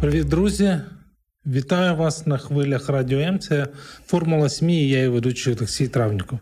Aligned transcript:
Привіт, 0.00 0.28
друзі! 0.28 0.80
Вітаю 1.46 1.96
вас 1.96 2.26
на 2.26 2.38
хвилях 2.38 2.88
Радіо 2.88 3.18
М. 3.18 3.38
Це 3.38 3.66
Формула 4.06 4.48
сім'ї. 4.48 4.88
Я 4.88 5.02
і 5.02 5.08
ведучий 5.08 5.54
Олексій 5.54 5.88
Травніков. 5.88 6.38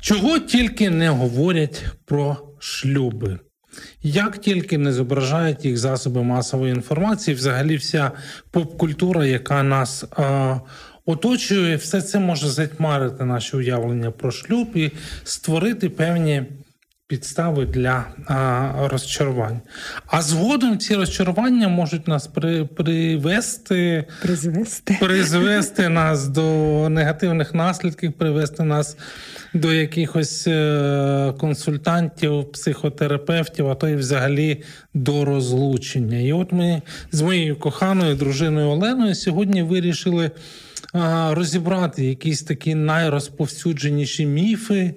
Чого 0.00 0.38
тільки 0.38 0.90
не 0.90 1.08
говорять 1.08 1.84
про 2.04 2.36
шлюби? 2.58 3.38
Як 4.02 4.38
тільки 4.38 4.78
не 4.78 4.92
зображають 4.92 5.64
їх 5.64 5.78
засоби 5.78 6.22
масової 6.22 6.72
інформації, 6.74 7.34
взагалі 7.34 7.76
вся 7.76 8.10
поп-культура, 8.50 9.26
яка 9.26 9.62
нас 9.62 10.04
а, 10.10 10.58
оточує, 11.06 11.76
все 11.76 12.02
це 12.02 12.18
може 12.18 12.48
затьмарити 12.48 13.24
наші 13.24 13.56
уявлення 13.56 14.10
про 14.10 14.30
шлюб 14.30 14.68
і 14.74 14.92
створити 15.24 15.90
певні 15.90 16.42
підстави 17.06 17.66
для 17.66 18.04
а, 18.26 18.88
розчарувань. 18.90 19.60
А 20.06 20.22
згодом 20.22 20.78
ці 20.78 20.94
розчарування 20.94 21.68
можуть 21.68 22.08
нас 22.08 22.26
при, 22.26 22.64
привести, 22.64 24.04
призвести. 24.22 24.96
призвести 25.00 25.88
нас 25.88 26.28
до 26.28 26.88
негативних 26.88 27.54
наслідків, 27.54 28.12
привести 28.12 28.62
нас 28.62 28.96
до 29.54 29.72
якихось 29.72 30.46
е, 30.46 31.34
консультантів, 31.38 32.52
психотерапевтів, 32.52 33.68
а 33.68 33.74
то 33.74 33.88
й 33.88 33.94
взагалі 33.94 34.62
до 34.94 35.24
розлучення. 35.24 36.18
І 36.18 36.32
от 36.32 36.52
ми 36.52 36.82
з 37.12 37.22
моєю 37.22 37.56
коханою 37.56 38.14
дружиною 38.14 38.68
Оленою 38.68 39.14
сьогодні 39.14 39.62
вирішили 39.62 40.30
розібрати 41.30 42.04
якісь 42.04 42.42
такі 42.42 42.74
найрозповсюдженіші 42.74 44.26
міфи. 44.26 44.94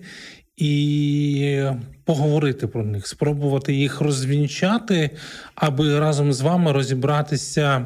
І 0.58 1.64
поговорити 2.06 2.68
про 2.68 2.86
них, 2.86 3.08
спробувати 3.08 3.74
їх 3.74 4.02
розвінчати, 4.02 5.10
аби 5.56 6.00
разом 6.00 6.34
з 6.34 6.42
вами 6.42 6.72
розібратися, 6.72 7.86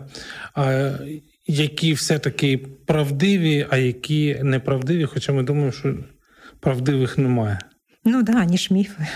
які 1.47 1.93
все-таки 1.93 2.57
правдиві, 2.85 3.67
а 3.69 3.77
які 3.77 4.39
неправдиві. 4.43 5.05
Хоча 5.05 5.33
ми 5.33 5.43
думаємо, 5.43 5.71
що 5.71 5.95
правдивих 6.59 7.17
немає. 7.17 7.59
Ну 8.05 8.23
да, 8.23 8.45
ніж 8.45 8.71
міфи. 8.71 9.07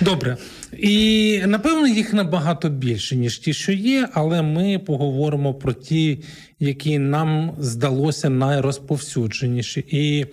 Добре. 0.00 0.36
І 0.78 1.42
напевно 1.46 1.88
їх 1.88 2.12
набагато 2.12 2.68
більше, 2.68 3.16
ніж 3.16 3.38
ті, 3.38 3.52
що 3.52 3.72
є, 3.72 4.08
але 4.12 4.42
ми 4.42 4.78
поговоримо 4.78 5.54
про 5.54 5.72
ті, 5.72 6.22
які 6.60 6.98
нам 6.98 7.52
здалося 7.58 8.30
найрозповсюдженіші. 8.30 9.84
І 9.88 10.26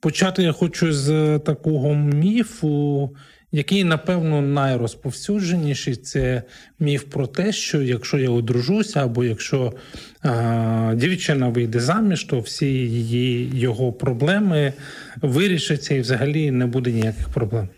почати 0.00 0.42
я 0.42 0.52
хочу 0.52 0.92
з 0.92 1.38
такого 1.38 1.94
міфу, 1.94 3.10
який, 3.52 3.84
напевно, 3.84 4.42
найрозповсюдженіший 4.42 5.96
це 5.96 6.42
міф 6.78 7.04
про 7.04 7.26
те, 7.26 7.52
що 7.52 7.82
якщо 7.82 8.18
я 8.18 8.30
одружуся, 8.30 9.04
або 9.04 9.24
якщо 9.24 9.72
а, 10.22 10.94
дівчина 10.96 11.48
вийде 11.48 11.80
заміж, 11.80 12.24
то 12.24 12.40
всі 12.40 12.66
її 12.66 13.50
його 13.54 13.92
проблеми 13.92 14.72
вирішаться 15.22 15.94
і 15.94 16.00
взагалі 16.00 16.50
не 16.50 16.66
буде 16.66 16.92
ніяких 16.92 17.28
проблем. 17.28 17.68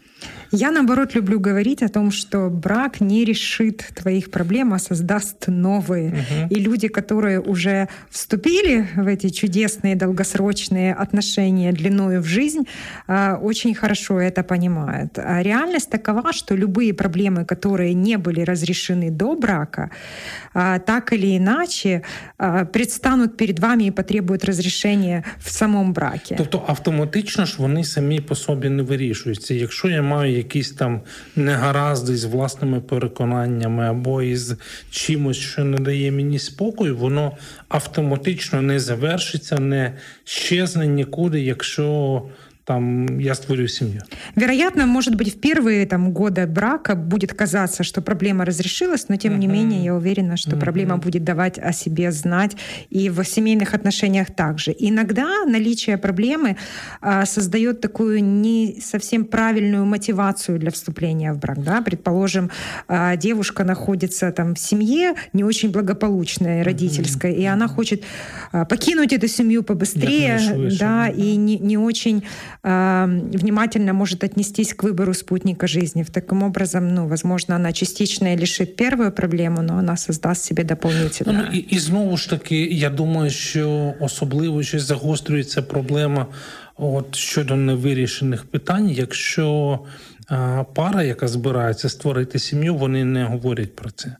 Я, 0.51 0.71
наоборот, 0.71 1.15
люблю 1.15 1.39
говорить 1.39 1.81
о 1.83 1.89
том, 1.89 2.11
что 2.11 2.49
брак 2.49 3.01
не 3.01 3.25
решит 3.25 3.85
твоих 3.95 4.29
проблем, 4.31 4.73
а 4.73 4.79
создаст 4.79 5.47
новые. 5.47 6.09
Угу. 6.09 6.55
И 6.55 6.59
люди, 6.59 6.87
которые 6.87 7.39
уже 7.39 7.87
вступили 8.09 8.87
в 8.95 9.07
эти 9.07 9.29
чудесные 9.29 9.95
долгосрочные 9.95 10.93
отношения 10.93 11.71
длиною 11.71 12.21
в 12.21 12.25
жизнь, 12.25 12.67
а, 13.07 13.39
очень 13.41 13.73
хорошо 13.73 14.19
это 14.19 14.43
понимают. 14.43 15.17
А 15.17 15.41
реальность 15.41 15.89
такова, 15.89 16.33
что 16.33 16.55
любые 16.55 16.93
проблемы, 16.93 17.45
которые 17.45 17.95
не 17.95 18.17
были 18.17 18.41
разрешены 18.41 19.09
до 19.09 19.35
брака, 19.35 19.89
а, 20.53 20.79
так 20.79 21.13
или 21.13 21.37
иначе 21.37 22.03
предстанут 22.71 23.37
перед 23.37 23.59
вами 23.59 23.85
и 23.85 23.91
потребуют 23.91 24.45
разрешения 24.45 25.23
в 25.39 25.49
самом 25.49 25.93
браке. 25.93 26.35
Тобто 26.37 26.63
автоматично 26.67 27.45
ж 27.45 27.55
вони 27.57 27.83
самі 27.83 28.19
по 28.19 28.35
собі 28.35 28.69
не 28.69 28.83
вирішуються. 28.83 29.53
Якщо 29.53 29.87
я 29.87 30.01
маю 30.01 30.36
якісь 30.38 30.70
там 30.70 31.00
негаразди 31.36 32.16
з 32.16 32.24
власними 32.24 32.80
переконаннями 32.80 33.88
або 33.88 34.22
із 34.22 34.54
чимось, 34.90 35.36
що 35.36 35.64
не 35.64 35.78
дає 35.78 36.12
мені 36.12 36.38
спокою, 36.38 36.96
воно 36.96 37.32
автоматично 37.68 38.62
не 38.62 38.80
завершиться, 38.80 39.58
не 39.58 39.94
щезне 40.24 40.86
нікуди, 40.86 41.40
якщо 41.40 42.22
там 42.68 43.18
я 43.18 43.34
створю 43.34 43.66
семью. 43.66 44.02
Вероятно, 44.36 44.84
может 44.84 45.14
быть, 45.14 45.34
в 45.34 45.40
первые 45.40 45.86
там, 45.86 46.12
годы 46.12 46.46
брака 46.46 46.94
будет 46.94 47.32
казаться, 47.32 47.82
что 47.82 48.02
проблема 48.02 48.44
разрешилась, 48.44 49.08
но 49.08 49.16
тем 49.16 49.32
uh-huh. 49.32 49.38
не 49.38 49.46
менее 49.46 49.84
я 49.84 49.94
уверена, 49.94 50.36
что 50.36 50.50
uh-huh. 50.50 50.60
проблема 50.60 50.98
будет 50.98 51.24
давать 51.24 51.58
о 51.58 51.72
себе 51.72 52.12
знать 52.12 52.56
и 52.90 53.08
в 53.08 53.24
семейных 53.24 53.72
отношениях 53.72 54.34
также. 54.34 54.76
Иногда 54.78 55.46
наличие 55.46 55.96
проблемы 55.96 56.58
а, 57.00 57.24
создает 57.24 57.80
такую 57.80 58.22
не 58.22 58.82
совсем 58.84 59.24
правильную 59.24 59.86
мотивацию 59.86 60.58
для 60.58 60.70
вступления 60.70 61.32
в 61.32 61.38
брак. 61.38 61.64
Да? 61.64 61.80
Предположим, 61.80 62.50
а, 62.86 63.16
девушка 63.16 63.64
находится 63.64 64.30
там 64.30 64.54
в 64.54 64.58
семье 64.58 65.14
не 65.32 65.42
очень 65.42 65.70
благополучной, 65.70 66.60
родительской, 66.60 67.32
uh-huh. 67.32 67.42
и 67.42 67.46
она 67.46 67.66
хочет 67.66 68.04
а, 68.52 68.66
покинуть 68.66 69.14
эту 69.14 69.26
семью 69.26 69.62
побыстрее, 69.62 70.38
да, 70.78 71.08
и 71.08 71.36
не, 71.36 71.58
не 71.58 71.78
очень 71.78 72.24
внимательно 72.62 73.92
может 73.92 74.24
отнестись 74.24 74.74
к 74.74 74.82
выбору 74.82 75.14
спутника 75.14 75.66
жизни. 75.66 76.02
В 76.02 76.10
таким 76.10 76.42
образом, 76.42 76.94
ну, 76.94 77.06
возможно, 77.06 77.56
она 77.56 77.72
частично 77.72 78.34
лишит 78.34 78.76
первую 78.76 79.12
проблему, 79.12 79.62
но 79.62 79.78
она 79.78 79.96
создаст 79.96 80.44
себе 80.44 80.64
дополнительную. 80.64 81.38
Ну, 81.38 81.52
і, 81.52 81.58
і 81.58 81.78
знову 81.78 82.16
ж 82.16 82.30
таки, 82.30 82.56
я 82.56 82.90
думаю, 82.90 83.30
що 83.30 83.94
особливо 84.00 84.62
ще 84.62 84.78
загострюється 84.78 85.62
проблема 85.62 86.26
от 86.76 87.16
щодо 87.16 87.56
невирішених 87.56 88.44
питань, 88.44 88.90
якщо 88.90 89.78
пара, 90.74 91.02
яка 91.02 91.28
збирається 91.28 91.88
створити 91.88 92.38
сім'ю, 92.38 92.74
вони 92.74 93.04
не 93.04 93.24
говорять 93.24 93.76
про 93.76 93.90
це. 93.90 94.16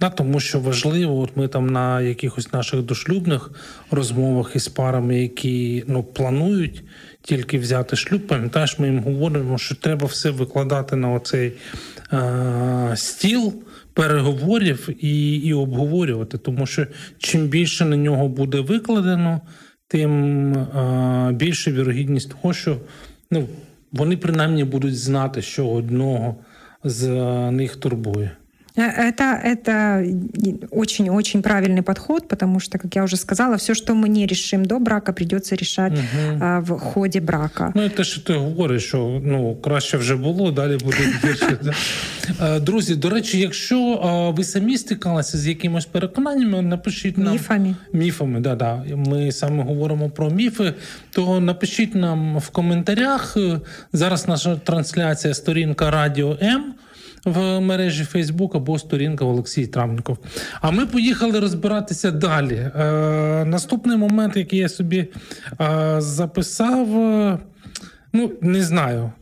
Да, 0.00 0.10
Тому 0.10 0.40
що 0.40 0.60
важливо, 0.60 1.20
от 1.20 1.36
ми 1.36 1.48
там 1.48 1.66
на 1.66 2.00
якихось 2.00 2.52
наших 2.52 2.82
дошлюбних 2.82 3.50
розмовах 3.90 4.56
із 4.56 4.68
парами, 4.68 5.22
які 5.22 5.84
ну, 5.86 6.02
планують 6.02 6.84
тільки 7.26 7.58
взяти 7.58 7.96
шлюб, 7.96 8.26
пам'ятаєш, 8.26 8.78
ми 8.78 8.86
їм 8.86 8.98
говоримо, 8.98 9.58
що 9.58 9.74
треба 9.74 10.06
все 10.06 10.30
викладати 10.30 10.96
на 10.96 11.12
оцей 11.12 11.52
е- 12.12 12.92
стіл. 12.96 13.54
Переговорів 13.92 14.88
і 15.00 15.36
і 15.36 15.52
обговорювати, 15.54 16.38
тому 16.38 16.66
що 16.66 16.86
чим 17.18 17.46
більше 17.46 17.84
на 17.84 17.96
нього 17.96 18.28
буде 18.28 18.60
викладено, 18.60 19.40
тим 19.88 20.52
е, 20.54 21.32
більше 21.32 21.72
вірогідність 21.72 22.30
того, 22.30 22.54
що 22.54 22.76
ну, 23.30 23.48
вони 23.92 24.16
принаймні 24.16 24.64
будуть 24.64 24.98
знати, 24.98 25.42
що 25.42 25.68
одного 25.68 26.36
з 26.84 27.08
них 27.50 27.76
турбує. 27.76 28.30
Это, 28.75 29.37
это 29.43 30.05
очень-очень 30.71 31.41
правильный 31.41 31.81
подход, 31.81 32.27
потому 32.27 32.59
что, 32.59 32.77
как 32.77 32.95
я 32.95 33.03
уже 33.03 33.17
сказала, 33.17 33.57
все, 33.57 33.73
что 33.73 33.93
мы 33.93 34.07
не 34.07 34.25
решим 34.25 34.65
до 34.65 34.79
брака, 34.79 35.11
придется 35.13 35.55
решать 35.55 35.93
угу. 35.93 36.37
а, 36.39 36.59
в 36.59 36.79
ході 36.79 37.19
брака. 37.19 37.71
Ну, 37.75 37.89
те, 37.89 38.03
що 38.03 38.21
ти 38.21 38.33
говориш, 38.33 38.83
що 38.83 39.21
ну 39.23 39.55
краще 39.55 39.97
вже 39.97 40.15
було, 40.15 40.51
далі 40.51 40.77
буде 40.77 40.97
гірше. 41.23 41.57
Друзі, 42.61 42.95
до 42.95 43.09
речі, 43.09 43.39
якщо 43.39 44.33
ви 44.37 44.43
самі 44.43 44.77
стикалися 44.77 45.37
з 45.37 45.47
якимось 45.47 45.85
переконаннями, 45.85 46.61
напишіть 46.61 47.17
нам 47.17 47.33
міфами. 47.33 47.75
Міфами, 47.93 48.39
да, 48.39 48.55
да. 48.55 48.83
Ми 48.95 49.31
саме 49.31 49.63
говоримо 49.63 50.09
про 50.09 50.29
міфи, 50.29 50.73
то 51.09 51.39
напишіть 51.39 51.95
нам 51.95 52.37
в 52.37 52.49
коментарях. 52.49 53.37
Зараз 53.93 54.27
наша 54.27 54.55
трансляція 54.55 55.33
сторінка 55.33 55.91
Радіо 55.91 56.37
М 56.41 56.73
в 57.26 57.60
мережі 57.60 58.04
Фейсбук 58.04 58.54
або 58.54 58.78
сторінка 58.78 59.24
Олексій 59.24 59.66
Травников. 59.66 60.18
А 60.60 60.70
ми 60.70 60.86
поїхали 60.86 61.40
розбиратися 61.40 62.10
далі. 62.10 62.54
Е, 62.54 63.44
Наступний 63.44 63.96
момент, 63.96 64.36
який 64.36 64.58
я 64.58 64.68
собі 64.68 65.08
е, 65.60 65.96
записав, 65.98 66.98
е, 66.98 67.38
ну 68.12 68.32
не 68.40 68.62
знаю. 68.62 69.12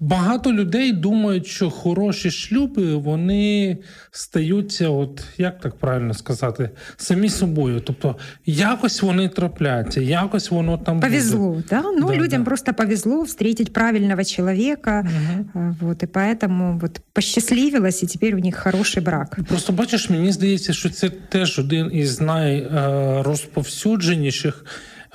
Багато 0.00 0.52
людей 0.52 0.92
думають, 0.92 1.46
що 1.46 1.70
хороші 1.70 2.30
шлюби 2.30 2.94
вони 2.94 3.78
стаються, 4.10 4.88
от 4.88 5.24
як 5.38 5.60
так 5.60 5.74
правильно 5.74 6.14
сказати, 6.14 6.70
самі 6.96 7.28
собою. 7.28 7.80
Тобто 7.80 8.16
якось 8.46 9.02
вони 9.02 9.28
трапляються, 9.28 10.00
якось 10.00 10.50
воно 10.50 10.78
там 10.78 11.00
повезло, 11.00 11.48
буде. 11.48 11.62
да? 11.70 11.82
Ну 11.98 12.08
да, 12.08 12.14
людям 12.14 12.42
да. 12.42 12.44
просто 12.44 12.74
повезло 12.74 13.22
встретить 13.22 13.72
правильного 13.72 14.24
человека, 14.24 15.08
угу. 15.54 15.76
вот 15.80 16.02
и 16.02 16.06
поэтому 16.06 16.78
вот 16.78 17.00
посчастливилось, 17.12 18.02
і 18.02 18.06
тепер 18.06 18.34
у 18.34 18.38
них 18.38 18.56
хороший 18.56 19.02
брак. 19.02 19.38
Просто 19.48 19.72
бачиш, 19.72 20.10
мені 20.10 20.32
здається, 20.32 20.72
що 20.72 20.90
це 20.90 21.10
теж 21.10 21.58
один 21.58 21.90
із 21.92 22.20
найрозповсюдженіших 22.20 24.64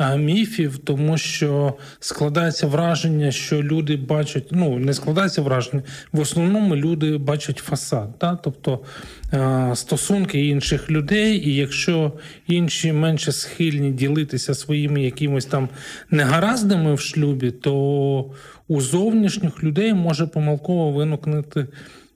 міфів, 0.10 0.78
тому 0.78 1.18
що 1.18 1.74
складається 2.00 2.68
враження, 2.68 3.32
що 3.32 3.64
люди 3.64 3.96
бачать, 3.98 4.48
ну 4.52 4.80
не 4.80 4.94
складається 4.94 5.42
враження, 5.42 5.84
в 6.12 6.20
основному 6.20 6.76
люди 6.76 7.18
бачать 7.18 7.58
фасад, 7.58 8.10
да? 8.22 8.36
тобто 8.44 8.80
стосунки 9.76 10.48
інших 10.48 10.92
людей, 10.92 11.50
і 11.50 11.56
якщо 11.56 12.14
інші 12.48 12.94
менше 12.94 13.32
схильні 13.32 13.92
ділитися 13.92 14.54
своїми 14.54 15.04
якимось 15.04 15.46
там 15.46 15.70
негараздами 16.10 16.94
в 16.94 17.00
шлюбі, 17.00 17.52
то 17.52 18.26
у 18.68 18.82
зовнішніх 18.82 19.64
людей 19.64 19.94
може 19.94 20.28
помилково 20.28 20.92
виникнути 20.92 21.68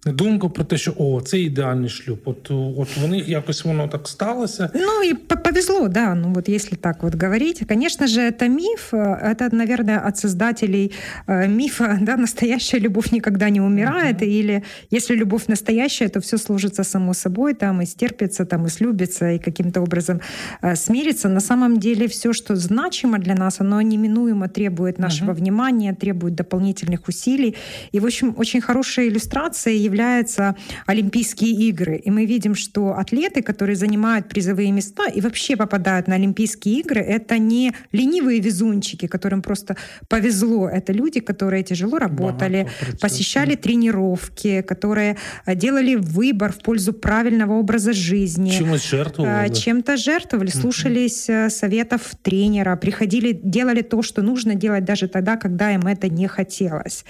думку 0.05 0.49
про 0.49 0.63
те, 0.63 0.77
що 0.77 0.93
о, 0.97 1.21
це 1.21 1.39
ідеальний 1.39 1.89
шлюб. 1.89 2.19
От 2.25 2.51
от 2.51 2.87
у 3.05 3.07
них 3.07 3.29
якось 3.29 3.65
воно 3.65 3.87
так 3.87 4.07
сталося. 4.07 4.69
Ну 4.73 5.09
и 5.09 5.13
повезло, 5.13 5.87
да. 5.87 6.15
Ну 6.15 6.33
вот 6.33 6.49
если 6.49 6.77
так 6.77 7.03
вот 7.03 7.15
говорить, 7.15 7.63
конечно 7.67 8.07
же, 8.07 8.21
это 8.21 8.47
миф. 8.47 8.93
Это, 8.93 9.55
наверное, 9.55 9.99
от 9.99 10.17
создателей 10.17 10.91
э, 11.27 11.47
мифа, 11.47 11.97
да, 12.01 12.17
настоящая 12.17 12.79
любовь 12.79 13.11
никогда 13.11 13.49
не 13.49 13.61
умирает. 13.61 14.21
Uh-huh. 14.21 14.39
Или 14.39 14.63
если 14.91 15.15
любовь 15.15 15.47
настоящая, 15.47 16.09
то 16.09 16.19
все 16.19 16.37
сложится 16.37 16.83
само 16.83 17.13
собой, 17.13 17.53
там 17.53 17.81
и 17.81 17.85
стерпится, 17.85 18.45
там 18.45 18.65
и 18.65 18.69
слюбится, 18.69 19.31
и 19.31 19.39
каким-то 19.39 19.81
образом 19.81 20.21
э, 20.61 20.75
смирится. 20.75 21.29
На 21.29 21.41
самом 21.41 21.79
деле 21.79 22.07
все, 22.07 22.33
что 22.33 22.55
значимо 22.55 23.17
для 23.17 23.35
нас, 23.35 23.61
оно 23.61 23.81
неминуемо 23.81 24.47
требует 24.49 24.99
нашего 24.99 25.31
uh-huh. 25.31 25.35
внимания, 25.35 25.93
требует 25.93 26.35
дополнительных 26.35 27.07
усилий. 27.07 27.55
И, 27.91 27.99
в 27.99 28.05
общем, 28.05 28.35
очень 28.37 28.61
хорошая 28.61 29.07
иллюстрация 29.07 29.73
является 29.73 29.94
являются 29.95 30.55
Олимпийские 30.85 31.51
игры. 31.69 31.95
И 31.95 32.11
мы 32.11 32.25
видим, 32.25 32.55
что 32.55 32.97
атлеты, 32.97 33.41
которые 33.41 33.75
занимают 33.75 34.27
призовые 34.27 34.71
места 34.71 35.07
и 35.07 35.21
вообще 35.21 35.55
попадают 35.55 36.07
на 36.07 36.15
Олимпийские 36.15 36.79
игры, 36.79 37.01
это 37.01 37.37
не 37.37 37.73
ленивые 37.93 38.41
везунчики, 38.41 39.07
которым 39.07 39.41
просто 39.41 39.75
повезло. 40.09 40.67
Это 40.67 40.93
люди, 40.93 41.19
которые 41.19 41.63
тяжело 41.63 41.97
работали, 41.97 42.67
посещали 43.01 43.55
тренировки, 43.55 44.61
которые 44.61 45.15
э, 45.45 45.55
делали 45.55 45.95
выбор 45.95 46.51
в 46.51 46.57
пользу 46.57 46.93
правильного 46.93 47.53
образа 47.53 47.93
жизни. 47.93 48.49
Чем 48.49 48.77
жертвовали? 48.77 49.49
Э, 49.49 49.53
чем-то 49.53 49.97
жертвовали, 49.97 50.49
слушались 50.49 51.29
uh 51.29 51.49
советов 51.49 52.01
тренера, 52.21 52.75
приходили, 52.75 53.39
делали 53.43 53.81
то, 53.81 54.01
что 54.01 54.21
нужно 54.21 54.55
делать 54.55 54.83
даже 54.83 55.07
тогда, 55.07 55.37
когда 55.37 55.73
им 55.73 55.81
это 55.81 56.09
не 56.09 56.27
хотелось. 56.27 57.05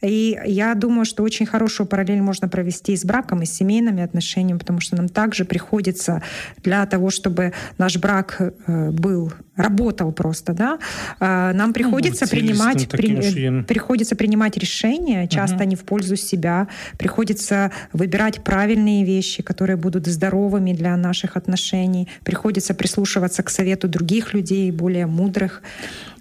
И 0.00 0.38
я 0.44 0.74
думаю, 0.74 1.04
что 1.04 1.22
очень 1.22 1.46
хорошую 1.46 1.86
параллель 1.86 2.20
можно 2.20 2.48
провести 2.48 2.92
и 2.92 2.96
с 2.96 3.04
браком, 3.04 3.42
и 3.42 3.46
с 3.46 3.52
семейными 3.52 4.02
отношениями, 4.02 4.58
потому 4.58 4.80
что 4.80 4.96
нам 4.96 5.08
также 5.08 5.44
приходится 5.44 6.22
для 6.62 6.84
того, 6.86 7.10
чтобы 7.10 7.52
наш 7.78 7.96
брак 7.96 8.40
э, 8.40 8.90
был 8.90 9.32
работал 9.58 10.12
просто, 10.12 10.52
да, 10.52 10.78
э, 11.20 11.52
нам 11.54 11.72
приходится 11.72 12.24
ну, 12.24 12.30
принимать 12.30 12.88
при, 12.88 13.62
приходится 13.62 14.16
принимать 14.16 14.58
решения, 14.58 15.28
часто 15.28 15.56
угу. 15.56 15.64
не 15.64 15.76
в 15.76 15.84
пользу 15.84 16.16
себя, 16.16 16.66
приходится 16.98 17.70
выбирать 17.92 18.42
правильные 18.42 19.04
вещи, 19.04 19.42
которые 19.42 19.76
будут 19.76 20.06
здоровыми 20.06 20.72
для 20.72 20.96
наших 20.96 21.36
отношений, 21.36 22.08
приходится 22.24 22.74
прислушиваться 22.74 23.42
к 23.42 23.50
совету 23.50 23.88
других 23.88 24.34
людей, 24.34 24.70
более 24.72 25.06
мудрых. 25.06 25.62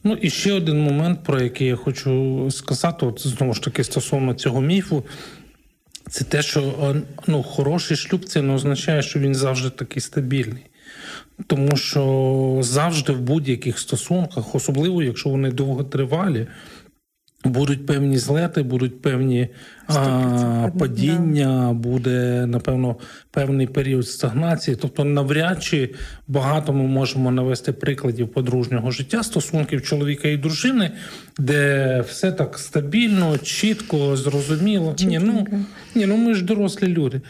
Ну 0.04 0.14
і 0.22 0.30
ще 0.30 0.54
один 0.54 0.80
момент, 0.80 1.24
про 1.24 1.42
який 1.42 1.68
я 1.68 1.76
хочу 1.76 2.52
сказати, 2.52 3.06
от 3.06 3.28
знову 3.28 3.54
ж 3.54 3.64
таки 3.64 3.84
стосовно 3.84 4.34
цього 4.34 4.62
міфу. 4.62 5.04
Це 6.10 6.26
те, 6.26 6.42
що 6.42 6.96
ну, 7.28 7.44
хороший 7.44 7.98
шлюб 7.98 8.26
це 8.26 8.42
не 8.42 8.54
означає, 8.54 9.02
що 9.02 9.20
він 9.20 9.36
завжди 9.36 9.70
такий 9.70 10.02
стабільний. 10.02 10.66
Тому 11.47 11.77
що 11.77 12.59
завжди 12.63 13.13
в 13.13 13.21
будь-яких 13.21 13.79
стосунках, 13.79 14.55
особливо 14.55 15.03
якщо 15.03 15.29
вони 15.29 15.51
довготривалі, 15.51 16.47
Будуть 17.49 17.87
певні 17.87 18.19
злети, 18.19 18.63
будуть 18.63 19.03
певні 19.03 19.49
а, 19.87 20.69
падіння, 20.79 21.73
буде 21.73 22.47
напевно 22.47 22.97
певний 23.31 23.67
період 23.67 24.09
стагнації. 24.09 24.77
Тобто, 24.81 25.05
навряд 25.05 25.63
чи 25.63 25.95
багато 26.29 26.73
ми 26.73 26.85
можемо 26.85 27.31
навести 27.31 27.73
прикладів 27.73 28.29
подружнього 28.29 28.91
життя 28.91 29.23
стосунків 29.23 29.83
чоловіка 29.83 30.29
і 30.29 30.37
дружини, 30.37 30.91
де 31.39 32.05
все 32.09 32.33
так 32.33 32.59
стабільно, 32.59 33.39
чітко, 33.39 34.17
зрозуміло. 34.17 34.95
Ні, 34.99 35.19
ну 35.19 35.47
ні, 35.95 36.07
ну 36.07 36.17
ми 36.17 36.35
ж 36.35 36.45
дорослі 36.45 36.87
люди. 36.87 37.21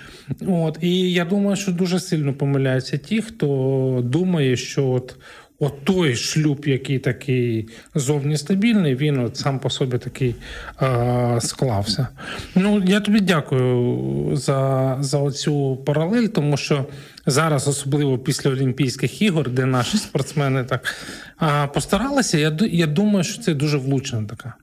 От 0.47 0.79
і 0.81 1.13
я 1.13 1.25
думаю, 1.25 1.57
що 1.57 1.73
дуже 1.73 2.01
сильно 2.01 2.35
помиляються 2.35 2.97
ті, 2.97 3.23
хто 3.23 4.01
думає, 4.05 4.57
що 4.57 4.89
от. 4.89 5.17
От 5.61 5.85
той 5.85 6.17
шлюб, 6.17 6.65
який 6.67 6.99
такий 6.99 7.69
зовні 7.95 8.37
стабільний, 8.37 8.95
він 8.95 9.19
от 9.19 9.37
сам 9.37 9.59
по 9.59 9.71
собі 9.71 9.99
такий 9.99 10.35
е, 10.83 11.39
склався. 11.41 12.09
Ну, 12.55 12.83
я 12.87 13.01
тобі 13.01 13.21
дякую 13.21 14.37
за 14.37 14.97
за 15.01 15.31
цю 15.31 15.77
паралель, 15.77 16.27
тому 16.27 16.57
що 16.57 16.87
зараз, 17.27 17.69
особливо 17.69 18.19
після 18.19 18.51
Олімпійських 18.51 19.23
ігор, 19.23 19.51
де 19.51 19.67
наші 19.67 19.97
спортсмени 19.97 20.65
так 20.65 20.95
е, 21.43 21.67
постаралися, 21.67 22.39
я 22.39 22.57
я 22.71 22.87
думаю, 22.87 23.25
що 23.25 23.43
це 23.43 23.55
дуже 23.55 23.79
влучна 23.79 24.25
така. 24.25 24.55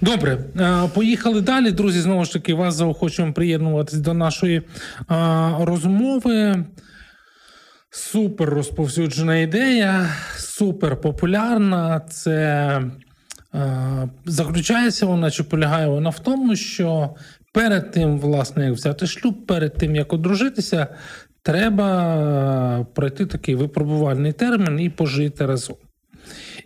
Добре, 0.00 0.38
поїхали 0.94 1.40
далі. 1.40 1.70
Друзі, 1.70 2.00
знову 2.00 2.24
ж 2.24 2.32
таки, 2.32 2.54
вас 2.54 2.74
заохочуємо 2.74 3.34
приєднуватись 3.34 3.98
до 3.98 4.14
нашої 4.14 4.62
розмови. 5.60 6.64
Супер 7.92 8.48
розповсюджена 8.48 9.36
ідея, 9.36 10.08
супер 10.36 11.00
популярна. 11.00 12.00
Це 12.00 12.36
е, 13.54 14.08
заключається 14.24 15.06
вона 15.06 15.30
чи 15.30 15.42
полягає 15.42 15.88
вона 15.88 16.10
в 16.10 16.18
тому, 16.18 16.56
що 16.56 17.14
перед 17.52 17.90
тим, 17.90 18.18
власне, 18.18 18.64
як 18.64 18.74
взяти 18.74 19.06
шлюб, 19.06 19.46
перед 19.46 19.74
тим 19.74 19.96
як 19.96 20.12
одружитися, 20.12 20.86
треба 21.42 22.86
пройти 22.94 23.26
такий 23.26 23.54
випробувальний 23.54 24.32
термін 24.32 24.80
і 24.80 24.90
пожити 24.90 25.46
разом. 25.46 25.76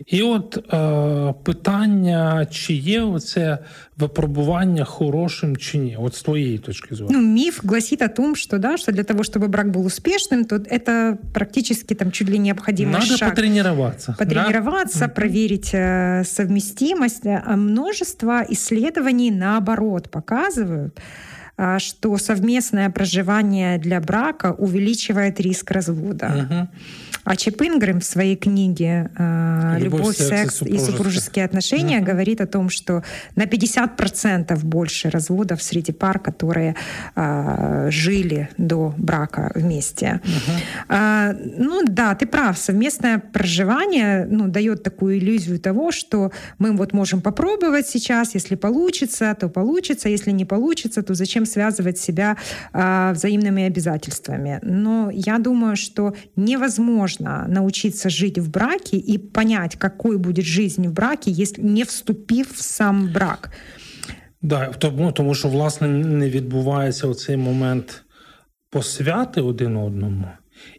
І 0.06 0.22
от 0.22 0.74
е, 0.74 1.34
питання, 1.44 2.46
чи 2.50 2.74
є 2.74 3.02
оце 3.02 3.58
випробування 3.96 4.84
хорошим 4.84 5.56
чи 5.56 5.78
ні, 5.78 5.96
от 6.00 6.14
з 6.14 6.22
твоєї 6.22 6.58
точки 6.58 6.94
зору. 6.94 7.10
Ну, 7.12 7.20
миф 7.20 7.60
гласит 7.64 8.02
о 8.02 8.08
том, 8.08 8.36
что, 8.36 8.58
да, 8.58 8.76
что 8.76 8.92
для 8.92 9.02
того, 9.02 9.22
чтобы 9.22 9.48
брак 9.48 9.70
был 9.70 9.84
успешным, 9.86 10.44
то 10.44 10.56
это 10.56 11.16
практически 11.32 11.94
там 11.94 12.10
чуть 12.10 12.28
ли 12.28 12.38
необходимый 12.38 12.92
Надо 12.92 13.16
шаг. 13.16 13.30
потренироваться. 13.30 14.14
Потренироваться, 14.18 14.98
да? 15.00 15.08
проверить 15.08 15.70
э, 15.74 16.24
совместимость. 16.24 17.26
А 17.26 17.56
множество 17.56 18.44
исследований, 18.48 19.30
наоборот, 19.30 20.08
показывают, 20.10 20.94
э, 20.96 21.00
что 21.79 22.17
совместное 22.17 22.89
проживание 22.89 23.77
для 23.77 24.01
брака 24.01 24.53
увеличивает 24.53 25.39
риск 25.39 25.71
развода. 25.71 26.47
Угу. 26.49 26.69
А 27.25 27.35
Чип 27.35 27.59
Ингрэм 27.63 28.01
в 28.01 28.05
своей 28.05 28.35
книге 28.35 29.09
э, 29.17 29.77
«Любовь, 29.79 30.01
Любовь 30.01 30.17
секс, 30.17 30.61
и 30.61 30.77
супружеские 30.77 31.43
отношения» 31.43 31.99
uh-huh. 31.99 32.05
говорит 32.05 32.39
о 32.39 32.45
том, 32.45 32.69
что 32.69 33.03
на 33.35 33.45
50% 33.45 34.63
больше 34.63 35.09
разводов 35.09 35.63
среди 35.63 35.91
пар, 35.91 36.19
которые 36.19 36.75
э, 37.15 37.87
жили 37.89 38.49
до 38.59 38.93
брака 38.97 39.51
вместе. 39.55 40.21
А, 40.87 41.33
ну 41.33 41.81
да, 41.87 42.13
ты 42.13 42.27
прав. 42.27 42.59
Совместное 42.59 43.17
проживание 43.17 44.27
ну, 44.29 44.47
дает 44.47 44.83
такую 44.83 45.17
иллюзию 45.17 45.59
того, 45.59 45.91
что 45.91 46.31
мы 46.59 46.73
вот 46.73 46.93
можем 46.93 47.21
попробовать 47.21 47.87
сейчас, 47.87 48.35
если 48.35 48.53
получится, 48.53 49.35
то 49.39 49.49
получится, 49.49 50.09
если 50.09 50.29
не 50.29 50.45
получится, 50.45 51.01
то 51.01 51.15
зачем 51.15 51.44
связывать 51.46 51.98
себя 51.98 52.36
э, 52.72 53.12
взаимными 53.12 53.62
обязательствами. 53.64 54.58
Но 54.62 55.10
я 55.12 55.38
думаю, 55.38 55.76
что 55.76 56.14
невозможно 56.36 56.70
невозможно 56.80 57.46
научиться 57.48 58.10
жить 58.10 58.38
в 58.38 58.50
браке 58.50 58.96
и 58.96 59.18
понять, 59.18 59.76
какой 59.76 60.18
будет 60.18 60.44
жизнь 60.44 60.88
в 60.88 60.92
браке, 60.92 61.30
если 61.30 61.62
не 61.62 61.84
вступив 61.84 62.52
в 62.52 62.62
сам 62.62 63.12
брак. 63.12 63.50
Да, 64.42 64.66
тому, 64.66 65.12
тому 65.12 65.34
що 65.34 65.48
власне 65.48 65.88
не 65.88 66.30
відбувається 66.30 67.06
оцей 67.06 67.36
момент 67.36 68.04
посвяти 68.70 69.40
один 69.40 69.76
одному, 69.76 70.28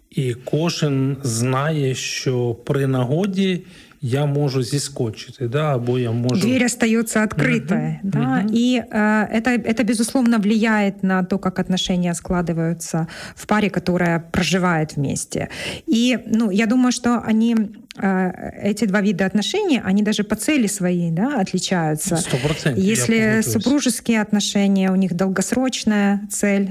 і 0.10 0.34
кожен 0.34 1.18
знає, 1.24 1.96
що 1.96 2.56
при 2.56 2.88
нагоді 2.88 3.66
Я 4.01 4.27
можу 4.27 4.63
зіскочити, 4.63 5.49
да, 5.49 5.75
або 5.75 5.99
я 5.99 6.13
можу... 6.13 6.41
Дверь 6.41 6.65
остается 6.65 7.23
открытая, 7.23 8.01
угу, 8.03 8.11
да, 8.13 8.43
угу. 8.45 8.55
и 8.57 8.83
э, 8.91 9.27
это, 9.33 9.51
это, 9.51 9.85
безусловно, 9.85 10.39
влияет 10.39 11.03
на 11.03 11.23
то, 11.25 11.39
как 11.39 11.59
отношения 11.59 12.15
складываются 12.15 13.07
в 13.35 13.47
паре, 13.47 13.71
которая 13.71 14.21
проживает 14.21 14.97
вместе. 14.97 15.49
И, 15.87 16.19
ну, 16.27 16.51
я 16.51 16.67
думаю, 16.67 16.93
что 16.93 17.23
они 17.27 17.57
эти 17.98 18.86
два 18.86 19.02
вида 19.02 19.26
отношений, 19.26 19.82
они 19.84 20.02
даже 20.02 20.24
по 20.24 20.36
цели 20.36 20.68
своей 20.68 21.12
да, 21.12 21.40
отличаются. 21.40 22.16
100%. 22.16 22.80
Если 22.80 23.42
супружеские 23.42 24.22
отношения, 24.22 24.92
у 24.92 24.96
них 24.96 25.14
долгосрочная 25.14 26.22
цель, 26.30 26.70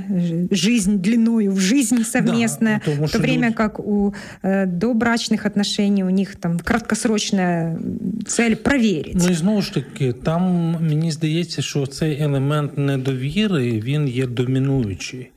жизнь 0.51 0.99
длиною 0.99 1.53
в 1.53 1.61
жизнь 1.61 2.05
совместная, 2.05 2.81
да, 2.87 3.07
в 3.07 3.11
то 3.11 3.19
время 3.19 3.49
люди... 3.49 3.57
как 3.57 3.81
у 3.81 4.15
э, 4.43 4.67
добрачных 4.67 5.45
отношений 5.45 6.05
у 6.05 6.11
них 6.11 6.37
там 6.37 6.59
краткосрочная 6.59 7.79
цель 8.27 8.57
проверить. 8.57 9.15
Ну 9.15 9.29
і 9.31 9.35
знову 9.35 9.63
ж 9.63 9.75
таки, 9.75 10.13
там 10.13 10.43
мені 10.81 11.13
здається, 11.13 11.63
що 11.63 11.87
цей 11.87 12.23
елемент 12.23 12.79
недовіри 12.79 13.81
він 13.85 14.09
є 14.09 14.27
домінуючий. 14.27 15.31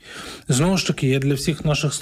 Знову 0.47 0.77
ж 0.77 0.87
таки, 0.87 1.07
я 1.07 1.19
для 1.19 1.33
всіх 1.33 1.65
наших 1.65 1.93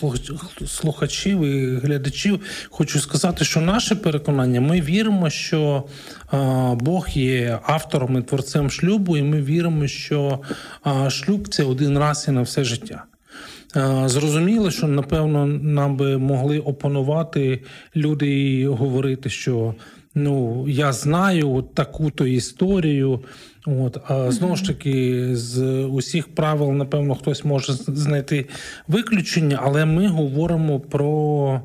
слухачів 0.68 1.42
і 1.42 1.78
глядачів 1.78 2.40
хочу 2.70 3.00
сказати, 3.00 3.46
що 3.46 3.62
наше 3.77 3.95
переконання, 3.95 4.61
ми 4.61 4.81
віримо, 4.81 5.31
що 5.31 5.85
Бог 6.73 7.09
є 7.09 7.59
автором 7.63 8.19
і 8.19 8.23
творцем 8.23 8.71
шлюбу, 8.71 9.17
і 9.17 9.23
ми 9.23 9.43
віримо, 9.43 9.87
що 9.87 10.39
шлюб 11.09 11.49
це 11.49 11.65
один 11.65 11.99
раз 11.99 12.25
і 12.29 12.31
на 12.31 12.43
все 12.43 12.65
життя. 12.65 13.05
Зрозуміло, 14.05 14.71
що 14.71 14.89
напевно 14.89 15.47
нам 15.47 15.97
би 15.97 16.19
могли 16.19 16.59
опанувати 16.59 17.63
люди 17.97 18.29
і 18.29 18.67
говорити, 18.67 19.31
що 19.31 19.75
ну 20.15 20.65
я 20.69 20.93
знаю 20.93 21.51
от 21.51 21.75
таку-то 21.75 22.27
історію. 22.27 23.21
От 23.67 23.99
а 24.09 24.31
знову 24.31 24.57
ж 24.57 24.65
таки, 24.65 25.29
з 25.37 25.63
усіх 25.85 26.29
правил, 26.29 26.73
напевно, 26.73 27.15
хтось 27.15 27.45
може 27.45 27.73
знайти 27.73 28.47
виключення, 28.89 29.61
але 29.63 29.85
ми 29.85 30.09
говоримо 30.09 30.81
про. 30.81 31.61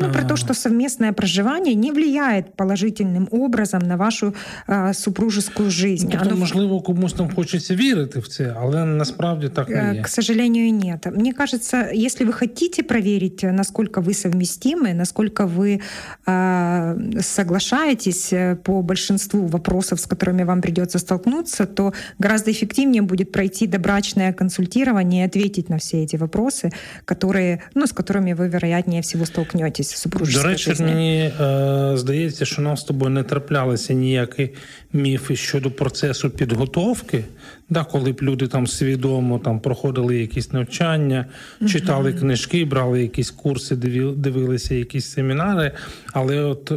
Ну, 0.00 0.12
про 0.12 0.22
то, 0.22 0.36
что 0.36 0.54
совместное 0.54 1.12
проживание 1.12 1.74
не 1.74 1.90
влияет 1.92 2.54
положительным 2.56 3.28
образом 3.32 3.80
на 3.80 3.96
вашу 3.96 4.34
а, 4.66 4.92
супружескую 4.92 5.70
жизнь. 5.70 6.08
Тобто, 6.10 6.26
Оно... 6.28 6.36
можливо, 6.36 6.80
комусь 6.80 7.12
там 7.12 7.34
хочеться 7.34 7.74
вірити 7.74 8.20
в 8.20 8.28
це, 8.28 8.54
але 8.60 8.84
насправді 8.84 9.48
так 9.48 9.68
не 9.68 9.94
є. 9.94 10.02
К 10.02 10.08
сожалению, 10.08 10.72
нет. 10.72 11.06
Мне 11.06 11.32
кажется, 11.32 11.90
если 11.92 12.26
вы 12.26 12.32
хотите 12.32 12.82
проверить, 12.82 13.42
насколько 13.42 14.00
вы 14.00 14.14
совместимы, 14.14 14.94
насколько 14.94 15.46
вы 15.46 15.80
а, 16.26 16.96
соглашаетесь 17.20 18.32
э, 18.32 18.56
по 18.62 18.82
большинству 18.82 19.46
вопросов, 19.46 19.98
с 19.98 20.06
которыми 20.06 20.44
вам 20.44 20.60
придется 20.60 20.98
столкнуться, 20.98 21.66
то 21.66 21.92
гораздо 22.20 22.50
эффективнее 22.50 23.02
будет 23.02 23.32
пройти 23.32 23.66
добрачное 23.66 24.32
консультирование 24.32 25.24
и 25.24 25.26
ответить 25.26 25.68
на 25.68 25.76
все 25.76 26.04
эти 26.04 26.16
вопросы, 26.16 26.70
которые, 27.04 27.58
ну, 27.74 27.86
с 27.86 27.92
которыми 27.92 28.34
вы, 28.34 28.48
вероятнее 28.48 29.02
всего, 29.02 29.24
столкнетесь 29.24 29.81
Якість 29.83 30.01
супружні. 30.01 30.41
До 30.41 30.47
речі, 30.47 30.73
мені 30.79 31.31
е, 31.41 31.91
здається, 31.95 32.45
що 32.45 32.61
нам 32.61 32.77
з 32.77 32.83
тобою 32.83 33.11
не 33.11 33.23
траплялися 33.23 33.93
ніякі 33.93 34.49
міфи 34.92 35.36
щодо 35.36 35.70
процесу 35.70 36.30
підготовки, 36.30 37.24
да, 37.70 37.84
коли 37.84 38.12
б 38.12 38.22
люди 38.22 38.48
там 38.48 38.66
свідомо 38.66 39.38
там 39.38 39.60
проходили 39.60 40.18
якісь 40.18 40.52
навчання, 40.52 41.26
читали 41.68 42.10
uh-huh. 42.10 42.18
книжки, 42.20 42.64
брали 42.64 43.02
якісь 43.02 43.30
курси, 43.30 43.76
дивилися 44.16 44.74
якісь 44.74 45.10
семінари. 45.10 45.72
Але 46.12 46.40
от, 46.40 46.70
е, 46.70 46.74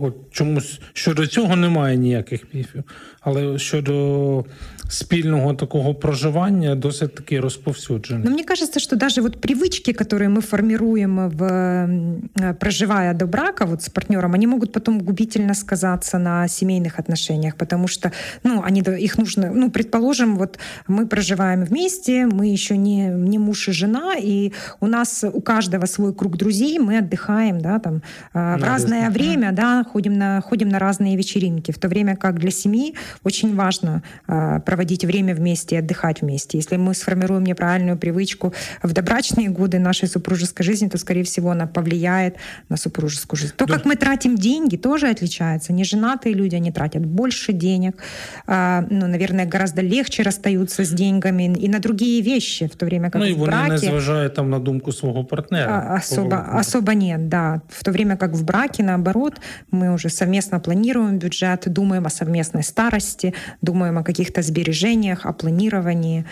от 0.00 0.14
чомусь 0.30 0.80
щодо 0.92 1.26
цього 1.26 1.56
немає 1.56 1.96
ніяких 1.96 2.54
міфів. 2.54 2.84
Але 3.20 3.58
щодо 3.58 4.44
спільного 4.90 5.54
такого 5.54 5.94
проживання 5.94 6.74
досить 6.74 7.14
таки 7.14 7.40
розповсюджене. 7.40 8.24
Но 8.24 8.30
мне 8.30 8.44
кажется, 8.44 8.80
что 8.80 8.96
даже 8.96 9.22
вот 9.22 9.40
привычки, 9.40 9.92
которые 9.92 10.28
мы 10.28 10.40
формируем 10.40 11.28
в 11.28 12.54
проживая 12.60 13.14
до 13.14 13.26
брака 13.26 13.64
вот 13.64 13.82
с 13.82 13.88
партнером, 13.88 14.34
они 14.34 14.46
могут 14.46 14.72
потом 14.72 15.00
губительно 15.00 15.54
сказаться 15.54 16.18
на 16.18 16.48
семейных 16.48 16.98
отношениях, 16.98 17.53
Потому 17.57 17.87
что, 17.87 18.11
ну, 18.43 18.63
они 18.63 18.81
их 18.81 19.17
нужно, 19.17 19.51
ну, 19.51 19.71
предположим, 19.71 20.37
вот 20.37 20.57
мы 20.87 21.07
проживаем 21.07 21.63
вместе, 21.63 22.25
мы 22.25 22.47
еще 22.47 22.77
не 22.77 23.07
не 23.07 23.39
муж 23.39 23.67
и 23.69 23.71
жена, 23.71 24.15
и 24.17 24.51
у 24.79 24.87
нас 24.87 25.23
у 25.23 25.41
каждого 25.41 25.85
свой 25.85 26.13
круг 26.13 26.37
друзей, 26.37 26.79
мы 26.79 26.97
отдыхаем, 26.97 27.59
да, 27.59 27.79
там 27.79 28.01
на 28.33 28.57
в 28.57 28.63
разное 28.63 29.09
время, 29.09 29.51
да, 29.51 29.83
ходим 29.83 30.13
на 30.13 30.41
ходим 30.41 30.69
на 30.69 30.79
разные 30.79 31.15
вечеринки, 31.15 31.71
в 31.71 31.79
то 31.79 31.87
время 31.87 32.15
как 32.15 32.39
для 32.39 32.51
семьи 32.51 32.95
очень 33.23 33.55
важно 33.55 34.03
проводить 34.25 35.05
время 35.05 35.35
вместе 35.35 35.75
и 35.75 35.79
отдыхать 35.79 36.21
вместе. 36.21 36.57
Если 36.57 36.77
мы 36.77 36.93
сформируем 36.93 37.43
неправильную 37.43 37.97
привычку 37.97 38.53
в 38.83 38.93
добрачные 38.93 39.49
годы 39.49 39.79
нашей 39.79 40.07
супружеской 40.07 40.65
жизни, 40.65 40.87
то, 40.87 40.97
скорее 40.97 41.23
всего, 41.23 41.51
она 41.51 41.67
повлияет 41.67 42.37
на 42.69 42.77
супружескую 42.77 43.39
жизнь. 43.39 43.53
То, 43.55 43.65
да. 43.65 43.75
как 43.75 43.85
мы 43.85 43.95
тратим 43.95 44.35
деньги, 44.35 44.77
тоже 44.77 45.07
отличается. 45.07 45.73
Неженатые 45.73 46.33
люди, 46.33 46.55
они 46.55 46.71
тратят 46.71 47.05
больше 47.05 47.44
денег, 47.53 48.03
а, 48.47 48.85
ну, 48.89 49.07
наверное, 49.07 49.45
гораздо 49.45 49.81
легче 49.81 50.23
расстаются 50.23 50.83
с 50.83 50.89
деньгами 50.89 51.53
и 51.65 51.69
на 51.69 51.79
другие 51.79 52.21
вещи, 52.21 52.67
в 52.67 52.75
то 52.75 52.85
время 52.85 53.09
как 53.09 53.21
ну, 53.21 53.35
в 53.35 53.39
браке... 53.39 53.71
не 53.71 53.77
зважають 53.77 54.33
там 54.33 54.49
на 54.49 54.59
думку 54.59 54.91
своего 54.91 55.23
партнера. 55.23 55.69
А, 55.69 55.95
особо, 55.95 56.59
особо 56.59 56.93
нет, 56.93 57.29
да. 57.29 57.61
В 57.69 57.83
то 57.83 57.91
время 57.91 58.17
как 58.17 58.31
в 58.31 58.43
браке, 58.43 58.83
наоборот, 58.83 59.33
мы 59.71 59.93
уже 59.93 60.09
совместно 60.09 60.59
планируем 60.59 61.19
бюджет, 61.19 61.63
думаем 61.65 62.05
о 62.05 62.09
совместной 62.09 62.63
старости, 62.63 63.33
думаем 63.61 63.97
о 63.97 64.03
каких-то 64.03 64.41
сбережениях, 64.41 65.25
о 65.25 65.33
плануванні. 65.33 66.25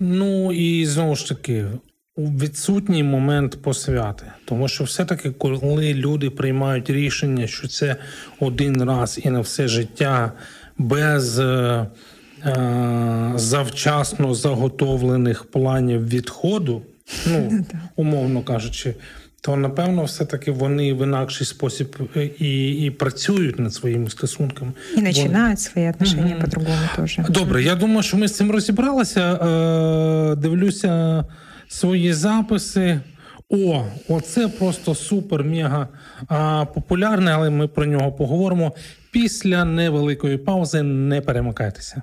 Ну 0.00 0.52
і 0.52 0.86
знову 0.86 1.16
ж 1.16 1.28
таки. 1.28 1.64
Відсутній 2.18 3.02
момент 3.02 3.62
посвяти, 3.62 4.26
тому 4.44 4.68
що 4.68 4.84
все-таки, 4.84 5.30
коли 5.30 5.94
люди 5.94 6.30
приймають 6.30 6.90
рішення, 6.90 7.46
що 7.46 7.68
це 7.68 7.96
один 8.40 8.84
раз 8.84 9.20
і 9.24 9.30
на 9.30 9.40
все 9.40 9.68
життя 9.68 10.32
без 10.78 11.38
е, 11.38 11.86
е 12.46 13.32
завчасно 13.34 14.34
заготовлених 14.34 15.44
планів 15.44 16.08
відходу, 16.08 16.82
ну 17.26 17.64
умовно 17.96 18.42
кажучи, 18.42 18.94
то 19.40 19.56
напевно, 19.56 20.04
все-таки 20.04 20.50
вони 20.50 20.94
в 20.94 21.02
інакший 21.02 21.46
спосіб 21.46 21.96
е, 22.16 22.30
і 22.38 22.72
і 22.84 22.90
працюють 22.90 23.58
над 23.58 23.74
своїми 23.74 24.10
стосунками. 24.10 24.72
І 24.96 25.00
починають 25.00 25.60
свої 25.60 25.90
отношення 25.90 26.34
mm-hmm. 26.34 26.40
по-другому 26.40 26.78
теж. 26.96 27.18
Добре, 27.28 27.62
я 27.62 27.74
думаю, 27.74 28.02
що 28.02 28.16
ми 28.16 28.28
з 28.28 28.36
цим 28.36 28.50
розібралися. 28.50 29.32
Е, 29.32 30.36
Дивлюся 30.36 31.24
свої 31.68 32.12
записи. 32.12 33.00
О, 33.50 33.84
оце 34.08 34.48
просто 34.48 34.94
супер 34.94 35.44
мега 35.44 35.88
популярне, 36.74 37.30
але 37.30 37.50
ми 37.50 37.68
про 37.68 37.86
нього 37.86 38.12
поговоримо 38.12 38.72
після 39.12 39.64
невеликої 39.64 40.38
паузи. 40.38 40.82
Не 40.82 41.20
перемикайтеся. 41.20 42.02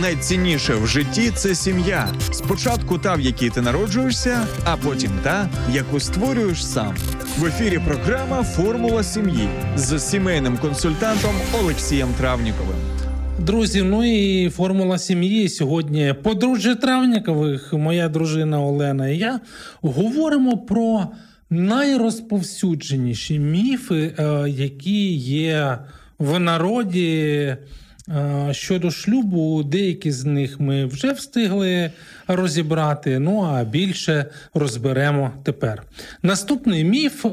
Найцінніше 0.00 0.74
в 0.74 0.86
житті 0.86 1.30
це 1.34 1.54
сім'я. 1.54 2.08
Спочатку 2.32 2.98
та, 2.98 3.14
в 3.14 3.20
якій 3.20 3.50
ти 3.50 3.60
народжуєшся, 3.60 4.46
а 4.64 4.76
потім 4.76 5.10
та, 5.22 5.48
яку 5.72 6.00
створюєш 6.00 6.66
сам. 6.66 6.94
В 7.38 7.44
ефірі 7.44 7.78
програма 7.86 8.42
Формула 8.42 9.02
сім'ї 9.02 9.48
з 9.76 9.98
сімейним 9.98 10.58
консультантом 10.58 11.34
Олексієм 11.60 12.08
Травніковим. 12.18 12.76
Друзі, 13.38 13.82
ну 13.82 14.04
і 14.04 14.50
формула 14.50 14.98
сім'ї 14.98 15.48
сьогодні 15.48 16.14
подружжя 16.22 16.74
Травнікових, 16.74 17.72
моя 17.72 18.08
дружина 18.08 18.62
Олена 18.62 19.08
і 19.08 19.18
я 19.18 19.40
говоримо 19.82 20.58
про 20.58 21.06
найрозповсюдженіші 21.50 23.38
міфи, 23.38 24.14
е, 24.18 24.44
які 24.48 25.14
є 25.16 25.78
в 26.18 26.38
народі 26.38 27.56
Щодо 28.50 28.90
шлюбу, 28.90 29.62
деякі 29.62 30.10
з 30.10 30.24
них 30.24 30.60
ми 30.60 30.84
вже 30.84 31.12
встигли 31.12 31.90
розібрати, 32.28 33.18
ну 33.18 33.40
а 33.42 33.64
більше 33.64 34.26
розберемо 34.54 35.32
тепер. 35.44 35.82
Наступний 36.22 36.84
міф 36.84 37.26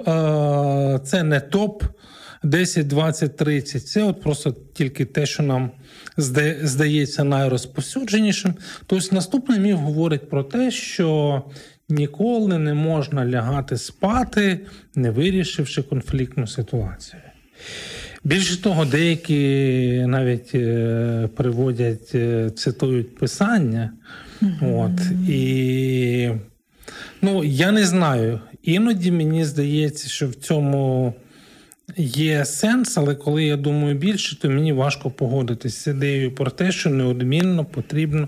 це 1.03 1.23
не 1.23 1.39
топ 1.39 1.83
10, 2.43 2.87
20, 2.87 3.37
30. 3.37 3.87
Це 3.87 4.03
от 4.03 4.21
просто 4.21 4.55
тільки 4.73 5.05
те, 5.05 5.25
що 5.25 5.43
нам 5.43 5.71
здається 6.61 7.23
найрозповсюдженішим. 7.23 8.53
Тобто 8.85 9.15
наступний 9.15 9.59
міф 9.59 9.77
говорить 9.77 10.29
про 10.29 10.43
те, 10.43 10.71
що 10.71 11.41
ніколи 11.89 12.57
не 12.57 12.73
можна 12.73 13.25
лягати 13.25 13.77
спати, 13.77 14.59
не 14.95 15.11
вирішивши 15.11 15.81
конфліктну 15.81 16.47
ситуацію. 16.47 17.21
Більше 18.23 18.61
того, 18.61 18.85
деякі 18.85 19.39
навіть 20.07 20.55
е, 20.55 21.29
приводять, 21.35 22.11
е, 22.15 22.49
цитують 22.55 23.15
писання. 23.15 23.91
Mm-hmm. 24.41 24.79
От, 24.79 25.29
І 25.29 26.29
ну, 27.21 27.43
я 27.43 27.71
не 27.71 27.85
знаю. 27.85 28.39
Іноді 28.63 29.11
мені 29.11 29.45
здається, 29.45 30.09
що 30.09 30.27
в 30.27 30.35
цьому 30.35 31.13
є 31.97 32.45
сенс, 32.45 32.97
але 32.97 33.15
коли 33.15 33.43
я 33.43 33.57
думаю 33.57 33.95
більше, 33.95 34.39
то 34.39 34.49
мені 34.49 34.73
важко 34.73 35.11
погодитися 35.11 35.91
з 35.91 35.95
ідеєю 35.95 36.35
про 36.35 36.51
те, 36.51 36.71
що 36.71 36.89
неодмінно 36.89 37.65
потрібно 37.65 38.27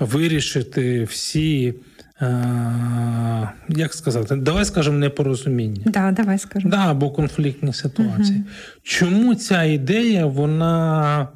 вирішити 0.00 1.04
всі. 1.04 1.74
Е, 2.20 3.52
як 3.68 3.94
сказати, 3.94 4.36
давай 4.36 4.64
скажемо 4.64 4.98
непорозуміння. 4.98 5.82
Да, 5.84 6.10
давай 6.12 6.38
скажемо. 6.38 6.70
Да, 6.70 6.90
або 6.90 7.10
конфліктні 7.10 7.72
ситуації. 7.72 8.38
Угу. 8.38 8.48
Чому 8.82 9.34
ця 9.34 9.62
ідея, 9.62 10.26
вона, 10.26 11.28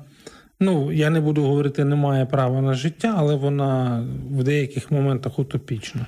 ну, 0.61 0.93
я 0.93 1.11
не 1.11 1.21
буду 1.21 1.43
говорити, 1.43 1.85
не 1.85 1.97
має 1.97 2.27
права 2.27 2.61
на 2.61 2.75
життя, 2.75 3.15
але 3.19 3.35
вона 3.35 4.05
в 4.31 4.45
деяких 4.45 4.91
моментах 4.91 5.39
утопічна. 5.39 6.07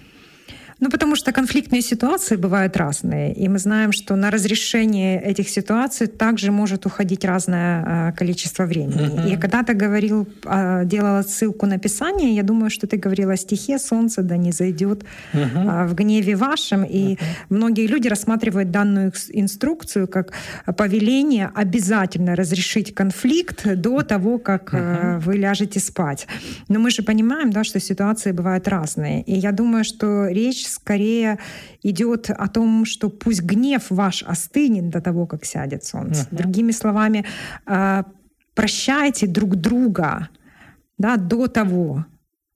Ну, 0.82 0.90
потому 0.90 1.14
что 1.14 1.32
конфликтные 1.32 1.80
ситуации 1.80 2.34
бывают 2.34 2.76
разные, 2.76 3.32
и 3.32 3.48
мы 3.48 3.60
знаем, 3.60 3.92
что 3.92 4.16
на 4.16 4.32
разрешение 4.32 5.22
этих 5.22 5.48
ситуаций 5.48 6.08
также 6.08 6.50
может 6.50 6.86
уходить 6.86 7.24
разное 7.24 7.84
а, 7.86 8.12
количество 8.12 8.64
времени. 8.64 8.96
Uh-huh. 8.96 9.32
И 9.32 9.36
когда 9.36 9.62
ты 9.62 9.74
говорил, 9.74 10.26
а, 10.44 10.84
делала 10.84 11.22
ссылку 11.22 11.66
на 11.66 11.78
Писание, 11.78 12.34
я 12.34 12.42
думаю, 12.42 12.68
что 12.68 12.88
ты 12.88 12.96
говорила 12.96 13.34
о 13.34 13.36
стихе 13.36 13.78
«Солнце 13.78 14.22
да 14.22 14.36
не 14.36 14.50
зайдет 14.50 15.04
uh-huh. 15.32 15.86
в 15.86 15.94
гневе 15.94 16.34
вашем», 16.34 16.82
и 16.82 17.14
uh-huh. 17.14 17.18
многие 17.48 17.86
люди 17.86 18.08
рассматривают 18.08 18.72
данную 18.72 19.12
инструкцию 19.28 20.08
как 20.08 20.32
повеление 20.76 21.52
обязательно 21.54 22.34
разрешить 22.34 22.92
конфликт 22.92 23.72
до 23.76 24.02
того, 24.02 24.38
как 24.38 24.74
uh-huh. 24.74 25.20
вы 25.20 25.36
ляжете 25.36 25.78
спать. 25.78 26.26
Но 26.66 26.80
мы 26.80 26.90
же 26.90 27.04
понимаем, 27.04 27.52
да, 27.52 27.62
что 27.62 27.78
ситуации 27.78 28.32
бывают 28.32 28.66
разные, 28.66 29.22
и 29.22 29.34
я 29.34 29.52
думаю, 29.52 29.84
что 29.84 30.26
речь 30.26 30.71
скорее 30.72 31.38
идет 31.82 32.30
о 32.30 32.48
том, 32.48 32.84
что 32.84 33.08
пусть 33.08 33.42
гнев 33.42 33.86
ваш 33.90 34.22
остынет 34.22 34.88
до 34.90 35.00
того, 35.00 35.26
как 35.26 35.44
сядет 35.44 35.84
солнце. 35.84 36.22
Uh-huh. 36.22 36.36
Другими 36.36 36.72
словами, 36.72 37.24
а, 37.66 38.04
прощайте 38.54 39.26
друг 39.26 39.56
друга 39.56 40.28
да, 40.98 41.16
до 41.16 41.48
того, 41.48 42.06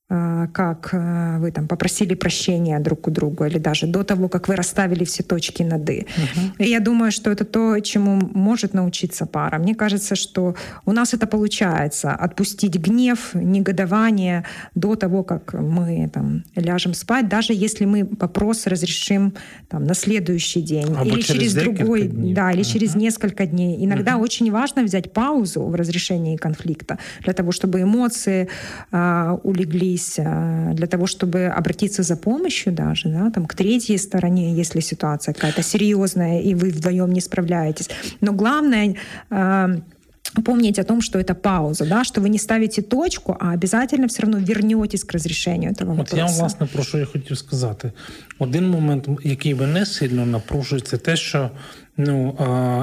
как 0.09 0.91
а, 0.93 1.39
вы 1.41 1.51
там 1.51 1.67
попросили 1.67 2.15
прощения 2.15 2.79
друг 2.79 3.09
у 3.09 3.11
друга, 3.11 3.47
или 3.47 3.59
даже 3.59 3.89
до 3.89 4.05
того, 4.05 4.29
как 4.29 4.47
вы 4.47 4.55
расставили 4.55 5.05
все 5.05 5.25
точки 5.25 5.65
над 5.65 5.91
«и». 5.91 6.01
Uh-huh. 6.01 6.53
И 6.59 6.71
я 6.71 6.79
думаю, 6.79 7.11
что 7.11 7.31
это 7.33 7.45
то, 7.45 7.81
чему 7.81 8.21
может 8.35 8.73
научиться 8.73 9.27
пара. 9.27 9.59
Мне 9.59 9.75
кажется, 9.75 10.15
что 10.15 10.55
у 10.85 10.93
нас 10.93 11.13
это 11.13 11.27
получается— 11.27 12.13
отпустить 12.13 12.77
гнев, 12.77 13.35
негодование 13.35 14.45
до 14.77 14.95
того, 14.95 15.25
как 15.25 15.55
мы 15.55 16.09
там 16.15 16.45
ляжем 16.55 16.95
спать, 16.95 17.29
даже 17.29 17.53
если 17.53 17.85
мы 17.85 18.09
вопрос 18.21 18.69
разрешим 18.69 19.35
там, 19.69 19.85
на 19.85 19.95
следующий 19.95 20.63
день 20.63 20.87
Або 20.87 21.03
или 21.03 21.21
через, 21.21 21.53
через 21.53 21.55
другой, 21.55 22.03
дней. 22.07 22.33
да, 22.33 22.53
или 22.53 22.61
uh-huh. 22.61 22.73
через 22.73 22.95
несколько 22.95 23.45
дней. 23.45 23.85
Иногда 23.85 24.13
uh-huh. 24.13 24.23
очень 24.23 24.53
важно 24.53 24.85
взять 24.85 25.13
паузу 25.13 25.65
в 25.65 25.75
разрешении 25.75 26.37
конфликта 26.37 26.99
для 27.25 27.33
того, 27.33 27.51
чтобы 27.51 27.83
эмоции 27.83 28.49
а, 28.93 29.41
улеглись 29.43 29.96
обратились 29.96 30.20
для 30.76 30.88
того, 30.88 31.06
чтобы 31.06 31.46
обратиться 31.58 32.04
за 32.04 32.16
помощью 32.16 32.74
даже, 32.74 33.10
да, 33.10 33.32
там, 33.32 33.46
к 33.46 33.56
третьей 33.56 33.98
стороне, 33.98 34.54
если 34.54 34.82
ситуация 34.82 35.34
какая-то 35.34 35.64
серьезная, 35.64 36.42
и 36.42 36.56
вы 36.56 36.70
вдвоем 36.70 37.12
не 37.12 37.22
справляетесь. 37.22 37.90
Но 38.22 38.34
главное 38.34 38.96
помнить 40.46 40.80
о 40.80 40.84
том, 40.84 41.02
что 41.02 41.20
это 41.20 41.36
пауза, 41.36 41.86
да, 41.86 42.04
что 42.04 42.22
вы 42.22 42.30
не 42.30 42.38
ставите 42.38 42.82
точку, 42.82 43.36
а 43.40 43.54
обязательно 43.54 44.08
все 44.08 44.22
равно 44.22 44.38
вернетесь 44.38 45.04
к 45.04 45.14
разрешению 45.14 45.72
этого 45.72 45.92
От 45.92 45.98
вопроса. 45.98 46.16
Я, 46.18 46.26
власне, 46.26 46.68
про 46.74 46.84
що 46.84 46.98
я 46.98 47.06
хотів 47.06 47.38
сказати. 47.38 47.92
Один 48.40 48.70
момент, 48.70 49.10
який 49.24 49.56
мене 49.56 49.86
сильно 49.86 50.26
напружує, 50.26 50.82
це 50.82 50.98
те, 50.98 51.16
що 51.16 51.50
ну, 51.98 52.36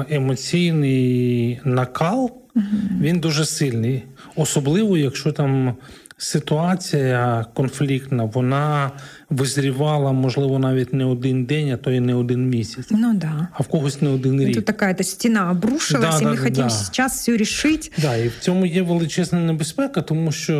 емоційний 0.09 1.59
накал, 1.63 2.31
угу. 2.55 2.65
він 3.01 3.19
дуже 3.19 3.45
сильний. 3.45 4.03
Особливо, 4.35 4.97
якщо 4.97 5.31
там 5.31 5.75
ситуація 6.16 7.46
конфліктна, 7.54 8.24
вона 8.24 8.90
визрівала, 9.30 10.12
можливо, 10.12 10.58
навіть 10.58 10.92
не 10.92 11.04
один 11.04 11.44
день, 11.44 11.70
а 11.70 11.76
то 11.76 11.90
і 11.90 12.00
не 12.00 12.14
один 12.14 12.48
місяць. 12.48 12.86
Ну 12.90 13.14
да. 13.14 13.48
А 13.52 13.62
в 13.62 13.66
когось 13.66 14.02
не 14.02 14.08
один 14.08 14.40
рік. 14.40 14.54
Тут 14.54 14.64
така 14.64 14.96
стіна 15.02 15.50
обрушилась, 15.50 16.14
да, 16.14 16.22
і 16.22 16.24
ми 16.24 16.36
да, 16.36 16.42
хочемо 16.42 16.68
да. 16.68 16.74
зараз 16.74 17.12
все 17.12 17.36
рішити. 17.36 17.90
Да, 17.98 18.16
і 18.16 18.28
в 18.28 18.38
цьому 18.40 18.66
є 18.66 18.82
величезна 18.82 19.40
небезпека, 19.40 20.02
тому 20.02 20.32
що, 20.32 20.54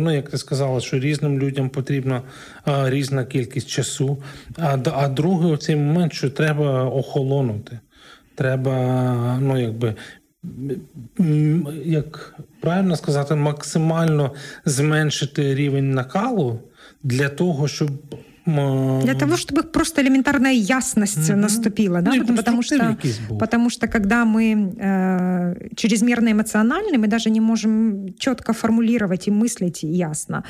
ну 0.00 0.14
як 0.14 0.30
ти 0.30 0.38
сказала, 0.38 0.80
що 0.80 0.98
різним 0.98 1.38
людям 1.38 1.68
потрібна 1.68 2.22
а, 2.64 2.90
різна 2.90 3.24
кількість 3.24 3.68
часу. 3.68 4.22
А 4.58 4.78
а 4.94 5.08
другий 5.08 5.56
цей 5.56 5.76
момент, 5.76 6.12
що 6.12 6.30
треба 6.30 6.84
охолонути. 6.84 7.78
Треба, 8.34 9.38
ну 9.40 9.60
якби 9.60 9.94
як 11.84 12.34
правильно 12.60 12.96
сказати, 12.96 13.34
максимально 13.34 14.34
зменшити 14.64 15.54
рівень 15.54 15.94
накалу 15.94 16.60
для 17.02 17.28
того, 17.28 17.68
щоб 17.68 17.90
для 18.44 19.14
того, 19.14 19.36
чтобы 19.36 19.62
просто 19.62 20.02
элементарная 20.02 20.52
ясность 20.52 21.30
угу. 21.30 21.38
наступила, 21.38 22.02
да, 22.02 22.12
ну, 22.14 22.36
потому 22.36 22.62
что, 22.62 22.96
потому 23.38 23.70
что 23.70 23.86
когда 23.86 24.24
мы 24.24 24.74
э, 24.76 25.68
чрезмерно 25.76 26.32
эмоциональны, 26.32 26.98
мы 26.98 27.06
даже 27.06 27.30
не 27.30 27.40
можем 27.40 28.14
четко 28.18 28.52
формулировать 28.52 29.28
и 29.28 29.30
мыслить 29.30 29.84
ясно. 29.84 30.42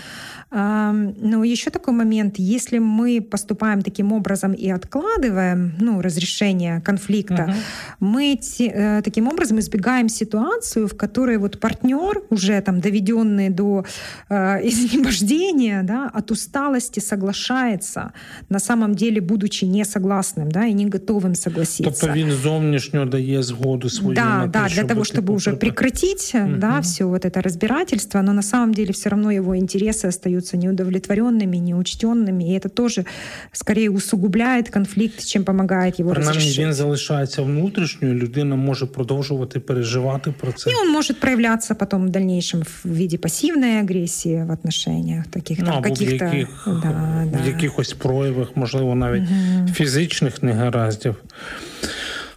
Э, 0.50 0.92
но 0.92 1.44
еще 1.44 1.70
такой 1.70 1.92
момент, 1.92 2.38
если 2.38 2.78
мы 2.78 3.20
поступаем 3.20 3.82
таким 3.82 4.12
образом 4.12 4.54
и 4.54 4.70
откладываем, 4.70 5.74
ну, 5.78 6.00
разрешение 6.00 6.80
конфликта, 6.80 7.44
угу. 7.44 7.52
мы 8.00 8.40
э, 8.58 9.02
таким 9.02 9.28
образом 9.28 9.58
избегаем 9.58 10.08
ситуацию, 10.08 10.88
в 10.88 10.96
которой 10.96 11.36
вот 11.36 11.60
партнер 11.60 12.22
уже 12.30 12.60
там 12.62 12.80
доведенный 12.80 13.50
до 13.50 13.84
э, 14.30 14.60
изнемождения, 14.68 15.82
да, 15.82 16.10
от 16.14 16.30
усталости 16.30 17.00
соглашается 17.00 17.81
соглашается, 17.81 18.11
на 18.49 18.59
самом 18.59 18.95
деле, 18.95 19.21
будучи 19.21 19.65
не 19.65 19.83
согласным, 19.85 20.49
да, 20.51 20.65
и 20.65 20.73
не 20.73 20.85
готовым 20.85 21.35
согласиться. 21.35 21.83
Тобто 21.83 22.15
він 22.15 22.31
зовнішньо 22.31 23.05
дає 23.05 23.43
згоду 23.43 23.89
свою 23.89 24.15
Да, 24.15 24.37
на 24.37 24.47
да, 24.47 24.67
те, 24.67 24.75
для 24.75 24.83
того, 24.83 25.01
чтобы 25.01 25.33
уже 25.33 25.53
прекратить, 25.53 26.31
угу. 26.35 26.55
да, 26.57 26.79
все 26.79 27.05
вот 27.05 27.25
это 27.25 27.41
разбирательство, 27.41 28.21
но 28.21 28.33
на 28.33 28.41
самом 28.41 28.73
деле 28.73 28.91
все 28.91 29.09
равно 29.09 29.31
его 29.31 29.55
интересы 29.55 30.07
остаются 30.07 30.57
неудовлетворенными, 30.57 31.57
неучтенными, 31.57 32.43
и 32.43 32.59
это 32.59 32.69
тоже 32.69 33.05
скорее 33.51 33.89
усугубляет 33.89 34.69
конфликт, 34.69 35.25
чем 35.25 35.43
помогает 35.43 35.99
его 35.99 36.11
Принаймні, 36.11 36.37
разрешить. 36.37 36.59
він 36.59 36.73
залишається 36.73 37.41
внутрішньою, 37.41 38.13
людина 38.13 38.55
може 38.55 38.85
продовжувати 38.85 39.59
переживати 39.59 40.33
про 40.39 40.51
це. 40.51 40.69
И 40.69 40.73
он 40.73 40.91
может 40.91 41.19
проявляться 41.19 41.75
потом 41.75 42.07
в 42.07 42.09
дальнейшем 42.09 42.63
в 42.63 42.89
виде 42.89 43.17
пассивной 43.17 43.79
агрессии 43.79 44.45
в 44.47 44.51
отношениях, 44.51 45.27
таких 45.27 45.59
ну, 45.59 45.65
там, 45.65 45.81
каких-то... 45.81 46.25
В 46.25 46.33
яких, 46.33 46.67
да, 46.83 47.25
да. 47.31 47.39
в 47.43 47.47
яких 47.47 47.70
якихось 47.72 47.92
проявах, 47.92 48.48
можливо, 48.54 48.94
навіть 48.94 49.22
угу. 49.22 49.68
фізичних 49.68 50.42
негараздів. 50.42 51.16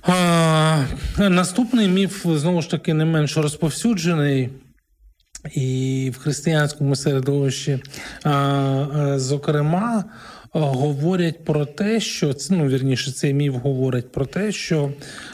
А, 0.01 0.83
Наступний 1.17 1.87
міф 1.87 2.25
знову 2.25 2.61
ж 2.61 2.69
таки 2.69 2.93
не 2.93 3.05
менш 3.05 3.37
розповсюджений. 3.37 4.49
І 5.53 6.11
в 6.15 6.19
християнському 6.19 6.95
середовищі, 6.95 7.79
зокрема, 9.15 10.03
говорять 10.51 11.45
про 11.45 11.65
те, 11.65 11.99
що 11.99 12.35
ну, 12.49 12.67
вірніше, 12.67 13.11
цей 13.11 13.33
міф 13.33 13.53
говорить 13.53 14.11
про 14.11 14.25
те, 14.25 14.51
що 14.51 14.91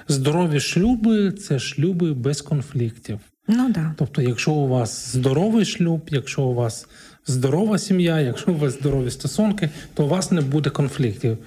здорові 0.08 0.60
шлюби 0.60 1.32
це 1.32 1.60
шлюби 1.60 2.14
без 2.14 2.42
конфліктів. 2.42 3.20
Ну 3.48 3.70
да. 3.70 3.96
Тобто, 3.98 4.22
якщо 4.22 4.52
у 4.52 4.68
вас 4.68 5.12
здоровий 5.12 5.66
шлюб, 5.66 6.02
якщо 6.10 6.44
у 6.44 6.54
вас 6.54 6.88
здорова 7.28 7.78
сім'я, 7.78 8.20
якщо 8.20 8.52
у 8.52 8.58
вас 8.58 8.80
здорові 8.80 9.12
стосунки, 9.12 9.70
то 9.94 10.06
у 10.06 10.08
вас 10.08 10.32
не 10.32 10.42
буде 10.42 10.70
конфліктів. 10.70 11.38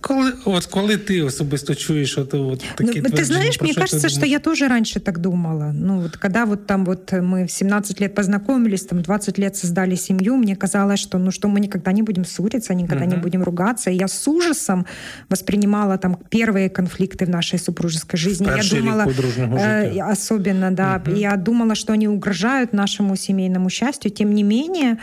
Коли 0.00 0.32
от 0.44 0.66
коли 0.66 0.96
ти 0.96 1.22
особисто 1.22 1.74
чуєш 1.74 2.18
от, 2.18 2.34
от 2.34 2.64
такі 2.74 3.00
ну, 3.00 3.08
Ты 3.08 3.24
знаешь, 3.24 3.60
мне 3.60 3.74
кажется, 3.74 4.08
что 4.08 4.26
я 4.26 4.38
тоже 4.38 4.68
раньше 4.68 5.00
так 5.00 5.18
думала. 5.18 5.72
Ну, 5.72 6.00
вот 6.00 6.16
когда 6.16 6.44
вот 6.44 6.66
там 6.66 6.84
вот 6.84 7.12
мы 7.12 7.44
в 7.44 7.50
17 7.50 8.00
лет 8.00 8.14
познакомились, 8.14 8.84
там 8.84 9.02
20 9.02 9.38
лет 9.38 9.56
создали 9.56 9.96
семью, 9.96 10.36
мне 10.36 10.56
казалось, 10.56 11.00
что 11.00 11.18
ну 11.18 11.30
что 11.30 11.48
мы 11.48 11.60
никогда 11.60 11.92
не 11.92 12.02
будем 12.02 12.24
ссориться, 12.24 12.74
никогда 12.74 13.04
uh-huh. 13.04 13.16
не 13.16 13.16
будем 13.16 13.42
ругаться. 13.42 13.90
И 13.90 13.96
я 13.96 14.08
с 14.08 14.28
ужасом 14.28 14.86
воспринимала 15.30 15.98
там 15.98 16.16
первые 16.28 16.68
конфликты 16.68 17.26
в 17.26 17.30
нашей 17.30 17.58
супружеской 17.58 18.18
жизни. 18.18 18.46
я 18.46 18.80
думала, 18.80 19.06
э, 19.58 20.12
особенно, 20.12 20.70
да, 20.70 21.02
uh-huh. 21.04 21.18
я 21.18 21.36
думала, 21.36 21.74
что 21.74 21.92
они 21.92 22.08
угрожают 22.08 22.72
нашему 22.72 23.16
семейному 23.16 23.70
счастью. 23.70 24.10
Тем 24.10 24.34
не 24.34 24.42
менее, 24.42 24.96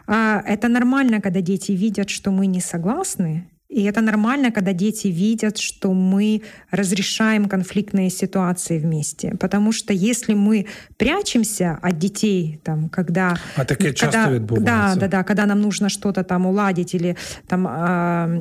А, 0.08 0.42
это 0.48 0.70
нормально, 0.70 1.22
когда 1.22 1.42
дети 1.42 1.74
видят, 1.74 2.10
что 2.10 2.32
мы 2.32 2.48
не 2.48 2.62
согласны, 2.62 3.44
и 3.73 3.85
это 3.85 4.03
нормально, 4.03 4.53
когда 4.53 4.73
дети 4.73 5.09
видят, 5.09 5.57
что 5.59 5.95
мы 5.95 6.43
разрешаем 6.71 7.49
конфликтные 7.49 8.11
ситуации 8.11 8.79
вместе. 8.79 9.35
Потому 9.41 9.73
что 9.73 9.95
если 9.95 10.35
мы 10.35 10.67
прячемся 10.99 11.79
от 11.81 11.99
детей, 11.99 12.61
там, 12.65 12.89
когда... 12.91 13.37
А 13.57 13.65
когда, 13.79 13.95
часто 13.95 14.39
Да, 14.61 14.95
да, 14.97 15.09
да, 15.09 15.25
когда 15.25 15.47
нам 15.47 15.63
нужно 15.63 15.89
что-то 15.89 16.23
там 16.23 16.47
уладить 16.47 16.95
или 16.95 17.17
там 17.49 17.67
э, 17.67 17.71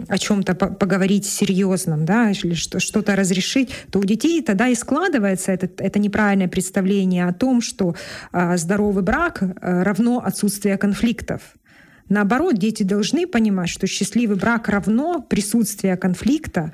о 0.08 0.18
чем-то 0.18 0.54
поговорить 0.54 1.26
серьезном, 1.26 2.06
да, 2.06 2.32
или 2.32 2.54
что-то 2.54 3.16
разрешить, 3.16 3.70
то 3.90 4.00
у 4.00 4.04
детей 4.04 4.42
тогда 4.42 4.68
и 4.68 4.76
складывается 4.76 5.54
это, 5.54 5.70
это 5.78 6.00
неправильное 6.00 6.50
представление 6.50 7.26
о 7.28 7.34
том, 7.34 7.62
что 7.62 7.96
э, 8.34 8.58
здоровый 8.58 9.04
брак 9.04 9.42
э, 9.42 9.84
равно 9.84 10.22
отсутствие 10.26 10.78
конфликтов. 10.78 11.42
Наоборот, 12.11 12.59
дети 12.59 12.85
должны 12.85 13.27
понимать, 13.27 13.69
что 13.69 13.87
счастливый 13.87 14.37
брак 14.37 14.69
равно 14.69 15.21
присутствие 15.21 15.97
конфликта. 15.97 16.73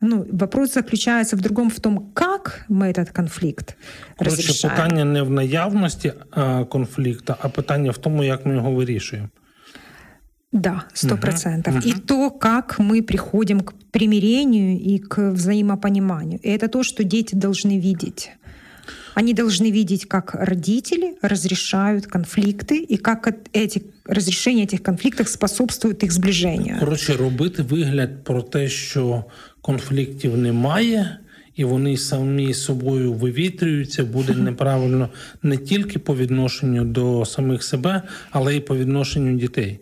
Ну, 0.00 0.26
вопрос 0.32 0.72
заключается 0.72 1.36
в 1.36 1.40
другом, 1.40 1.68
в 1.68 1.80
том, 1.80 2.10
как 2.14 2.64
мы 2.70 2.86
этот 2.86 3.10
конфликт 3.12 3.76
Коротше, 4.16 4.36
разрешаем. 4.36 4.76
питання 4.76 5.04
не 5.04 5.22
в 5.22 5.30
наявності 5.30 6.12
а, 6.30 6.64
конфлікту, 6.64 7.34
а 7.40 7.48
питання 7.48 7.90
в 7.90 7.98
тому, 7.98 8.24
як 8.24 8.46
ми 8.46 8.54
його 8.54 8.72
вирішуємо. 8.72 9.28
Да, 10.52 10.82
сто 10.94 11.16
процентов. 11.16 11.74
Угу. 11.74 11.82
И 11.86 11.92
то, 11.92 12.30
как 12.30 12.80
мы 12.80 13.02
приходим 13.02 13.60
к 13.60 13.74
примирению 13.92 14.80
и 14.80 14.98
к 14.98 15.30
взаимопониманию. 15.30 16.40
И 16.42 16.48
это 16.48 16.68
то, 16.68 16.82
что 16.82 17.04
дети 17.04 17.36
должны 17.36 17.78
видеть. 17.78 18.30
Они 19.14 19.34
должны 19.34 19.70
видеть, 19.70 20.04
как 20.04 20.34
родители 20.34 21.14
разрешают 21.22 22.06
конфликты 22.06 22.86
и 22.92 22.96
как 22.96 23.28
эти 23.52 23.82
розрішення 24.04 24.66
цих 24.66 24.82
конфліктів 24.82 25.28
способствують 25.28 26.02
їх 26.02 26.12
зближенню. 26.12 26.76
Коротше, 26.80 27.16
робити 27.16 27.62
вигляд 27.62 28.24
про 28.24 28.42
те, 28.42 28.68
що 28.68 29.24
конфліктів 29.62 30.36
немає. 30.36 31.18
І 31.56 31.64
вони 31.64 31.96
самі 31.96 32.54
собою 32.54 33.12
вивітрюються, 33.12 34.04
буде 34.04 34.34
неправильно 34.34 35.08
не 35.42 35.56
тільки 35.56 35.98
по 35.98 36.16
відношенню 36.16 36.84
до 36.84 37.24
самих 37.24 37.62
себе, 37.62 38.02
але 38.30 38.56
й 38.56 38.60
по 38.60 38.76
відношенню 38.76 39.38
дітей. 39.38 39.80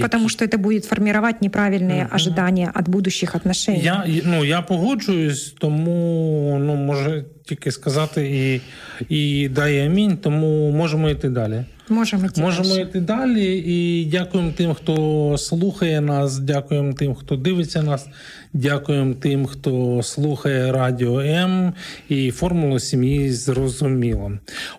Потому 0.00 0.28
что 0.28 0.44
это 0.44 0.58
будет 0.58 0.84
формировать 0.84 1.40
неправильные 1.40 2.06
угу. 2.06 2.14
ожидания 2.14 2.72
от 2.74 2.88
будущих 2.88 3.36
отношений. 3.36 3.82
Я 3.82 4.04
ну 4.24 4.44
я 4.44 4.62
погоджуюсь, 4.62 5.54
тому 5.60 6.58
ну 6.60 6.74
може 6.74 7.24
тільки 7.51 7.71
сказати 7.71 8.21
і 8.29 8.61
і 9.09 9.49
дай 9.49 9.85
амінь, 9.85 10.17
тому 10.17 10.71
можемо 10.71 11.09
йти 11.09 11.29
далі. 11.29 11.63
Можемо 11.89 12.25
йти 12.25 12.41
можемо 12.41 12.69
далі. 12.69 12.81
йти 12.81 12.99
далі. 12.99 13.63
І 13.65 14.05
дякуємо 14.05 14.51
тим, 14.57 14.73
хто 14.73 15.35
слухає 15.37 16.01
нас. 16.01 16.39
Дякуємо 16.39 16.93
тим, 16.93 17.15
хто 17.15 17.35
дивиться 17.35 17.83
нас. 17.83 18.07
Дякуємо 18.53 19.13
тим, 19.13 19.45
хто 19.45 20.03
слухає 20.03 20.71
Радіо 20.71 21.19
М 21.19 21.73
і 22.09 22.31
формулу 22.31 22.79
сім'ї 22.79 23.31
зрозуміло. 23.31 24.31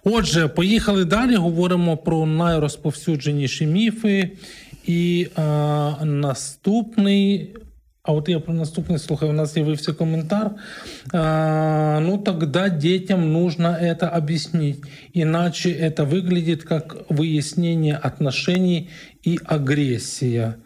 Отже, 0.05 0.49
поїхали 0.49 1.05
далі. 1.05 1.35
Говоримо 1.37 1.97
про 1.97 2.27
найрозповсюдженіші 2.27 3.67
міфи. 3.67 4.31
І 4.87 5.27
а, 5.37 6.05
наступний. 6.05 7.51
А 8.05 8.13
от 8.13 8.29
я 8.29 8.41
про 8.41 8.53
наступний 8.53 8.99
слухаю, 8.99 9.31
у 9.31 9.35
нас 9.35 9.53
з'явився 9.55 9.95
коментар. 9.95 10.57
А, 11.13 12.01
ну, 12.01 12.19
тогда 12.19 12.69
детям 12.69 13.33
нужно 13.33 13.79
это 13.81 14.09
объяснить, 14.09 14.81
иначе 15.13 15.71
это 15.71 16.05
выглядит 16.05 16.65
как 16.65 16.97
выяснение 17.09 17.95
отношений 17.95 18.91
и 19.23 19.39
агрессия. 19.45 20.57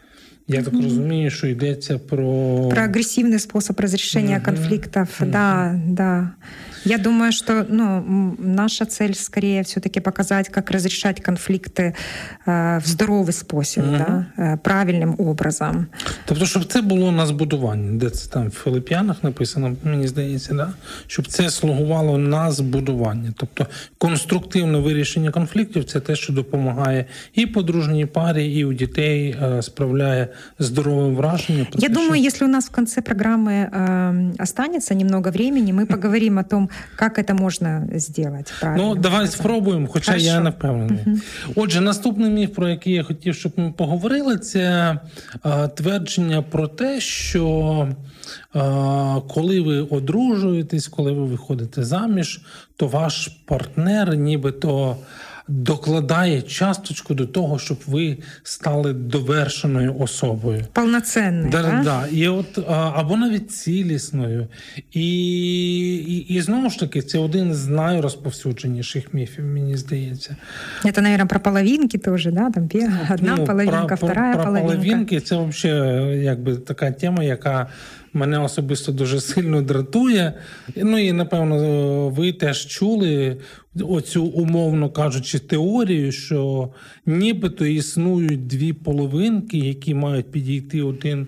Я 0.47 0.63
так 0.63 0.73
розумію, 0.73 1.29
що 1.29 1.47
йдеться 1.47 1.97
про 1.97 2.69
Про 2.69 2.81
агрессивный 2.81 3.39
способ 3.39 3.79
разрешения 3.79 4.38
угу. 4.38 4.45
конфликтов. 4.45 5.07
Угу. 5.19 5.31
Да, 5.31 5.79
да. 5.88 6.31
Я 6.86 6.97
думаю, 6.97 7.31
что 7.31 7.65
ну, 7.69 8.36
наша 8.39 8.86
цель 8.86 9.13
скорее 9.13 9.62
все-таки 9.62 9.99
показать, 9.99 10.49
как 10.49 10.71
разрешать 10.71 11.21
конфликты 11.21 11.93
э, 12.47 12.79
в 12.79 12.88
здоровий 12.88 13.34
спосіб, 13.34 13.84
угу. 13.84 13.97
да, 13.97 14.25
э, 14.38 14.57
правильним 14.57 15.15
образом. 15.17 15.88
Тобто, 16.25 16.45
щоб 16.45 16.65
це 16.65 16.81
було 16.81 17.12
на 17.12 17.25
збудуванні, 17.25 17.97
де 17.97 18.10
це 18.10 18.29
там 18.29 18.47
в 18.47 18.51
Филип'янах 18.51 19.23
написано, 19.23 19.75
мені 19.84 20.07
здається, 20.07 20.53
да? 20.53 20.73
щоб 21.07 21.27
це 21.27 21.49
слугувало 21.49 22.17
на 22.17 22.51
збудування. 22.51 23.34
Тобто 23.38 23.67
конструктивне 23.97 24.77
вирішення 24.77 25.31
конфліктів 25.31 25.84
це 25.86 25.99
те, 25.99 26.15
що 26.15 26.34
допомагає 26.34 27.05
і 27.34 27.45
подружній 27.45 28.05
парі, 28.05 28.53
і 28.53 28.65
у 28.65 28.73
дітей 28.73 29.38
е, 29.41 29.62
справляє 30.36 30.36
здоровым 30.60 31.15
вражением. 31.15 31.67
Я 31.73 31.89
думаю, 31.89 32.21
если 32.21 32.45
у 32.45 32.49
нас 32.49 32.65
в 32.65 32.71
конце 32.71 33.01
программы 33.01 33.69
э, 33.71 34.43
останется 34.43 34.95
немного 34.95 35.31
времени, 35.31 35.71
мы 35.71 35.86
поговорим 35.86 36.38
о 36.38 36.43
том, 36.43 36.69
как 36.95 37.19
это 37.19 37.34
можно 37.34 37.88
сделать. 37.95 38.53
Ну, 38.77 38.95
давай 38.95 39.27
спробуємо, 39.27 39.88
хоча 39.88 40.12
Хорошо. 40.12 40.25
я 40.25 40.39
не 40.39 40.49
впевнений. 40.49 40.99
Угу. 41.05 41.17
Отже, 41.55 41.81
наступний 41.81 42.29
міф, 42.29 42.55
про 42.55 42.69
який 42.69 42.93
я 42.93 43.03
хотів, 43.03 43.36
щоб 43.36 43.51
ми 43.57 43.71
поговорили, 43.71 44.38
це 44.38 44.97
е, 45.45 45.67
твердження 45.67 46.41
про 46.41 46.67
те, 46.67 47.01
що 47.01 47.88
е, 48.55 48.60
коли 49.29 49.62
ви 49.62 49.81
одружуєтесь, 49.81 50.88
коли 50.88 51.12
ви 51.12 51.25
виходите 51.25 51.84
заміж, 51.84 52.41
то 52.75 52.88
ваш 52.88 53.27
партнер 53.45 54.15
нібито 54.15 54.97
докладає 55.48 56.42
часточку 56.42 57.14
до 57.14 57.26
того, 57.26 57.59
щоб 57.59 57.78
ви 57.87 58.18
стали 58.42 58.92
довершеною 58.92 59.96
особою. 59.98 60.64
Повноцінною, 60.72 61.50
да, 61.50 61.62
да? 61.62 61.82
да. 61.85 62.06
І 62.12 62.28
от, 62.28 62.59
Або 62.68 63.16
навіть 63.16 63.50
цілісною. 63.50 64.48
І, 64.92 65.09
і, 65.96 66.16
і 66.16 66.40
знову 66.40 66.70
ж 66.70 66.78
таки, 66.78 67.02
це 67.02 67.18
один 67.18 67.54
з 67.54 67.66
найрозповсюдженіших 67.66 69.14
міфів, 69.14 69.44
мені 69.44 69.76
здається. 69.76 70.37
Це, 70.94 71.02
мабуть, 71.02 71.28
про 71.28 71.40
половинки 71.40 71.98
теж, 71.98 72.26
да? 72.26 72.50
Там 72.50 72.68
одна 73.14 73.37
ну, 73.37 73.44
половинка, 73.44 73.96
про, 73.96 74.09
вторая 74.09 74.35
про, 74.35 74.44
половинка. 74.44 74.72
Про 74.72 74.80
половинки 74.82 75.20
це 75.20 75.37
взагалі 75.37 76.24
якби 76.24 76.56
така 76.56 76.90
тема, 76.90 77.24
яка 77.24 77.66
мене 78.16 78.38
особисто 78.38 78.92
дуже 78.92 79.20
сильно 79.20 79.62
дратує. 79.62 80.32
Ну 80.76 80.98
і 80.98 81.12
напевно, 81.12 82.09
ви 82.09 82.32
теж 82.32 82.66
чули 82.66 83.37
оцю, 83.80 84.24
умовно 84.24 84.90
кажучи, 84.90 85.38
теорію, 85.38 86.12
що 86.12 86.70
нібито 87.06 87.66
існують 87.66 88.46
дві 88.46 88.72
половинки, 88.72 89.58
які 89.58 89.94
мають 89.94 90.30
підійти 90.30 90.82
один 90.82 91.26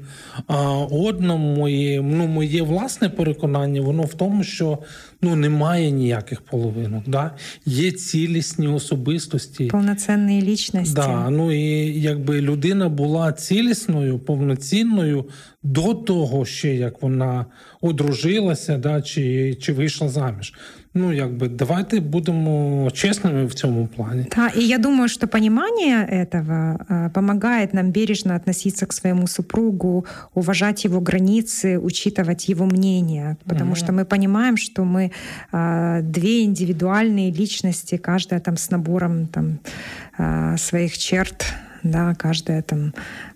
одному. 0.90 1.56
Моє, 1.56 2.02
ну, 2.02 2.26
моє 2.26 2.62
власне 2.62 3.08
переконання, 3.08 3.80
воно 3.80 4.02
в 4.02 4.14
тому, 4.14 4.44
що 4.44 4.78
ну 5.22 5.36
немає 5.36 5.90
ніяких 5.90 6.40
половинок. 6.40 7.04
Да? 7.06 7.30
Є 7.66 7.92
цілісні 7.92 8.68
особистості. 8.68 9.66
Повноцінні 9.66 10.42
лічності. 10.42 10.94
Да, 10.94 11.30
ну 11.30 11.52
і 11.52 12.00
якби 12.00 12.40
людина 12.40 12.88
була 12.88 13.32
цілісною, 13.32 14.18
повноцінною 14.18 15.24
до 15.62 15.94
того, 15.94 16.44
ще 16.44 16.74
як 16.74 17.02
вона 17.02 17.46
одружилася, 17.80 18.78
да, 18.78 19.02
чи, 19.02 19.54
чи 19.54 19.72
вийшла 19.72 20.08
заміж. 20.08 20.54
Ну, 20.94 21.12
якби 21.12 21.48
давайте 21.48 22.00
будемо 22.00 22.90
чесними 22.90 23.44
в 23.44 23.54
цьому 23.54 23.86
плане. 23.86 24.26
Да, 24.36 24.48
и 24.48 24.60
я 24.62 24.78
думаю, 24.78 25.08
что 25.08 25.26
понимание 25.26 26.06
этого 26.06 27.10
помогает 27.14 27.74
нам 27.74 27.90
бережно 27.90 28.34
относиться 28.34 28.86
к 28.86 28.92
своему 28.92 29.26
супругу, 29.26 30.04
уважать 30.34 30.84
его 30.84 31.00
границы, 31.00 31.78
учитывать 31.78 32.48
его 32.48 32.66
мнение, 32.66 33.36
потому 33.44 33.72
mm-hmm. 33.72 33.84
что 33.84 33.92
мы 33.92 34.04
понимаем, 34.04 34.56
что 34.56 34.84
мы 34.84 35.10
две 36.02 36.44
индивидуальные 36.44 37.32
личности, 37.32 37.96
каждая 37.96 38.40
там 38.40 38.56
с 38.56 38.70
набором 38.70 39.26
там 39.26 39.58
своих 40.56 40.98
черт, 40.98 41.46
да, 41.83 42.15
каждая 42.15 42.61
там 42.61 42.93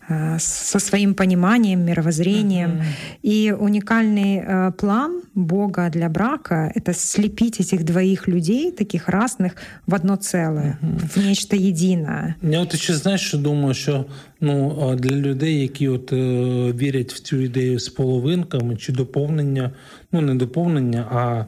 Э, 0.10 0.38
со 0.39 0.80
своим 0.80 1.15
пониманием, 1.15 1.86
мировоззрением. 1.86 2.70
Uh-huh. 2.70 2.84
И 3.24 3.52
уникальный 3.52 4.38
э, 4.38 4.72
план 4.72 5.22
Бога 5.36 5.89
для 5.89 6.08
брака — 6.08 6.76
это 6.76 6.93
слепить 6.93 7.60
этих 7.60 7.84
двоих 7.84 8.28
людей, 8.28 8.72
таких 8.72 9.10
разных, 9.10 9.56
в 9.86 9.93
одно 9.93 10.15
целое, 10.15 10.80
uh-huh. 10.82 11.08
в 11.08 11.17
нечто 11.17 11.56
єдине. 11.56 12.36
Я 12.41 12.60
от 12.60 12.76
ще 12.76 12.93
знаєш, 12.93 13.22
що 13.22 13.38
думаю, 13.38 13.74
що 13.74 14.06
ну 14.41 14.96
для 14.96 15.15
людей, 15.15 15.62
які 15.62 15.88
от 15.88 16.13
е, 16.13 16.15
вірять 16.72 17.13
в 17.13 17.20
цю 17.20 17.41
ідею 17.41 17.80
з 17.80 17.89
половинками 17.89 18.76
чи 18.76 18.93
доповнення, 18.93 19.72
ну 20.12 20.22
не 20.22 20.36
доповнення, 20.36 21.06
а 21.12 21.46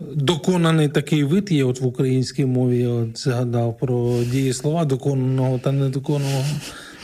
Доконаний 0.00 0.88
такий 0.88 1.24
вид 1.24 1.52
є 1.52 1.64
от 1.64 1.80
в 1.80 1.86
українській 1.86 2.46
мові. 2.46 2.78
Я 2.78 2.88
от 2.88 3.18
згадав 3.18 3.78
про 3.78 4.24
дієслова 4.32 4.84
доконаного 4.84 5.58
та 5.58 5.72
недоконаного 5.72 6.44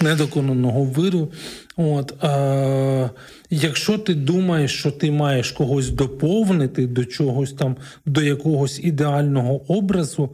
недоконаного 0.00 0.84
виду. 0.84 1.32
От, 1.76 2.24
е, 2.24 3.10
Якщо 3.50 3.98
ти 3.98 4.14
думаєш, 4.14 4.78
що 4.78 4.90
ти 4.90 5.10
маєш 5.10 5.52
когось 5.52 5.90
доповнити 5.90 6.86
до 6.86 7.04
чогось 7.04 7.52
там, 7.52 7.76
до 8.06 8.22
якогось 8.22 8.80
ідеального 8.84 9.72
образу, 9.72 10.30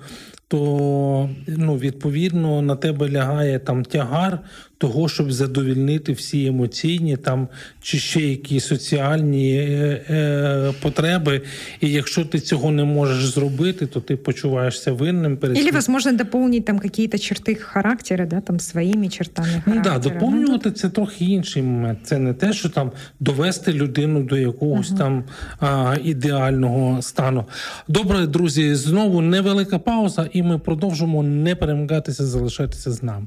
то 0.49 1.31
ну, 1.47 1.77
відповідно 1.77 2.63
на 2.63 2.77
тебе 2.77 3.11
лягає 3.11 3.59
там 3.59 3.85
тягар 3.85 4.41
того, 4.79 5.09
щоб 5.09 5.33
задовільнити 5.33 6.13
всі 6.13 6.47
емоційні 6.47 7.17
там 7.17 7.49
чи 7.83 7.99
ще 7.99 8.21
які 8.21 8.61
соціальні 8.61 9.57
е, 9.57 10.05
е, 10.11 10.73
потреби. 10.83 11.43
І 11.81 11.91
якщо 11.91 12.25
ти 12.25 12.41
цього 12.41 12.71
не 12.71 12.85
можеш 12.85 13.25
зробити, 13.27 13.87
то 13.87 14.01
ти 14.01 14.17
почуваєшся 14.17 14.93
винним 14.93 15.37
перед 15.37 15.59
Или, 15.59 15.71
возможно, 15.71 16.13
доповнити 16.13 16.61
там 16.61 16.81
якісь 16.85 17.21
черти 17.21 17.55
характеру, 17.55 18.27
да, 18.31 18.41
там 18.41 18.61
своїми 18.61 19.09
чертами 19.09 19.49
характеру. 19.49 19.77
Ну, 19.77 19.83
да, 19.83 19.99
доповнювати 19.99 20.71
це 20.71 20.89
трохи 20.89 21.25
інший 21.25 21.63
момент. 21.63 21.99
Це 22.05 22.19
не 22.19 22.35
те, 22.35 22.53
що 22.53 22.69
там 22.69 22.93
довести 23.21 23.73
людину 23.73 24.23
до 24.23 24.37
якогось 24.37 24.93
uh 24.93 24.99
там 24.99 25.25
а, 25.61 25.97
ідеального 26.05 27.03
стану. 27.03 27.45
Добре, 27.89 28.27
друзі, 28.27 28.75
знову 28.75 29.21
невелика 29.21 29.79
пауза, 29.79 30.29
і 30.33 30.43
ми 30.43 30.59
продовжимо 30.59 31.23
не 31.23 31.55
перемагатися, 31.55 32.27
залишатися 32.27 32.93
з 32.93 33.03
нами. 33.03 33.27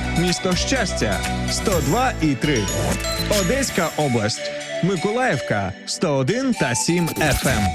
місто 0.19 0.55
щастя 0.55 1.19
102 1.51 2.11
і 2.21 2.35
3. 2.35 2.59
Одеська 3.41 3.89
область, 3.97 4.51
Миколаївка 4.83 5.73
101 5.85 6.53
та 6.53 6.75
7 6.75 7.07
FM. 7.07 7.67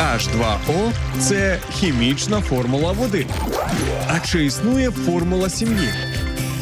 H2O– 0.00 0.92
це 1.18 1.58
хімічна 1.72 2.40
формула 2.40 2.92
води. 2.92 3.26
А 4.08 4.20
чи 4.20 4.44
існує 4.44 4.90
формула 4.90 5.50
сім'ї? 5.50 5.88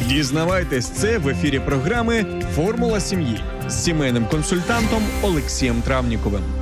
Дізнавайтесь 0.07 0.89
це 0.89 1.17
в 1.17 1.27
ефірі 1.27 1.59
програми 1.59 2.25
Формула 2.55 2.99
сім'ї 2.99 3.43
з 3.67 3.83
сімейним 3.83 4.25
консультантом 4.25 5.03
Олексієм 5.21 5.81
Травніковим. 5.81 6.58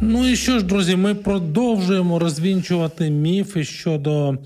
Ну 0.00 0.28
і 0.28 0.36
що 0.36 0.58
ж, 0.58 0.64
друзі, 0.64 0.96
ми 0.96 1.14
продовжуємо 1.14 2.18
розвінчувати 2.18 3.10
міфи 3.10 3.64
щодо 3.64 4.38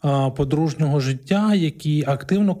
а, 0.00 0.30
подружнього 0.30 1.00
життя, 1.00 1.54
які 1.54 2.04
активно 2.06 2.56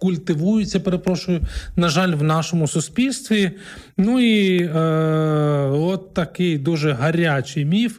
культивуються, 0.00 0.80
перепрошую, 0.80 1.40
на 1.76 1.88
жаль, 1.88 2.14
в 2.14 2.22
нашому 2.22 2.68
суспільстві. 2.68 3.50
Ну 3.96 4.20
і 4.20 4.62
е, 4.62 4.78
от 5.70 6.14
такий 6.14 6.58
дуже 6.58 6.92
гарячий 6.92 7.64
міф, 7.64 7.98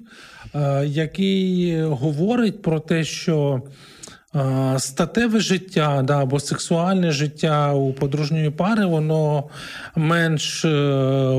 е, 0.56 0.86
який 0.86 1.82
говорить 1.84 2.62
про 2.62 2.80
те, 2.80 3.04
що. 3.04 3.62
Статеве 4.78 5.40
життя 5.40 6.02
да, 6.04 6.22
або 6.22 6.40
сексуальне 6.40 7.12
життя 7.12 7.74
у 7.74 7.94
подружньої 7.94 8.50
пари, 8.50 8.86
воно 8.86 9.44
менш 9.96 10.66
е, 10.66 10.70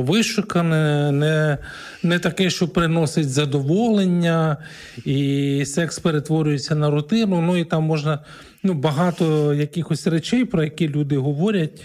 вишукане, 0.03 1.13
не 1.13 1.59
не 2.03 2.19
таке, 2.19 2.51
що 2.51 2.69
приносить 2.69 3.31
задоволення, 3.31 4.57
і 5.05 5.63
секс 5.67 5.99
перетворюється 5.99 6.75
на 6.75 6.91
рутину. 6.91 7.41
Ну 7.41 7.57
і 7.57 7.65
там 7.65 7.85
можна 7.85 8.19
ну, 8.63 8.75
багато 8.75 9.55
якихось 9.55 10.07
речей, 10.07 10.45
про 10.45 10.65
які 10.65 10.89
люди 10.89 11.17
говорять. 11.17 11.83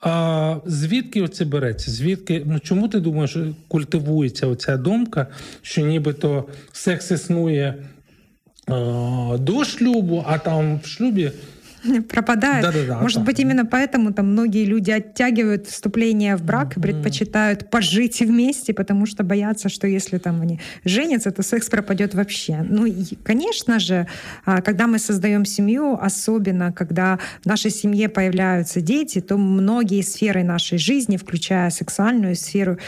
А 0.00 0.56
звідки 0.66 1.28
це 1.28 1.44
береться? 1.44 1.90
Звідки 1.90 2.42
ну 2.46 2.60
чому 2.60 2.88
ти 2.88 3.00
думаєш, 3.00 3.36
культивується 3.68 4.46
оця 4.46 4.76
думка, 4.76 5.26
що 5.62 5.80
нібито 5.80 6.44
секс 6.72 7.10
існує? 7.10 7.74
Э, 8.68 9.36
до 9.38 9.64
шлюбу, 9.64 10.24
а 10.26 10.40
там 10.40 10.80
в 10.80 10.88
шлюбе 10.88 11.32
пропадает. 12.08 12.62
Да, 12.62 12.72
да, 12.72 12.84
да, 12.86 12.98
Может 13.00 13.22
быть, 13.22 13.40
именно 13.40 13.64
поэтому 13.66 14.12
там 14.12 14.32
многие 14.32 14.64
люди 14.64 14.90
оттягивают 14.90 15.66
вступление 15.66 16.36
в 16.36 16.42
брак 16.42 16.76
и 16.76 16.80
предпочитают 16.80 17.70
пожить 17.70 18.20
вместе, 18.20 18.72
потому 18.74 19.06
что 19.06 19.24
боятся, 19.24 19.68
что 19.68 19.86
если 19.86 20.18
там 20.18 20.40
они 20.40 20.60
женятся, 20.84 21.30
то 21.30 21.42
секс 21.42 21.68
пропадет 21.68 22.14
вообще. 22.14 22.64
Ну, 22.68 22.86
и, 22.86 23.04
конечно 23.24 23.78
же, 23.78 24.06
а, 24.44 24.60
когда 24.62 24.86
мы 24.86 24.98
создаем 24.98 25.44
семью, 25.44 25.98
особенно 26.00 26.72
когда 26.72 27.18
в 27.42 27.46
нашей 27.46 27.70
семье 27.70 28.08
появляются 28.08 28.80
дети, 28.80 29.20
то 29.20 29.36
многие 29.36 30.02
сферы 30.02 30.44
нашей 30.44 30.78
жизни, 30.78 31.16
включая 31.16 31.70
сексуальную 31.70 32.36
сферу, 32.36 32.78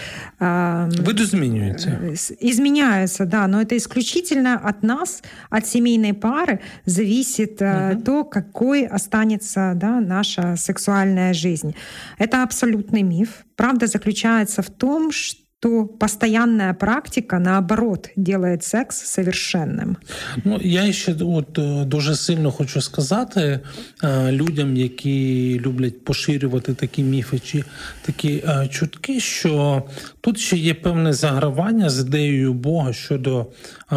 видозмінюються. 0.41 1.89
Э, 2.03 2.15
изменяются, 2.41 3.25
да, 3.25 3.47
но 3.47 3.61
это 3.61 3.77
исключительно 3.77 4.55
от 4.55 4.83
нас, 4.83 5.23
от 5.51 5.67
семейной 5.67 6.15
пары 6.15 6.61
зависит 6.87 7.61
угу. 7.61 8.03
то, 8.05 8.25
какой 8.25 8.88
останется 8.91 9.73
да, 9.75 10.01
наша 10.01 10.57
сексуальная 10.57 11.33
жизнь. 11.33 11.75
Это 12.19 12.43
абсолютный 12.43 13.03
миф. 13.03 13.45
Правда 13.57 13.87
заключается 13.87 14.63
в 14.63 14.71
том, 14.71 15.13
что 15.13 15.48
то 15.61 15.87
постоянная 15.87 16.73
практика, 16.73 17.39
наоборот, 17.39 18.11
делает 18.17 18.63
секс 18.63 18.97
совершенным. 18.97 19.97
Ну, 20.45 20.59
я 20.61 20.93
ще 20.93 21.17
от 21.21 21.59
е, 21.59 21.85
дуже 21.85 22.17
сильно 22.17 22.51
хочу 22.53 22.81
сказати 22.81 23.61
е, 24.03 24.33
людям, 24.33 24.77
які 24.77 25.61
люблять 25.61 26.05
поширювати 26.05 26.75
такі 26.75 27.03
міфи 27.03 27.39
чи 27.39 27.65
такі 28.03 28.45
е, 28.49 28.69
чутки, 28.69 29.21
що 29.21 29.83
тут 30.21 30.39
ще 30.39 30.57
є 30.57 30.75
певне 30.75 31.13
загравання 31.13 31.91
з 31.91 32.01
ідеєю 32.01 32.53
Бога 32.55 32.93
щодо 32.93 33.47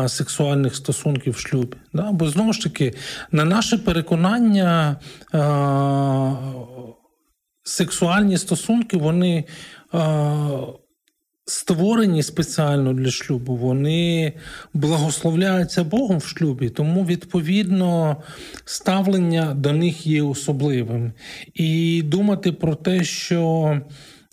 сексуальних 0.08 0.76
стосунків 0.76 1.34
в 1.34 1.40
шлюбі. 1.40 1.78
Да? 1.94 2.12
Бо 2.12 2.30
знову 2.30 2.54
ж 2.54 2.62
таки, 2.62 2.94
на 3.32 3.46
наше 3.46 3.78
переконання, 3.78 5.00
сексуальні 7.64 8.38
стосунки, 8.38 8.98
вони 8.98 9.46
створені 11.46 12.24
спеціально 12.24 12.94
для 12.94 13.12
шлюбу, 13.12 13.56
вони 13.56 14.34
благословляються 14.74 15.84
Богом 15.84 16.18
в 16.18 16.26
шлюбі, 16.26 16.70
тому 16.70 17.06
відповідно 17.06 18.18
ставлення 18.66 19.54
до 19.54 19.72
них 19.72 20.08
є 20.08 20.24
особливим. 20.24 21.12
І 21.54 22.02
думати 22.06 22.52
про 22.52 22.76
те, 22.76 23.04
що 23.04 23.78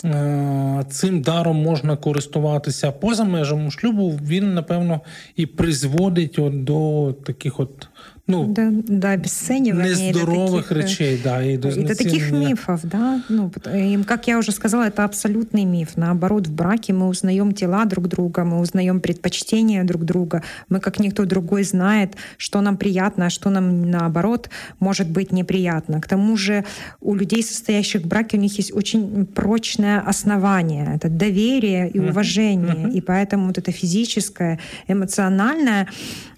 е, 0.04 0.84
цим 0.90 1.22
даром 1.22 1.62
можна 1.62 1.96
користуватися 1.96 2.92
поза 2.92 3.24
межами 3.24 3.70
шлюбу, 3.70 4.20
він 4.22 4.54
напевно 4.54 5.00
і 5.36 5.46
призводить 5.46 6.38
от 6.38 6.64
до 6.64 7.14
таких 7.26 7.60
от 7.60 7.88
ну, 8.28 8.46
до, 8.46 8.70
до 8.70 9.12
обесценивания. 9.12 10.12
Нездоровых 10.12 10.68
таких, 10.68 10.84
речей, 10.84 11.20
да. 11.24 11.42
И 11.42 11.56
до, 11.56 11.74
до 11.74 11.96
таких 11.96 12.30
мифов, 12.30 12.80
да. 12.84 13.22
Ну, 13.30 13.50
и, 13.74 14.02
как 14.04 14.28
я 14.28 14.38
уже 14.38 14.52
сказала, 14.52 14.84
это 14.84 15.04
абсолютный 15.04 15.64
миф. 15.64 15.96
Наоборот, 15.96 16.46
в 16.46 16.52
браке 16.52 16.92
мы 16.92 17.08
узнаем 17.08 17.52
тела 17.52 17.86
друг 17.86 18.06
друга, 18.06 18.44
мы 18.44 18.60
узнаем 18.60 19.00
предпочтения 19.00 19.82
друг 19.82 20.04
друга. 20.04 20.42
Мы, 20.68 20.78
как 20.78 21.00
никто 21.00 21.24
другой, 21.24 21.64
знает, 21.64 22.16
что 22.36 22.60
нам 22.60 22.76
приятно, 22.76 23.26
а 23.26 23.30
что 23.30 23.48
нам, 23.48 23.90
наоборот, 23.90 24.50
может 24.78 25.08
быть 25.08 25.32
неприятно. 25.32 25.98
К 26.02 26.06
тому 26.06 26.36
же 26.36 26.66
у 27.00 27.14
людей, 27.14 27.42
состоящих 27.42 28.02
в 28.02 28.06
браке, 28.06 28.36
у 28.36 28.40
них 28.40 28.58
есть 28.58 28.74
очень 28.74 29.24
прочное 29.24 30.00
основание. 30.00 30.96
Это 30.96 31.08
доверие 31.08 31.88
и 31.88 31.98
уважение. 31.98 32.88
Uh-huh. 32.88 32.92
И 32.92 33.00
поэтому 33.00 33.46
вот 33.46 33.56
это 33.56 33.72
физическое, 33.72 34.58
эмоциональное 34.86 35.88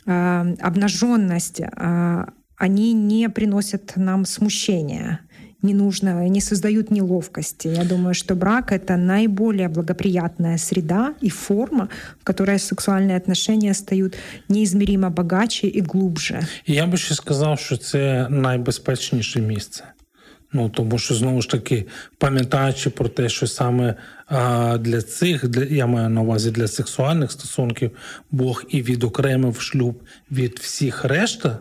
обнаженность, 0.05 1.59
э, 1.59 2.25
они 2.57 2.93
не 2.93 3.29
приносят 3.29 3.93
нам 3.97 4.25
смущения 4.25 5.19
не 5.65 5.73
нужно, 5.73 6.29
не 6.29 6.41
создают 6.41 6.91
неловкости. 6.91 7.67
Я 7.67 7.83
думаю, 7.83 8.13
что 8.13 8.35
брак — 8.35 8.69
это 8.71 8.97
наиболее 8.97 9.67
благоприятная 9.67 10.57
среда 10.57 11.13
и 11.23 11.29
форма, 11.29 11.89
в 12.21 12.23
которой 12.23 12.59
сексуальные 12.59 13.17
отношения 13.17 13.73
стають 13.73 14.17
неізміримо 14.49 15.09
богаче 15.09 15.67
і 15.67 15.81
глубже. 15.81 16.47
Я 16.67 16.85
би 16.87 16.97
ще 16.97 17.15
сказав, 17.15 17.59
що 17.59 17.77
це 17.77 18.27
найбезпечніше 18.29 19.41
місце. 19.41 19.83
Ну 20.52 20.68
тому 20.68 20.98
що 20.98 21.14
знову 21.14 21.42
ж 21.42 21.50
таки, 21.50 21.86
пам'ятаючи 22.18 22.90
про 22.90 23.08
те, 23.08 23.28
що 23.28 23.46
саме 23.46 23.94
а, 24.26 24.78
для 24.78 25.02
цих, 25.02 25.48
для 25.48 25.64
я 25.64 25.86
маю 25.86 26.08
на 26.08 26.20
увазі 26.20 26.50
для 26.50 26.68
сексуальних 26.68 27.32
стосунків, 27.32 27.90
Бог 28.30 28.64
і 28.68 28.82
відокремив 28.82 29.60
шлюб 29.60 30.02
від 30.30 30.58
всіх 30.58 31.04
решта 31.04 31.58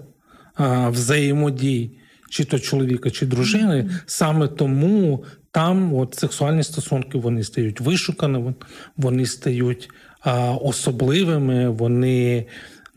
а, 0.56 0.90
взаємодій, 0.90 1.92
чи 2.30 2.46
то 2.46 2.60
чоловіка, 2.60 3.10
чи 3.10 3.26
дружини, 3.26 3.76
mm-hmm. 3.76 4.02
саме 4.06 4.48
тому 4.48 5.24
там 5.52 5.94
от 5.94 6.16
сексуальні 6.16 6.64
стосунки 6.64 7.18
вони 7.18 7.44
стають 7.44 7.82
вишуканими, 7.82 8.54
вони 8.98 9.26
стають 9.26 9.90
а, 10.22 10.52
особливими, 10.52 11.70
вони 11.70 12.46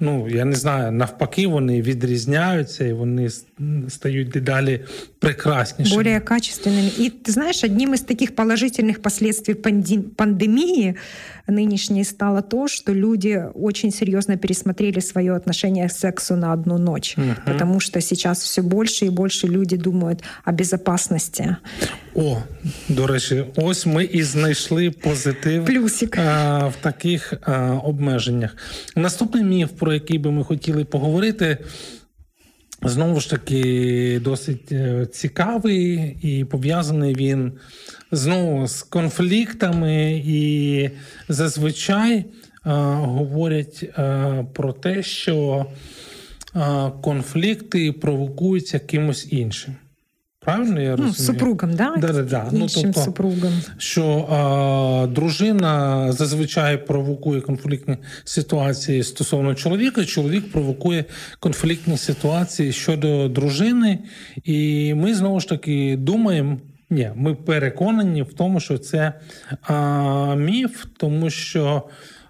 ну 0.01 0.27
я 0.27 0.45
не 0.45 0.55
знаю, 0.55 0.91
навпаки, 0.91 1.47
вони 1.47 1.81
відрізняються 1.81 2.85
і 2.85 2.93
вони 2.93 3.29
стають 3.89 4.29
дедалі 4.29 4.79
прекраснішими. 5.19 6.03
Более 6.03 6.19
качественными. 6.19 6.91
И 6.99 7.09
ты 7.09 7.31
знаешь, 7.31 7.63
одним 7.63 7.93
из 7.93 8.01
таких 8.01 8.35
положительных 8.35 9.01
последствий 9.01 9.55
пандемии 9.55 10.95
нынешней 11.47 12.03
стало 12.03 12.41
то, 12.41 12.67
что 12.67 12.93
люди 12.93 13.43
очень 13.55 13.91
серьезно 13.91 14.37
пересмотрели 14.37 14.99
свое 14.99 15.33
отношение 15.33 15.87
к 15.87 15.91
сексу 15.91 16.35
на 16.35 16.53
одну 16.53 16.77
ночь, 16.77 17.15
угу. 17.17 17.35
потому 17.45 17.79
что 17.79 18.01
сейчас 18.01 18.43
все 18.43 18.61
больше 18.61 19.05
и 19.05 19.09
больше 19.09 19.47
люди 19.47 19.77
думают 19.77 20.21
о 20.45 20.51
безопасности. 20.51 21.55
О, 22.15 22.43
до 22.89 23.07
речі, 23.07 23.43
ось 23.55 23.85
ми 23.85 24.03
і 24.03 24.23
знайшли 24.23 24.91
позитив 24.91 25.65
Плюсик. 25.65 26.17
А, 26.17 26.67
в 26.67 26.75
таких 26.81 27.33
а, 27.41 27.79
обмеженнях. 27.83 28.55
Наступний 28.95 29.43
міф, 29.43 29.69
про 29.79 29.90
який 29.94 30.18
би 30.18 30.30
ми 30.30 30.44
хотіли 30.44 30.84
поговорити. 30.84 31.58
Знову 32.84 33.20
ж 33.20 33.30
таки, 33.30 34.20
досить 34.24 34.72
е, 34.72 35.06
цікавий 35.06 36.16
і 36.22 36.44
пов'язаний 36.44 37.14
він 37.14 37.52
знову 38.12 38.66
з 38.66 38.82
конфліктами, 38.82 40.22
і 40.26 40.90
зазвичай 41.28 42.24
а, 42.64 42.94
говорять 42.94 43.84
а, 43.96 44.44
про 44.52 44.72
те, 44.72 45.02
що 45.02 45.66
а, 46.54 46.90
конфлікти 47.02 47.92
провокуються 47.92 48.78
кимось 48.78 49.32
іншим. 49.32 49.74
Правильно 50.44 50.80
я 50.80 50.90
розумію? 50.90 51.14
Ну, 51.18 51.24
супругом, 51.24 51.74
да? 51.74 51.94
Да, 51.96 52.12
да, 52.12 52.22
да. 52.22 52.48
Ну, 52.52 52.66
тобто, 52.74 53.00
супругом. 53.00 53.52
Що 53.78 54.28
а, 54.30 55.06
дружина 55.06 56.12
зазвичай 56.12 56.86
провокує 56.86 57.40
конфліктні 57.40 57.96
ситуації 58.24 59.02
стосовно 59.02 59.54
чоловіка, 59.54 60.04
чоловік 60.04 60.52
провокує 60.52 61.04
конфліктні 61.40 61.98
ситуації 61.98 62.72
щодо 62.72 63.28
дружини, 63.28 63.98
і 64.44 64.94
ми 64.94 65.14
знову 65.14 65.40
ж 65.40 65.48
таки 65.48 65.96
думаємо. 65.96 66.58
Ні, 66.90 67.10
ми 67.14 67.34
переконані 67.34 68.22
в 68.22 68.34
тому, 68.34 68.60
що 68.60 68.78
це 68.78 69.12
а, 69.62 70.34
міф, 70.34 70.84
тому 70.96 71.30
що 71.30 71.82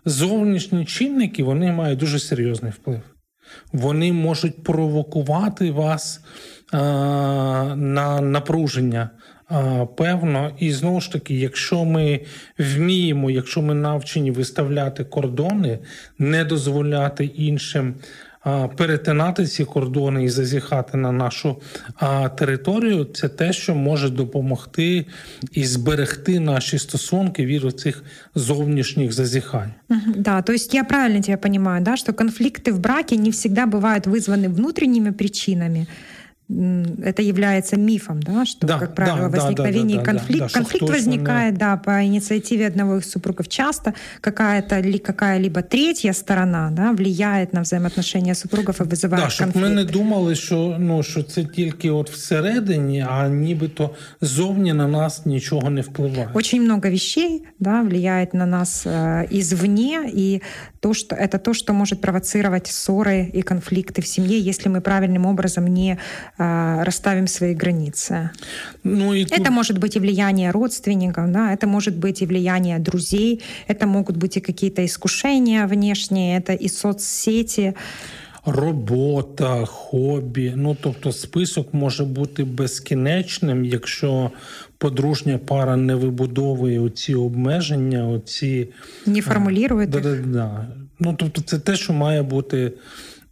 зовнішні 0.04 0.84
чинники 0.84 1.42
вони 1.42 1.72
мають 1.72 1.98
дуже 1.98 2.18
серйозний 2.18 2.72
вплив. 2.72 3.00
Вони 3.72 4.12
можуть 4.12 4.62
провокувати 4.64 5.70
вас 5.70 6.20
на 6.73 8.21
напруження. 8.21 9.09
Певно, 9.97 10.51
і 10.59 10.71
знову 10.71 11.01
ж 11.01 11.11
таки, 11.11 11.35
якщо 11.35 11.85
ми 11.85 12.21
вміємо, 12.59 13.29
якщо 13.29 13.61
ми 13.61 13.73
навчені 13.73 14.31
виставляти 14.31 15.03
кордони, 15.03 15.79
не 16.19 16.45
дозволяти 16.45 17.25
іншим 17.25 17.95
перетинати 18.77 19.45
ці 19.45 19.65
кордони 19.65 20.23
і 20.23 20.29
зазіхати 20.29 20.97
на 20.97 21.11
нашу 21.11 21.57
територію, 22.37 23.05
це 23.05 23.29
те, 23.29 23.53
що 23.53 23.75
може 23.75 24.09
допомогти 24.09 25.05
і 25.51 25.65
зберегти 25.65 26.39
наші 26.39 26.79
стосунки 26.79 27.45
від 27.45 27.79
цих 27.79 28.03
зовнішніх 28.35 29.11
зазіхань. 29.11 29.71
Да, 30.15 30.41
то 30.41 30.53
есть 30.53 30.73
я 30.73 30.83
правильно 30.83 31.21
тебя 31.21 31.37
понимаю, 31.37 31.83
да, 31.83 31.97
что 31.97 32.13
конфликты 32.13 32.71
в 32.71 32.79
браке 32.79 33.17
не 33.17 33.29
всегда 33.31 33.65
бывают 33.65 34.07
вызваны 34.07 34.49
внутренними 34.49 35.11
причинами, 35.11 35.87
это 36.51 37.21
является 37.21 37.77
мифом, 37.77 38.21
да, 38.21 38.45
что, 38.45 38.65
да, 38.65 38.79
как 38.79 38.95
правило, 38.95 39.29
да, 39.29 39.37
возникновение 39.37 39.97
да, 39.97 40.03
да, 40.03 40.11
конфликт, 40.11 40.47
да, 40.47 40.59
конфликт 40.59 40.89
возникает, 40.89 41.57
да, 41.57 41.75
по 41.75 42.01
инициативе 42.05 42.67
одного 42.67 42.97
из 42.99 43.11
супругов. 43.11 43.49
Часто 43.49 43.93
какая-то 44.21 44.79
ли 44.79 44.97
какая-либо 44.97 45.61
третья 45.61 46.13
сторона, 46.13 46.69
да, 46.71 46.93
влияет 46.93 47.51
на 47.51 47.61
взаимоотношения 47.61 48.33
супругов 48.33 48.79
и 48.79 48.83
вызывает 48.85 49.23
да, 49.23 49.29
щоб 49.29 49.57
ми 49.57 49.69
не 49.69 49.83
думали, 49.83 50.35
що 50.35 50.77
ну 50.79 51.03
що 51.03 51.23
це 51.23 51.43
тільки 51.43 51.89
от 51.91 52.09
всередині, 52.09 53.05
а 53.09 53.27
нібито 53.27 53.89
зовні 54.21 54.73
на 54.73 54.87
нас 54.87 55.25
нічого 55.25 55.69
не 55.69 55.81
впливає. 55.81 56.29
Очень 56.33 56.63
много 56.63 56.89
вещей, 56.89 57.45
да, 57.59 57.81
влияет 57.81 58.33
на 58.33 58.45
нас 58.45 58.87
э, 58.87 59.27
извне, 59.31 60.09
и 60.13 60.41
то, 60.79 60.93
что 60.93 61.15
это 61.15 61.39
то, 61.39 61.53
что 61.53 61.73
может 61.73 62.01
провоцировать 62.01 62.67
ссоры 62.67 63.29
и 63.33 63.41
конфликты 63.41 64.01
в 64.01 64.07
семье, 64.07 64.39
если 64.39 64.69
мы 64.69 64.81
правильным 64.81 65.25
образом 65.25 65.67
не 65.67 65.97
э, 66.37 66.40
расставим 66.41 67.27
свои 67.27 67.53
границы. 67.53 68.31
Ну, 68.83 69.13
и 69.13 69.25
тут... 69.25 69.39
Это 69.39 69.51
может 69.51 69.77
быть 69.77 69.95
и 69.95 69.99
влияние 69.99 70.51
родственников, 70.51 71.31
да, 71.31 71.53
это 71.53 71.67
может 71.67 71.95
быть 71.95 72.21
и 72.21 72.25
влияние 72.25 72.79
друзей, 72.79 73.41
это 73.67 73.87
могут 73.87 74.17
быть 74.17 74.37
и 74.37 74.41
какие-то 74.41 74.85
искушения 74.85 75.67
внешние, 75.67 76.37
это 76.37 76.53
и 76.53 76.69
соцсети. 76.69 77.73
Робота, 78.49 79.65
хобі, 79.65 80.53
ну 80.55 80.77
тобто 80.81 81.11
список 81.11 81.73
може 81.73 82.03
бути 82.03 82.43
безкінечним, 82.43 83.65
якщо 83.65 84.31
подружня 84.77 85.37
пара 85.37 85.75
не 85.75 85.95
вибудовує 85.95 86.79
оці 86.79 87.15
обмеження, 87.15 88.07
оці 88.07 88.69
не 89.05 89.21
формулює. 89.21 89.85
Да, 89.85 89.99
да, 89.99 90.15
да. 90.15 90.67
Ну 90.99 91.15
тобто, 91.19 91.41
це 91.41 91.59
те, 91.59 91.75
що 91.75 91.93
має 91.93 92.21
бути 92.21 92.71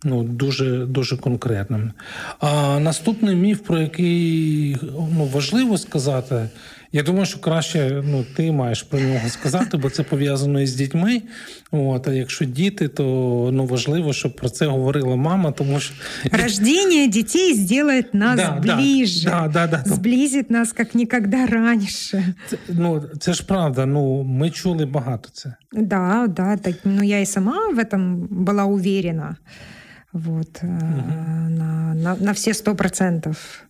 ну, 0.05 0.23
дуже 0.23 0.87
дуже 0.87 1.17
конкретним. 1.17 1.93
А 2.39 2.81
наступний 2.81 3.37
міф, 3.37 3.61
про 3.61 3.81
який 3.81 4.77
ну, 4.93 5.31
важливо 5.33 5.79
сказати, 5.79 6.49
я 6.93 7.03
думаю, 7.03 7.27
що 7.27 7.39
краще 7.39 8.03
ну, 8.07 8.25
ти 8.37 8.53
маєш 8.53 8.83
про 8.83 9.01
нього 9.01 9.29
сказати, 9.29 9.77
бо 9.77 9.91
це 9.91 10.03
пов'язано 10.03 10.61
із 10.61 10.75
дітьми. 10.75 11.23
От, 11.71 12.09
А 12.09 12.13
якщо 12.13 12.45
діти, 12.45 12.89
то 12.89 13.05
ну, 13.53 13.67
важливо, 13.67 14.13
щоб 14.13 14.37
про 14.37 14.49
це 14.49 14.67
говорила 14.67 15.17
мама, 15.17 15.53
тому 15.53 15.81
що 15.81 15.95
рождення 16.33 17.07
дітей 17.07 17.55
зробить 17.55 18.15
нас 18.15 18.37
да, 18.37 18.51
ближе, 18.51 19.29
да, 19.29 19.49
да, 19.49 19.67
да, 19.67 19.83
зблизить 19.87 20.51
нас 20.51 20.75
як 20.79 20.95
ніколи 20.95 21.47
раніше. 21.47 22.35
Це, 22.49 22.57
ну, 22.69 23.03
це 23.21 23.33
ж 23.33 23.45
правда. 23.47 23.87
Ну, 23.87 24.23
ми 24.23 24.51
чули 24.51 24.87
багато 24.87 25.29
це. 25.33 25.55
Да, 25.73 26.27
да, 26.37 26.57
так, 26.57 26.75
ну 26.85 27.03
я 27.03 27.21
і 27.21 27.27
сама 27.27 27.69
в 27.75 27.79
этом 27.79 28.27
була 28.31 28.65
уверена. 28.65 29.37
Вот, 30.13 30.59
угу. 30.63 30.71
на, 30.71 31.95
на, 31.95 32.17
на 32.17 32.35
все 32.35 32.53
сто 32.55 32.75
процентов. 32.75 33.67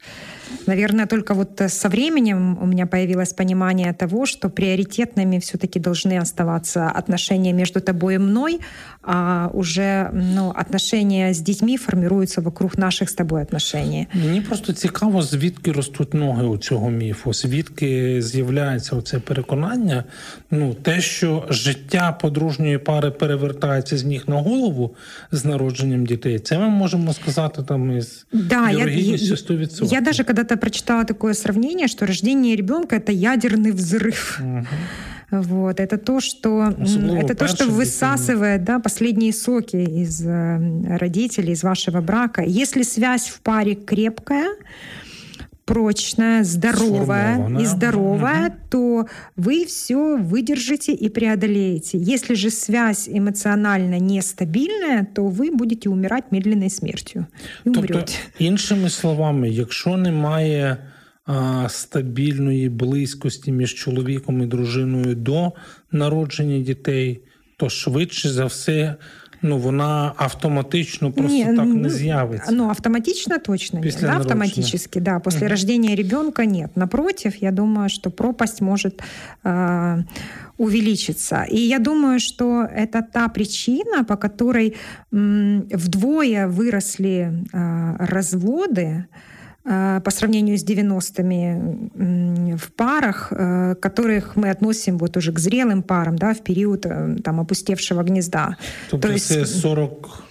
Наверное, 0.66 1.06
только 1.06 1.34
вот 1.34 1.62
со 1.68 1.88
временем 1.88 2.58
у 2.62 2.66
меня 2.66 2.86
появилось 2.86 3.32
понимание 3.32 3.92
того, 3.92 4.26
что 4.26 4.48
приоритетными 4.48 5.38
все-таки 5.38 5.80
должны 5.80 6.18
оставаться 6.18 6.88
отношения 6.90 7.52
между 7.52 7.80
тобой 7.80 8.14
и 8.14 8.18
мной, 8.18 8.60
а 9.02 9.50
уже 9.52 10.10
ну, 10.12 10.50
отношения 10.50 11.32
с 11.32 11.38
детьми 11.38 11.76
формируются 11.76 12.40
вокруг 12.40 12.78
наших 12.78 13.10
з 13.10 13.14
тобою 13.14 13.42
отношений. 13.42 14.06
Мені 14.14 14.40
просто 14.40 14.72
цікаво, 14.72 15.22
звідки 15.22 15.72
ростуть 15.72 16.14
ноги 16.14 16.44
у 16.44 16.58
цього 16.58 16.90
міфу, 16.90 17.32
звідки 17.32 18.22
з'являється 18.22 18.96
оце 18.96 19.18
переконання. 19.18 20.04
Ну, 20.50 20.74
те, 20.74 21.00
що 21.00 21.46
життя 21.48 22.18
подружньої 22.20 22.78
пари 22.78 23.10
перевертається 23.10 23.96
з 23.96 24.04
ніг 24.04 24.24
на 24.26 24.36
голову 24.36 24.94
з 25.32 25.44
народженням 25.44 26.06
дітей, 26.06 26.38
це 26.38 26.58
ми 26.58 26.68
можемо 26.68 27.12
сказати 27.12 27.62
там 27.62 27.96
із 27.96 28.26
да, 28.32 28.70
я, 28.70 28.84
100%. 28.84 29.84
Я 29.84 30.00
даже 30.00 30.24
когда-то 30.40 30.56
прочитала 30.56 31.04
такое 31.04 31.34
сравнение, 31.34 31.86
что 31.86 32.06
рождение 32.06 32.56
ребенка 32.56 32.96
это 32.96 33.12
ядерный 33.12 33.72
взрыв. 33.72 34.40
Угу. 34.40 34.66
Вот. 35.42 35.78
Это 35.78 35.98
то, 35.98 36.20
что, 36.20 36.74
это 36.78 37.34
то, 37.34 37.46
что 37.46 37.66
высасывает 37.66 38.64
да, 38.64 38.80
последние 38.80 39.32
соки 39.32 39.76
из 39.76 40.22
э, 40.26 40.96
родителей, 40.98 41.52
из 41.52 41.62
вашего 41.62 42.00
брака. 42.00 42.42
Если 42.42 42.82
связь 42.82 43.28
в 43.28 43.40
паре 43.42 43.74
крепкая, 43.74 44.48
прочная, 45.69 46.43
здоровая 46.43 47.59
и 47.59 47.65
здоровая, 47.65 48.47
угу. 48.47 48.55
то 48.69 49.05
вы 49.35 49.65
все 49.65 50.17
выдержите 50.17 50.93
и 50.93 51.09
преодолеете. 51.09 51.97
Если 51.97 52.35
же 52.35 52.49
связь 52.49 53.09
эмоционально 53.09 53.99
нестабильная, 53.99 55.07
то 55.15 55.27
вы 55.27 55.51
будете 55.51 55.89
умирать 55.89 56.31
медленной 56.31 56.69
смертью. 56.69 57.27
И 57.65 57.69
тобто, 57.71 57.79
умрете. 57.79 58.13
іншими 58.39 58.89
словами, 58.89 59.49
якщо 59.49 59.97
немає 59.97 60.77
стабільної 61.67 62.69
близькості 62.69 63.51
між 63.51 63.73
чоловіком 63.73 64.41
і 64.41 64.45
дружиною 64.45 65.15
до 65.15 65.51
народження 65.91 66.59
дітей, 66.59 67.21
то 67.57 67.69
швидше 67.69 68.29
за 68.29 68.45
все. 68.45 68.95
Ну, 69.42 69.58
вона 69.58 70.14
автоматично 70.16 71.10
просто 71.10 71.32
не, 71.32 71.56
так 71.56 71.66
не 71.66 71.88
з'явиться. 71.88 72.52
Ну, 72.52 72.70
автоматично 72.70 73.38
точно 73.38 73.80
После 73.80 74.00
нет. 74.02 74.10
Да, 74.10 74.16
автоматически, 74.16 74.98
да. 74.98 75.18
После 75.18 75.46
угу. 75.46 75.50
рождения 75.50 75.94
ребенка 75.94 76.44
нет. 76.44 76.76
Напротив, 76.76 77.36
я 77.36 77.50
думаю, 77.50 77.88
что 77.88 78.10
пропасть 78.10 78.60
может 78.60 79.02
э, 79.44 79.98
увеличиться. 80.58 81.46
И 81.50 81.56
я 81.56 81.78
думаю, 81.78 82.20
что 82.20 82.64
это 82.64 83.02
та 83.02 83.28
причина, 83.28 84.04
по 84.04 84.16
которой 84.16 84.76
м, 85.12 85.66
вдвое 85.72 86.46
выросли 86.46 87.32
э, 87.52 87.96
разводы. 87.98 89.06
Э, 89.70 90.00
по 90.00 90.10
сравнению 90.10 90.58
с 90.58 90.64
90-ми 90.64 92.56
в 92.56 92.72
парах, 92.72 93.28
э, 93.30 93.76
которых 93.80 94.34
мы 94.34 94.50
относим 94.50 94.98
вот 94.98 95.16
уже 95.16 95.32
к 95.32 95.38
зрелым 95.38 95.82
парам, 95.84 96.16
да, 96.16 96.34
в 96.34 96.40
период 96.40 96.86
э, 96.86 97.16
там 97.22 97.38
опустевшего 97.38 98.02
гнезда. 98.02 98.56
То, 98.90 98.98
То 98.98 99.12
есть 99.12 99.60
40 99.60 100.29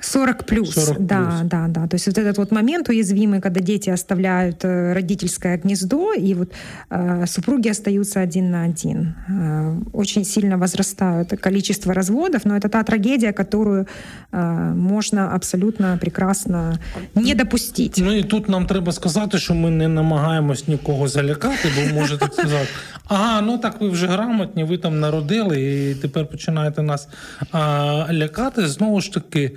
40 0.00 0.44
плюс, 0.44 0.74
40 0.74 1.06
да, 1.06 1.16
плюс. 1.16 1.40
да, 1.50 1.66
да. 1.68 1.86
То 1.86 1.96
есть 1.96 2.06
вот 2.06 2.18
этот 2.18 2.36
вот 2.38 2.52
момент 2.52 2.88
уязвимый, 2.88 3.40
когда 3.40 3.60
дети 3.60 3.90
оставляют 3.90 4.64
э, 4.64 4.92
родительское 4.92 5.56
гнездо, 5.56 6.12
и 6.12 6.34
вот 6.34 6.52
э, 6.90 7.26
супруги 7.26 7.68
остаются 7.70 8.20
один 8.20 8.50
на 8.50 8.64
один. 8.64 9.14
Э, 9.28 9.74
очень 9.92 10.24
сильно 10.24 10.58
возрастает 10.58 11.40
количество 11.40 11.94
разводов, 11.94 12.44
но 12.44 12.56
это 12.56 12.68
та 12.68 12.82
трагедия, 12.82 13.32
которую 13.32 13.86
э, 14.32 14.74
можно 14.74 15.34
абсолютно 15.34 15.98
прекрасно 16.00 16.78
не 17.14 17.34
допустить. 17.34 17.98
Ну 17.98 18.12
і 18.12 18.22
тут 18.22 18.48
нам 18.48 18.66
треба 18.66 18.92
сказати, 18.92 19.38
що 19.38 19.54
ми 19.54 19.70
не 19.70 19.88
намагаємось 19.88 20.68
нікого 20.68 21.08
залякати, 21.08 21.68
бо 21.76 21.94
можете 22.00 22.26
сказати, 22.32 22.68
ага, 23.08 23.40
ну 23.40 23.58
так 23.58 23.80
ви 23.80 23.88
вже 23.88 24.06
грамотні, 24.06 24.64
ви 24.64 24.78
там 24.78 25.00
народили, 25.00 25.90
і 25.90 25.94
тепер 25.94 26.26
починаєте 26.26 26.82
нас 26.82 27.08
а, 27.52 28.06
лякати. 28.12 28.68
Знову 28.68 29.00
ж 29.00 29.12
таки. 29.12 29.52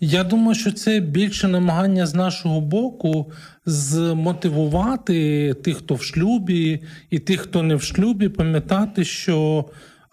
Я 0.00 0.24
думаю, 0.24 0.54
що 0.54 0.72
це 0.72 1.00
більше 1.00 1.48
намагання 1.48 2.06
з 2.06 2.14
нашого 2.14 2.60
боку 2.60 3.32
змотивувати 3.66 5.54
тих, 5.54 5.76
хто 5.76 5.94
в 5.94 6.02
шлюбі, 6.02 6.80
і 7.10 7.18
тих, 7.18 7.40
хто 7.40 7.62
не 7.62 7.74
в 7.74 7.82
шлюбі, 7.82 8.28
пам'ятати, 8.28 9.04
що 9.04 9.64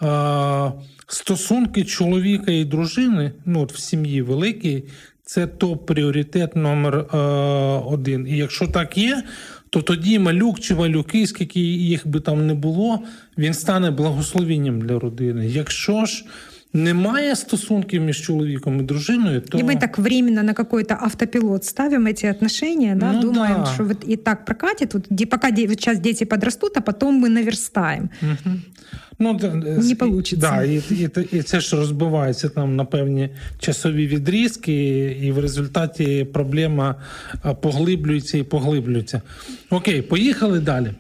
е, 0.04 0.72
стосунки 1.08 1.84
чоловіка 1.84 2.52
і 2.52 2.66
дружини, 2.66 3.32
ну 3.46 3.62
от 3.62 3.74
в 3.74 3.78
сім'ї 3.78 4.22
великій, 4.22 4.84
це 5.24 5.46
топ-пріоритет 5.46 6.58
номер 6.58 6.96
е, 6.96 7.18
один. 7.86 8.28
І 8.28 8.38
якщо 8.38 8.68
так 8.68 8.98
є, 8.98 9.24
то 9.70 9.82
тоді 9.82 10.20
малюк 10.20 10.60
чи 10.60 10.76
малюки, 10.76 11.28
скільки 11.28 11.60
їх 11.60 12.08
би 12.08 12.20
там 12.20 12.48
не 12.48 12.54
було, 12.54 13.00
він 13.38 13.54
стане 13.54 13.92
благословенням 13.92 14.82
для 14.82 15.00
родини. 15.00 15.48
Якщо 15.48 16.06
ж 16.06 16.26
немає 16.75 17.37
стосунків 17.37 18.03
між 18.03 18.21
чоловіком 18.21 18.81
і 18.81 18.83
дружиною, 18.83 19.41
то... 19.41 19.59
И 19.59 19.63
мы 19.63 19.81
так 19.81 19.99
временно 19.99 20.43
на 20.43 20.55
какой-то 20.55 20.95
автопилот 21.01 21.65
ставим 21.65 22.07
эти 22.07 22.27
отношения, 22.27 22.95
да, 22.95 23.13
ну, 23.13 23.21
думаем, 23.21 23.57
да. 23.65 23.67
что 23.67 23.85
вот 23.85 24.09
и 24.09 24.17
так 24.17 24.45
прокатит, 24.45 24.95
вот, 24.95 25.31
пока 25.31 25.51
сейчас 25.51 25.99
дети 25.99 26.25
подрастут, 26.25 26.77
а 26.77 26.81
потом 26.81 27.25
мы 27.25 27.29
наверстаем. 27.29 28.11
Угу. 28.23 28.57
Ну, 29.19 29.39
Не 29.83 29.95
получится. 29.95 30.51
Да, 30.51 30.63
і, 30.65 30.83
і, 30.91 31.09
і 31.33 31.43
це 31.43 31.61
ж 31.61 31.77
розбивається 31.77 32.49
там 32.49 32.77
на 32.77 32.85
певні 32.85 33.29
часові 33.59 34.07
відрізки, 34.07 35.03
і 35.23 35.33
в 35.33 35.39
результаті 35.39 36.27
проблема 36.33 36.95
поглиблюється 37.61 38.39
і 38.39 38.43
поглиблюється. 38.43 39.23
Окей, 39.71 40.03
поїхали 40.03 40.61
далі. 40.61 40.91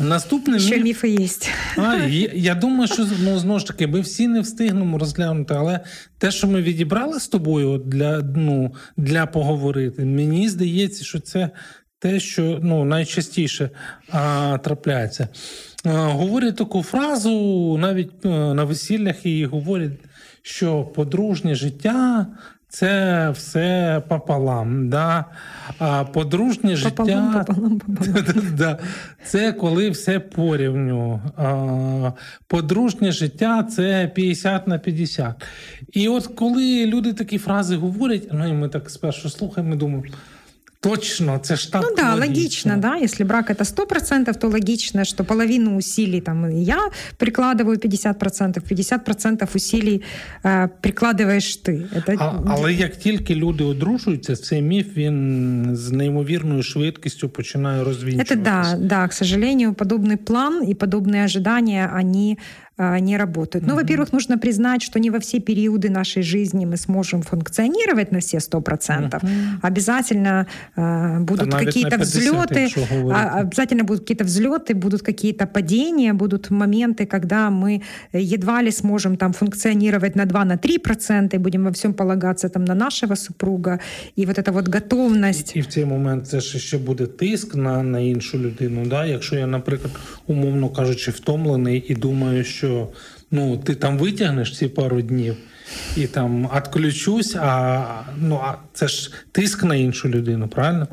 Наступний 0.00 0.60
Ще 0.60 0.76
міф... 0.76 0.84
міфи 0.84 1.08
є. 1.08 1.28
А, 1.76 1.96
я, 1.96 2.30
я 2.34 2.54
думаю, 2.54 2.88
що 2.88 3.06
ну, 3.20 3.38
знову 3.38 3.58
ж 3.58 3.66
таки, 3.66 3.86
ми 3.86 4.00
всі 4.00 4.28
не 4.28 4.40
встигнемо 4.40 4.98
розглянути, 4.98 5.54
але 5.54 5.80
те, 6.18 6.30
що 6.30 6.46
ми 6.46 6.62
відібрали 6.62 7.20
з 7.20 7.28
тобою 7.28 7.78
для 7.78 8.22
ну, 8.36 8.74
для 8.96 9.26
поговорити, 9.26 10.04
мені 10.04 10.48
здається, 10.48 11.04
що 11.04 11.20
це 11.20 11.50
те, 11.98 12.20
що 12.20 12.58
ну, 12.62 12.84
найчастіше 12.84 13.70
а, 14.10 14.58
трапляється. 14.64 15.28
А, 15.84 15.90
говорять 15.90 16.56
таку 16.56 16.82
фразу, 16.82 17.76
навіть 17.80 18.26
а, 18.26 18.28
на 18.28 18.64
весіллях 18.64 19.26
її 19.26 19.44
говорять, 19.44 19.92
що 20.46 20.84
подружнє 20.84 21.54
життя 21.54 22.26
це 22.68 23.30
все 23.30 24.02
пополам. 24.08 24.88
Да? 24.88 25.24
А 25.78 26.04
подружнє 26.04 26.76
життя 26.76 26.90
пополам, 26.90 27.44
пополам. 27.44 27.80
да, 28.58 28.78
це 29.24 29.52
коли 29.52 29.90
все 29.90 30.20
порівню. 30.20 31.20
А, 31.36 32.12
Подружнє 32.46 33.12
життя 33.12 33.62
це 33.62 34.10
50 34.14 34.68
на 34.68 34.78
50. 34.78 35.44
І 35.92 36.08
от 36.08 36.26
коли 36.26 36.86
люди 36.86 37.12
такі 37.12 37.38
фрази 37.38 37.76
говорять, 37.76 38.28
ну 38.32 38.48
і 38.48 38.52
ми 38.52 38.68
так 38.68 38.90
спершу 38.90 39.30
слухаємо, 39.30 39.70
ми 39.70 39.76
думаємо 39.76 40.04
Точно, 40.83 41.39
це 41.43 41.55
ж 41.55 41.71
так 41.71 41.81
Ну 41.83 41.95
да, 41.95 42.15
логично. 42.15 42.27
логично, 42.27 42.77
да. 42.77 42.97
Если 42.97 43.25
брак 43.25 43.49
это 43.49 43.63
100%, 43.63 44.37
то 44.37 44.47
логично, 44.47 45.05
что 45.05 45.23
половину 45.23 45.77
усилий 45.77 46.21
там 46.21 46.61
я 46.61 46.89
прикладываю 47.17 47.77
50%, 47.77 48.61
50% 48.61 49.55
усилий 49.55 50.01
э, 50.43 50.69
прикладываєш 50.81 51.55
ти. 51.55 51.71
Это... 51.95 52.15
А, 52.19 52.43
але 52.47 52.73
як 52.73 52.95
тільки 52.95 53.35
люди 53.35 53.63
одружуються, 53.63 54.35
цей 54.35 54.61
міф 54.61 54.97
він 54.97 55.75
з 55.75 55.91
неймовірною 55.91 56.63
швидкістю 56.63 57.29
починає 57.29 57.83
розвінчуватися. 57.83 58.35
Это 58.35 58.43
да, 58.43 58.77
да, 58.77 59.07
к 59.07 59.13
сожалению, 59.13 59.73
подобный 59.73 60.17
план 60.17 60.63
и 60.69 60.73
подобные 60.73 61.25
ожидания, 61.25 61.91
они 61.99 62.37
а, 62.37 62.62
не 62.79 63.17
работают. 63.17 63.67
Ну, 63.67 63.75
во-первых, 63.75 64.13
нужно 64.13 64.37
признать, 64.37 64.81
что 64.81 64.99
не 64.99 65.09
во 65.09 65.19
все 65.19 65.39
периоды 65.39 65.89
нашей 65.89 66.23
жизни 66.23 66.65
мы 66.65 66.77
сможем 66.77 67.21
функционировать 67.21 68.11
на 68.11 68.19
все 68.19 68.37
100%. 68.37 69.09
Uh-huh. 69.09 69.29
Обязательно 69.61 70.47
э, 70.77 71.19
будут 71.19 71.53
какие-то 71.53 71.97
взлеты, 71.97 72.69
а, 73.11 73.39
обязательно 73.41 73.83
будут 73.83 74.01
какие-то 74.01 74.23
взлеты, 74.23 74.75
будут 74.75 75.01
какие-то 75.01 75.45
падения, 75.45 76.13
будут 76.13 76.51
моменты, 76.51 77.05
когда 77.05 77.49
мы 77.49 77.81
едва 78.13 78.61
ли 78.61 78.71
сможем 78.71 79.17
там 79.17 79.33
функционировать 79.33 80.15
на 80.15 80.25
2 80.25 80.45
на 80.45 80.55
3%, 80.55 81.35
и 81.35 81.37
будем 81.37 81.63
во 81.65 81.71
всем 81.71 81.93
полагаться 81.93 82.49
там 82.49 82.65
на 82.65 82.75
нашего 82.75 83.15
супруга. 83.15 83.79
І 84.15 84.25
вот 84.25 84.39
эта 84.39 84.51
вот 84.51 84.67
готовність. 84.69 85.55
І 85.55 85.61
в 85.61 85.65
цей 85.65 85.85
момент 85.85 86.27
це 86.27 86.39
ж 86.39 86.59
ще 86.59 86.77
буде 86.77 87.05
тиск 87.05 87.55
на 87.55 87.83
на 87.83 87.99
іншу 87.99 88.37
людину. 88.37 88.85
Да? 88.85 89.05
Якщо 89.05 89.35
я, 89.35 89.47
наприклад, 89.47 89.91
умовно 90.27 90.69
кажучи, 90.69 91.11
втомлений 91.11 91.85
і 91.87 91.95
думаю, 91.95 92.43
що 92.43 92.62
ну 93.30 93.58
ти 93.58 93.74
там 93.74 93.98
витягнеш 93.98 94.56
ці 94.56 94.68
пару 94.68 95.02
днів 95.02 95.36
і 95.96 96.06
там 96.06 96.50
відключусь, 96.56 97.36
а 97.40 97.84
ну 98.18 98.40
а 98.44 98.54
це 98.72 98.88
ж 98.88 99.12
тиск 99.32 99.64
на 99.64 99.74
іншу 99.74 100.08
людину, 100.08 100.48
правильно? 100.48 100.88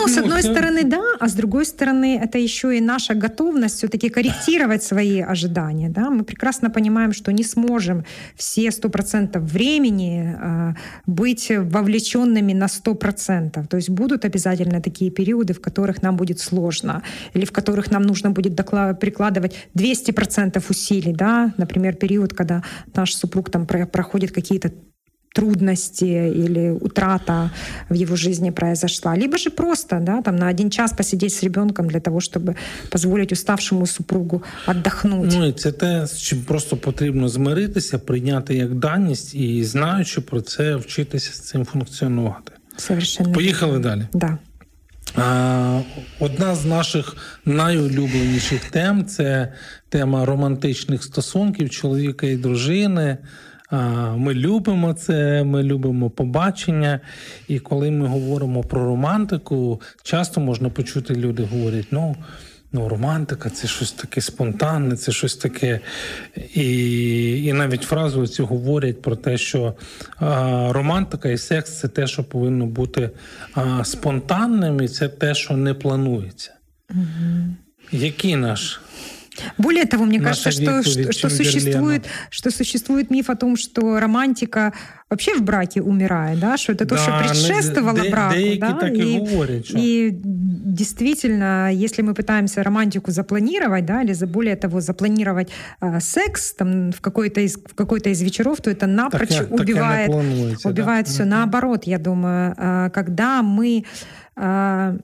Ну, 0.00 0.08
с 0.08 0.16
одной 0.18 0.42
стороны, 0.42 0.84
да, 0.84 1.02
а 1.18 1.28
с 1.28 1.34
другой 1.34 1.64
стороны, 1.64 2.18
это 2.22 2.38
еще 2.38 2.76
и 2.76 2.80
наша 2.80 3.14
готовность 3.14 3.76
все-таки 3.76 4.08
корректировать 4.08 4.82
свои 4.82 5.20
ожидания. 5.20 5.88
Да? 5.88 6.10
Мы 6.10 6.24
прекрасно 6.24 6.70
понимаем, 6.70 7.12
что 7.12 7.32
не 7.32 7.44
сможем 7.44 8.04
все 8.36 8.70
сто 8.70 8.88
процентов 8.88 9.42
времени 9.42 10.36
э, 10.40 10.74
быть 11.06 11.50
вовлеченными 11.50 12.52
на 12.52 12.68
сто 12.68 12.94
процентов. 12.94 13.68
То 13.68 13.76
есть 13.76 13.90
будут 13.90 14.24
обязательно 14.24 14.80
такие 14.80 15.10
периоды, 15.10 15.52
в 15.52 15.60
которых 15.60 16.02
нам 16.02 16.16
будет 16.16 16.40
сложно, 16.40 17.02
или 17.34 17.44
в 17.44 17.52
которых 17.52 17.90
нам 17.90 18.02
нужно 18.02 18.30
будет 18.30 18.56
прикладывать 19.00 19.54
200% 19.76 20.62
усилий. 20.70 21.12
Да? 21.12 21.52
Например, 21.56 21.94
период, 21.94 22.32
когда 22.32 22.62
наш 22.94 23.14
супруг 23.14 23.50
там 23.50 23.66
проходит 23.66 24.32
какие-то 24.32 24.72
трудности 25.32 26.04
или 26.04 26.70
утрата 26.70 27.50
в 27.88 27.94
его 27.94 28.16
жизни 28.16 28.50
произошла. 28.50 29.16
Либо 29.16 29.38
же 29.38 29.50
просто 29.50 30.00
да, 30.00 30.22
там, 30.22 30.36
на 30.36 30.48
один 30.48 30.70
час 30.70 30.92
посидеть 30.92 31.32
с 31.32 31.42
ребенком 31.42 31.88
для 31.88 32.00
того, 32.00 32.18
чтобы 32.20 32.56
позволить 32.90 33.32
уставшему 33.32 33.86
супругу 33.86 34.42
отдохнуть. 34.66 35.34
Ну 35.38 35.46
і 35.46 35.52
це 35.52 35.72
те, 35.72 36.06
з 36.06 36.20
чим 36.20 36.42
просто 36.42 36.76
потрібно 36.76 37.28
змиритися, 37.28 37.98
прийняти 37.98 38.54
як 38.54 38.74
даність 38.74 39.34
і 39.34 39.64
знаючи 39.64 40.20
про 40.20 40.40
це, 40.40 40.76
вчитися 40.76 41.32
з 41.32 41.40
цим 41.40 41.64
функціонувати. 41.64 42.52
Совершенно. 42.76 43.32
Поїхали 43.32 43.78
далі. 43.78 44.08
Да. 44.12 44.38
А, 45.16 45.80
Одна 46.20 46.54
з 46.54 46.64
наших 46.64 47.16
найулюбленіших 47.44 48.64
тем 48.70 49.06
це 49.06 49.52
тема 49.88 50.24
романтичних 50.24 51.04
стосунків 51.04 51.70
чоловіка 51.70 52.26
і 52.26 52.36
дружини. 52.36 53.18
Ми 54.16 54.34
любимо 54.34 54.92
це, 54.92 55.44
ми 55.44 55.62
любимо 55.62 56.10
побачення. 56.10 57.00
І 57.48 57.58
коли 57.58 57.90
ми 57.90 58.06
говоримо 58.06 58.62
про 58.62 58.84
романтику, 58.84 59.80
часто 60.02 60.40
можна 60.40 60.68
почути, 60.70 61.14
люди 61.14 61.44
говорять, 61.44 61.86
ну. 61.90 62.16
Ну, 62.72 62.88
романтика 62.88 63.50
це 63.50 63.68
щось 63.68 63.92
таке 63.92 64.20
спонтанне, 64.20 64.96
це 64.96 65.12
щось 65.12 65.36
таке. 65.36 65.80
І 66.54 67.44
і 67.44 67.52
навіть 67.52 67.82
фразу 67.82 68.26
цю 68.26 68.46
говорять 68.46 69.02
про 69.02 69.16
те, 69.16 69.38
що 69.38 69.74
а, 70.16 70.68
романтика 70.72 71.28
і 71.28 71.38
секс 71.38 71.78
це 71.78 71.88
те, 71.88 72.06
що 72.06 72.24
повинно 72.24 72.66
бути 72.66 73.10
а, 73.54 73.84
спонтанним, 73.84 74.80
і 74.80 74.88
це 74.88 75.08
те, 75.08 75.34
що 75.34 75.56
не 75.56 75.74
планується. 75.74 76.54
Угу. 76.90 77.56
Який 77.92 78.36
наш 78.36 78.80
более 79.58 79.84
того, 79.84 80.04
мне 80.04 80.20
кажется, 80.20 80.50
что, 80.50 80.82
что, 80.82 81.12
что, 81.12 81.28
существует, 81.30 82.06
что 82.30 82.50
существует 82.50 83.10
миф 83.10 83.30
о 83.30 83.36
том, 83.36 83.56
что 83.56 83.98
романтика 84.00 84.72
вообще 85.10 85.34
в 85.34 85.42
браке 85.42 85.82
умирает, 85.82 86.38
да, 86.38 86.56
что 86.56 86.72
это 86.72 86.86
то, 86.86 86.94
да, 86.94 87.02
что 87.02 87.18
предшествовало 87.18 88.00
де, 88.00 88.10
браку. 88.10 88.36
Да? 88.58 88.72
Так 88.74 88.92
и, 88.92 89.16
и, 89.16 89.20
говорят, 89.20 89.66
что... 89.66 89.78
и 89.78 90.10
действительно, 90.12 91.72
если 91.72 92.02
мы 92.02 92.14
пытаемся 92.14 92.62
романтику 92.62 93.10
запланировать, 93.10 93.84
да, 93.84 94.02
или 94.02 94.14
более 94.24 94.56
того, 94.56 94.80
запланировать 94.80 95.50
э, 95.80 96.00
секс 96.00 96.52
там, 96.52 96.92
в, 96.92 97.00
какой-то 97.00 97.40
из, 97.40 97.56
в 97.56 97.74
какой-то 97.74 98.10
из 98.10 98.22
вечеров, 98.22 98.60
то 98.60 98.70
это 98.70 98.86
напрочь 98.86 99.36
так, 99.36 99.50
убивает, 99.50 100.10
так 100.62 100.70
убивает 100.72 101.06
да? 101.06 101.12
все. 101.12 101.22
Угу. 101.22 101.30
Наоборот, 101.30 101.84
я 101.84 101.98
думаю, 101.98 102.54
э, 102.56 102.90
когда 102.94 103.42
мы 103.42 103.84
э, 104.36 104.98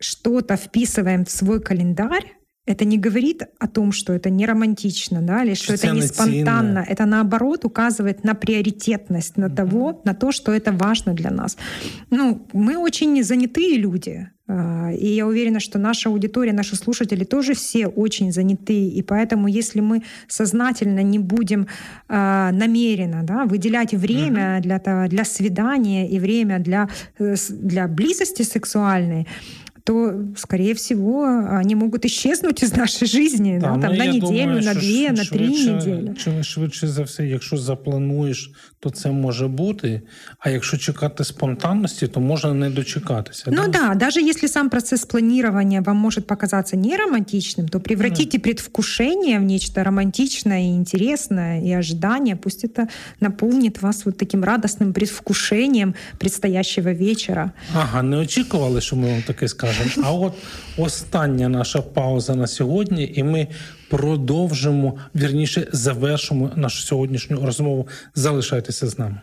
что-то 0.00 0.56
вписываем 0.56 1.24
в 1.24 1.30
свой 1.30 1.60
календарь, 1.60 2.32
это 2.64 2.84
не 2.84 2.96
говорит 2.96 3.42
о 3.58 3.66
том, 3.66 3.90
что 3.92 4.12
это 4.12 4.30
не 4.30 4.46
романтично, 4.46 5.20
да, 5.20 5.42
или 5.42 5.54
что, 5.54 5.76
что 5.76 5.88
это 5.88 5.94
не 5.94 6.02
спонтанно. 6.02 6.84
Это 6.88 7.06
наоборот 7.06 7.64
указывает 7.64 8.22
на 8.24 8.34
приоритетность, 8.34 9.36
на 9.36 9.46
mm-hmm. 9.46 9.54
того, 9.54 10.02
на 10.04 10.14
то, 10.14 10.30
что 10.30 10.52
это 10.52 10.70
важно 10.72 11.12
для 11.12 11.30
нас. 11.30 11.56
Ну, 12.10 12.46
мы 12.52 12.76
очень 12.76 13.24
занятые 13.24 13.78
люди. 13.78 14.28
А, 14.46 14.92
и 14.92 15.06
я 15.06 15.26
уверена, 15.26 15.58
что 15.58 15.78
наша 15.78 16.08
аудитория, 16.08 16.52
наши 16.52 16.76
слушатели 16.76 17.24
тоже 17.24 17.54
все 17.54 17.88
очень 17.88 18.32
заняты. 18.32 18.88
И 18.88 19.02
поэтому, 19.02 19.48
если 19.48 19.80
мы 19.80 20.02
сознательно 20.28 21.02
не 21.02 21.18
будем 21.18 21.66
э, 22.08 22.50
намеренно 22.52 23.24
да, 23.24 23.44
выделять 23.44 23.92
время 23.92 24.58
mm-hmm. 24.58 24.60
для, 24.60 25.08
для 25.08 25.24
свидания 25.24 26.08
и 26.08 26.20
время 26.20 26.60
для, 26.60 26.88
э, 27.18 27.34
для 27.50 27.88
близости 27.88 28.42
сексуальной, 28.42 29.26
то, 29.87 30.13
скорее 30.35 30.73
всего, 30.73 31.23
они 31.59 31.75
могут 31.75 32.05
исчезнуть 32.05 32.61
из 32.61 32.75
нашей 32.75 33.07
жизни 33.07 33.57
да, 33.61 33.75
да, 33.75 33.87
там, 33.87 33.97
на 33.97 34.05
неділю, 34.05 34.19
думаю, 34.19 34.61
на 34.61 34.73
дві, 34.73 35.09
на 35.09 35.25
три 35.25 35.47
неділі. 35.47 36.11
Чи 36.17 36.43
швидше 36.43 36.87
за 36.87 37.03
все, 37.03 37.27
якщо 37.27 37.57
заплануєш, 37.57 38.51
то 38.79 38.89
це 38.89 39.11
може 39.11 39.47
бути. 39.47 40.01
А 40.39 40.49
якщо 40.49 40.77
чекати 40.77 41.23
спонтанності, 41.23 42.07
то 42.07 42.19
можна 42.19 42.53
не 42.53 42.69
дочекатися. 42.69 43.43
Ну 43.47 43.63
да, 43.67 43.71
да 43.71 43.95
даже 43.95 44.21
если 44.21 44.47
сам 44.47 44.69
процесс 44.69 45.05
планирования 45.05 45.81
вам 45.81 45.97
может 45.97 46.27
показаться 46.27 46.77
не 46.77 46.97
романтичным, 46.97 47.69
то 47.69 47.79
превратите 47.79 48.37
да. 48.37 48.43
предвкушение 48.43 49.39
в 49.39 49.43
нечто 49.43 49.83
романтичное 49.83 50.61
и 50.61 50.75
интересное, 50.75 51.61
и 51.61 51.71
ожидание. 51.71 52.35
Пусть 52.35 52.65
это 52.65 52.87
наполнит 53.21 53.81
вас 53.81 54.05
вот 54.05 54.17
таким 54.17 54.43
радостным 54.43 54.93
предвкушением 54.93 55.95
предстоящего 56.17 56.93
вечера. 56.93 57.51
Ага, 57.75 58.03
не 58.03 58.17
очікували, 58.17 58.81
що 58.81 58.95
ми 58.95 59.11
вам 59.11 59.21
таке 59.21 59.47
скажемо 59.47 59.70
Скажемо. 59.72 60.06
А 60.06 60.12
от 60.12 60.32
остання 60.76 61.48
наша 61.48 61.82
пауза 61.82 62.34
на 62.34 62.46
сьогодні, 62.46 63.12
і 63.14 63.22
ми 63.22 63.48
продовжимо 63.90 64.98
вірніше 65.14 65.68
завершимо 65.72 66.50
нашу 66.56 66.82
сьогоднішню 66.82 67.46
розмову. 67.46 67.88
Залишайтеся 68.14 68.86
з 68.86 68.98
нами. 68.98 69.20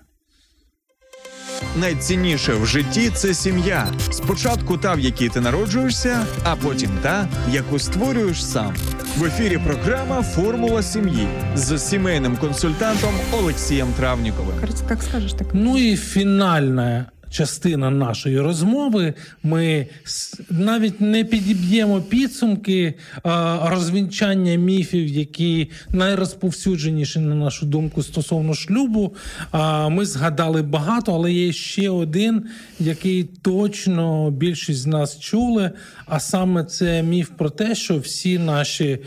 Найцінніше 1.76 2.54
в 2.54 2.66
житті 2.66 3.10
це 3.10 3.34
сім'я. 3.34 3.88
Спочатку 4.12 4.78
та, 4.78 4.94
в 4.94 5.00
якій 5.00 5.30
ти 5.30 5.42
народжуєшся, 5.42 6.26
а 6.44 6.56
потім 6.56 6.90
та, 7.02 7.28
яку 7.52 7.80
створюєш 7.80 8.46
сам. 8.46 8.76
В 9.18 9.26
ефірі 9.26 9.58
програма 9.58 10.22
Формула 10.22 10.84
сім'ї 10.84 11.28
з 11.56 11.80
сімейним 11.80 12.38
консультантом 12.38 13.14
Олексієм 13.32 13.88
Травніковим. 13.98 14.56
Як 14.90 15.04
скажеш 15.04 15.34
так? 15.34 15.48
Ну 15.54 15.78
і 15.78 15.98
фінальна 15.98 17.06
частина 17.30 17.90
нашої 17.90 18.40
розмови. 18.40 19.14
Ми 19.44 19.88
навіть 20.50 21.02
не 21.02 21.24
підіб'ємо 21.24 22.02
підсумки 22.02 22.94
розвінчання 23.64 24.56
міфів, 24.56 25.08
які 25.08 25.72
найрозповсюдженіші, 25.90 27.20
на 27.20 27.36
нашу 27.36 27.66
думку, 27.66 28.04
стосовно 28.04 28.54
шлюбу. 28.54 29.16
Ми 29.90 30.06
згадали 30.06 30.62
багато, 30.62 31.14
але 31.14 31.34
є 31.34 31.54
ще 31.54 31.90
один, 31.90 32.46
який 32.80 33.24
точно 33.24 34.32
більшість 34.32 34.80
з 34.80 34.86
нас 34.86 35.20
чули. 35.20 35.72
А 36.09 36.21
саме 36.21 36.65
це 36.65 37.03
міф 37.03 37.31
про 37.37 37.51
те, 37.51 37.75
що 37.75 37.99
всі 37.99 38.39
наші 38.39 38.99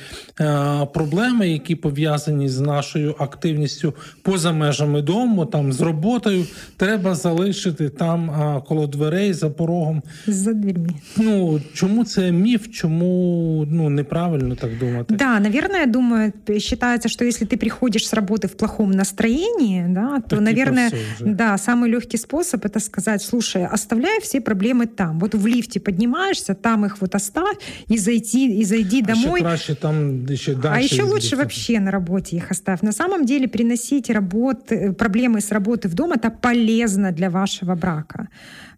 проблеми, 0.93 1.49
які 1.49 1.75
пов'язані 1.75 2.49
з 2.49 2.59
нашою 2.59 3.15
активністю 3.19 3.93
поза 4.21 4.51
межами 4.51 5.01
дому, 5.01 5.45
там 5.45 5.73
з 5.73 5.81
роботою, 5.81 6.45
треба 6.77 7.15
залишити 7.15 7.89
там 7.89 8.17
там 8.17 8.31
а, 8.31 8.61
коло 8.61 8.87
дверей 8.87 9.33
за 9.33 9.49
порогом. 9.49 10.01
За 10.27 10.53
дверьми. 10.53 10.89
Ну 11.17 11.61
чому 11.73 12.05
це 12.05 12.31
міф? 12.31 12.67
Чому 12.71 13.65
ну 13.71 13.89
неправильно 13.89 14.55
так 14.55 14.77
думати? 14.79 15.15
Да, 15.15 15.39
наверное, 15.39 15.79
я 15.79 15.85
думаю, 15.85 16.33
считается, 16.59 17.09
что 17.09 17.25
если 17.25 17.45
ты 17.45 17.57
приходишь 17.57 18.07
с 18.07 18.13
работы 18.13 18.47
в 18.47 18.55
плохом 18.55 18.91
настроении, 18.91 19.85
да, 19.89 20.19
то, 20.19 20.35
так, 20.35 20.41
наверное, 20.41 20.89
типа 20.89 21.29
да, 21.29 21.57
самый 21.57 21.89
легкий 21.89 22.17
способ 22.17 22.65
это 22.65 22.79
сказать: 22.79 23.21
слушай, 23.21 23.65
оставляй 23.65 24.19
все 24.21 24.39
проблемы 24.39 24.85
там. 24.87 25.19
Вот 25.19 25.35
в 25.35 25.47
лифте 25.47 25.79
поднимаешься, 25.79 26.53
там 26.53 26.85
их 26.85 26.90
вот 27.00 27.14
оставь 27.14 27.56
и 27.88 27.98
зайти, 27.98 28.60
и 28.60 28.64
зайди 28.64 29.02
а 29.02 29.06
домой. 29.06 29.40
Еще 29.40 29.48
краще 29.48 29.74
там 29.74 30.26
еще 30.26 30.54
дальше. 30.54 30.78
А 30.78 30.80
еще 30.80 31.02
лучше 31.02 31.36
вообще 31.36 31.80
на 31.80 31.90
работе 31.90 32.36
их 32.36 32.50
оставь. 32.50 32.82
На 32.82 32.92
самом 32.92 33.24
деле 33.24 33.48
приносить 33.48 34.10
работы, 34.10 34.92
проблемы 34.92 35.40
с 35.40 35.50
работы 35.50 35.88
в 35.88 35.94
дом 35.94 36.12
это 36.12 36.30
полезно 36.30 37.12
для 37.12 37.30
вашего 37.30 37.74
брака. 37.74 38.28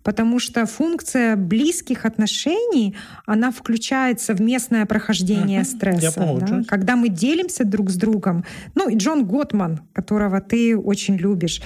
Потому 0.04 0.38
что 0.38 0.66
функция 0.66 1.36
близких 1.36 2.04
отношений, 2.04 2.94
она 3.26 3.50
включается 3.50 4.34
в 4.34 4.40
местное 4.40 4.86
прохождение 4.86 5.62
uh-huh. 5.62 5.76
стресса. 5.76 6.38
Да? 6.40 6.62
Когда 6.68 6.94
мы 6.94 7.08
делимся 7.08 7.64
друг 7.64 7.90
с 7.90 7.96
другом. 7.96 8.44
Ну, 8.74 8.88
и 8.88 8.96
Джон 8.96 9.24
Готман, 9.24 9.80
которого 9.92 10.40
ты 10.40 10.76
очень 10.76 11.16
любишь, 11.16 11.62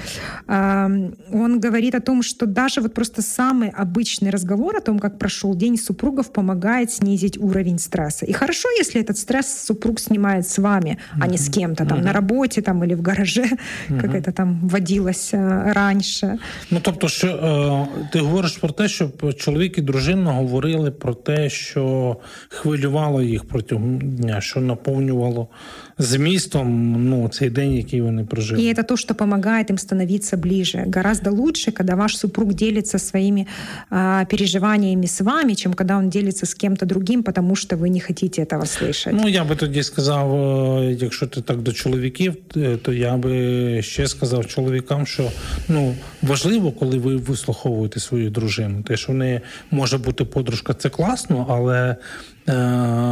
он 0.47 1.61
говорит 1.61 1.95
о 1.95 2.01
том, 2.01 2.23
что 2.23 2.47
даже 2.47 2.81
вот 2.81 2.95
просто 2.95 3.23
самый 3.23 3.71
обычный 3.71 4.31
разговор 4.31 4.77
о 4.77 4.81
том, 4.81 4.99
как 4.99 5.19
прошел 5.19 5.55
день 5.55 5.77
супругов, 5.77 6.33
помогает 6.33 6.91
снизить 6.91 7.39
уровень 7.39 7.79
стресса. 7.79 8.25
И 8.25 8.33
хорошо, 8.33 8.69
если 8.79 9.01
этот 9.01 9.19
стресс 9.19 9.65
супруг 9.65 10.01
снимает 10.01 10.47
с 10.47 10.59
вами, 10.59 10.91
uh-huh. 10.91 11.25
а 11.25 11.27
не 11.27 11.39
с 11.39 11.51
кем-то 11.51 11.85
там 11.85 11.99
uh-huh. 11.99 12.05
на 12.05 12.13
работе 12.13 12.63
там, 12.63 12.85
или 12.85 12.95
в 12.95 13.03
гараже, 13.03 13.47
uh-huh. 13.89 14.01
как 14.01 14.15
это 14.15 14.33
там 14.33 14.61
водилось 14.63 15.35
раніше. 15.75 16.39
Ну 16.71 16.81
тобто, 16.83 17.09
що 17.09 17.29
е, 17.29 18.09
ти 18.13 18.28
говориш 18.29 18.57
про 18.57 18.69
те, 18.69 18.89
щоб 18.89 19.35
чоловік 19.35 19.79
і 19.79 19.83
дружина 19.83 20.33
говорили 20.33 20.91
про 20.91 21.15
те, 21.15 21.51
що 21.51 22.17
хвилювало 22.49 23.23
їх 23.23 23.45
протягом 23.45 23.99
дня, 23.99 24.41
що 24.41 24.61
наповнювало 24.61 25.49
змістом 25.98 26.96
ну, 27.10 27.30
цей 27.30 27.50
день, 27.50 27.74
який 27.74 28.02
вони 28.02 28.24
прожили. 28.24 28.64
И 28.64 28.74
это 28.74 28.84
то, 28.84 28.98
что 28.98 29.16
помогает 29.16 29.70
им 29.70 29.78
становиться 29.78 30.38
ближе. 30.38 30.84
Гораздо 30.88 31.32
лучше, 31.32 31.72
когда 31.72 31.96
ваш 31.96 32.18
супруг 32.18 32.54
делится 32.54 33.00
своими 33.00 33.48
а, 33.90 34.26
переживаниями 34.26 35.06
с 35.06 35.22
вами, 35.22 35.54
чем 35.54 35.74
когда 35.74 35.98
он 35.98 36.10
делится 36.10 36.46
с 36.46 36.56
кем-то 36.56 36.86
другим, 36.86 37.24
потому 37.24 37.56
что 37.56 37.78
вы 37.78 37.90
не 37.90 38.00
хотите 38.00 38.42
этого 38.42 38.66
слышать. 38.66 39.14
Ну, 39.14 39.30
я 39.30 39.44
би 39.44 39.56
тоді 39.56 39.84
сказав, 39.84 40.36
е, 40.36 40.98
якщо 41.00 41.28
ти 41.28 41.42
так 41.42 41.62
до 41.62 41.72
чоловіків, 41.72 42.36
е, 42.58 42.78
то 42.78 42.94
я 42.94 43.18
би 43.18 43.82
ще 43.82 44.08
сказав 44.08 44.48
чоловікам, 44.48 45.06
що 45.06 45.32
ну 45.70 45.96
важливо, 46.22 46.72
коли 46.72 46.98
ви 46.98 47.16
вислуховуєте 47.16 48.00
свою 48.00 48.30
дружину. 48.30 48.84
Те, 48.84 48.98
що 48.98 49.12
в 49.12 49.16
неї 49.16 49.42
може 49.72 49.98
бути 49.98 50.26
подружка, 50.26 50.74
це 50.74 50.90
класно, 50.90 51.46
але 51.50 51.96
Е, 52.37 52.37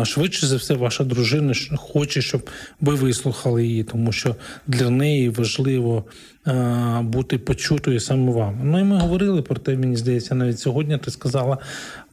швидше 0.05 0.47
за 0.47 0.57
все, 0.57 0.75
ваша 0.75 1.05
дружина 1.05 1.55
хоче, 1.77 2.23
щоб 2.23 2.51
ви 2.81 2.95
вислухали 2.95 3.67
її, 3.67 3.85
тому 3.85 4.13
що 4.13 4.37
для 4.67 4.91
неї 4.91 5.29
важливо 5.29 6.05
е, 6.47 7.01
бути 7.03 7.39
почутою 7.39 8.01
саме 8.01 8.33
вам. 8.33 8.61
Ну 8.63 8.81
і 8.81 8.85
ми 8.85 8.99
говорили 8.99 9.43
про 9.43 9.57
те, 9.57 9.77
мені 9.77 9.97
здається, 9.97 10.35
навіть 10.35 10.59
сьогодні 10.59 10.99
ти 10.99 11.11
сказала. 11.11 11.59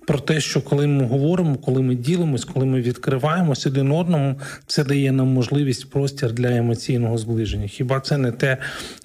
Про 0.08 0.20
те, 0.20 0.42
що 0.42 0.62
коли 0.62 0.88
ми 0.88 1.06
говоримо, 1.06 1.56
коли 1.56 1.82
ми 1.82 1.96
ділимось, 1.96 2.46
коли 2.46 2.66
ми 2.66 2.82
відкриваємось 2.82 3.68
один 3.68 3.92
одному, 3.92 4.40
це 4.68 4.84
дає 4.84 5.12
нам 5.12 5.28
можливість 5.28 5.90
простір 5.90 6.32
для 6.32 6.58
емоційного 6.58 7.18
зближення. 7.18 7.68
Хіба 7.68 8.00
це 8.00 8.18
не 8.18 8.32
те, 8.32 8.58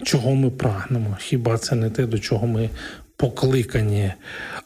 чого 0.02 0.34
ми 0.34 0.50
прагнемо? 0.50 1.16
Хіба 1.20 1.58
це 1.58 1.74
не 1.74 1.90
те, 1.90 2.06
до 2.06 2.18
чого 2.18 2.46
ми 2.46 2.70
покликані. 3.18 4.12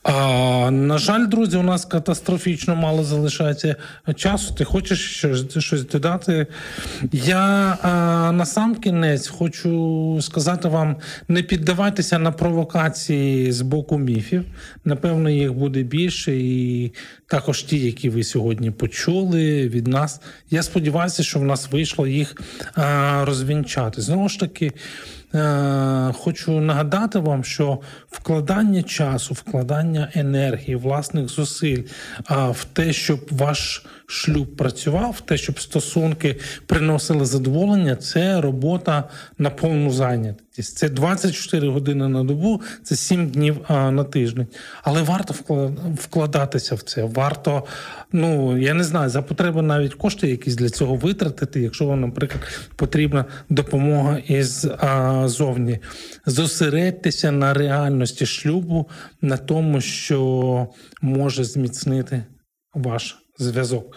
А, 0.03 0.71
На 0.71 0.99
жаль, 0.99 1.27
друзі, 1.27 1.57
у 1.57 1.63
нас 1.63 1.85
катастрофічно 1.85 2.77
мало 2.77 3.05
залишається 3.05 3.77
часу. 4.17 4.55
Ти 4.55 4.65
хочеш 4.65 5.17
щось, 5.17 5.59
щось 5.59 5.87
додати? 5.87 6.47
Я 7.13 7.79
а, 7.83 8.33
на 8.33 8.47
сам 8.47 8.75
кінець 8.75 9.29
хочу 9.29 10.19
сказати 10.23 10.69
вам: 10.69 10.97
не 11.29 11.43
піддавайтеся 11.43 12.19
на 12.19 12.33
провокації 12.33 13.53
з 13.53 13.61
боку 13.61 13.99
міфів. 13.99 14.45
Напевно, 14.85 15.31
їх 15.31 15.53
буде 15.53 15.83
більше, 15.83 16.37
і 16.37 16.93
також 17.27 17.63
ті, 17.63 17.79
які 17.79 18.11
ви 18.11 18.25
сьогодні 18.25 18.71
почули 18.71 19.69
від 19.69 19.87
нас. 19.87 20.21
Я 20.51 20.63
сподіваюся, 20.63 21.23
що 21.23 21.39
в 21.39 21.45
нас 21.45 21.73
вийшло 21.73 22.07
їх 22.07 22.43
а, 22.75 23.25
розвінчати. 23.25 24.03
Знову 24.03 24.29
ж 24.29 24.41
таки. 24.41 24.73
Е, 25.35 26.13
хочу 26.13 26.61
нагадати 26.61 27.19
вам, 27.19 27.45
що 27.45 27.81
вкладання 28.11 28.83
часу, 28.83 29.35
вкладання 29.35 30.09
енергії, 30.15 30.77
власних 30.77 31.29
зусиль 31.29 31.83
в 32.31 32.65
те, 32.73 32.93
щоб 32.93 33.21
ваш 33.31 33.87
шлюб 34.07 34.57
працював, 34.57 35.11
в 35.11 35.21
те, 35.21 35.37
щоб 35.37 35.61
стосунки 35.61 36.37
приносили 36.67 37.25
задоволення, 37.25 37.97
це 37.97 38.41
робота 38.41 39.09
на 39.39 39.51
повну 39.51 39.91
зайнятість. 39.91 40.42
Це 40.61 40.89
24 40.89 41.69
години 41.69 42.09
на 42.09 42.25
добу, 42.25 42.61
це 42.83 42.97
7 42.97 43.29
днів 43.29 43.61
на 43.69 44.05
тиждень. 44.05 44.47
Але 44.83 45.03
варто 45.03 45.35
вкладатися 45.97 46.75
в 46.75 46.83
це. 46.83 47.05
Варто, 47.05 47.65
ну 48.13 48.59
я 48.59 48.75
не 48.75 48.85
знаю, 48.85 49.11
за 49.11 49.23
потреби 49.23 49.63
навіть 49.63 49.95
кошти 49.95 50.29
якісь 50.29 50.55
для 50.55 50.71
цього 50.71 50.95
витратити, 50.95 51.61
якщо 51.61 51.87
вам, 51.87 52.01
наприклад, 52.01 52.43
потрібна 52.77 53.25
допомога 53.49 54.19
із 54.19 54.65
а, 54.79 55.23
зовні. 55.29 55.79
Зосередьтеся 56.27 57.31
на 57.31 57.55
реальності 57.55 58.27
шлюбу, 58.27 58.89
на 59.23 59.37
тому, 59.37 59.81
що 59.81 60.69
може 61.03 61.45
зміцнити 61.45 62.25
ваш 62.75 63.22
зв'язок. 63.43 63.97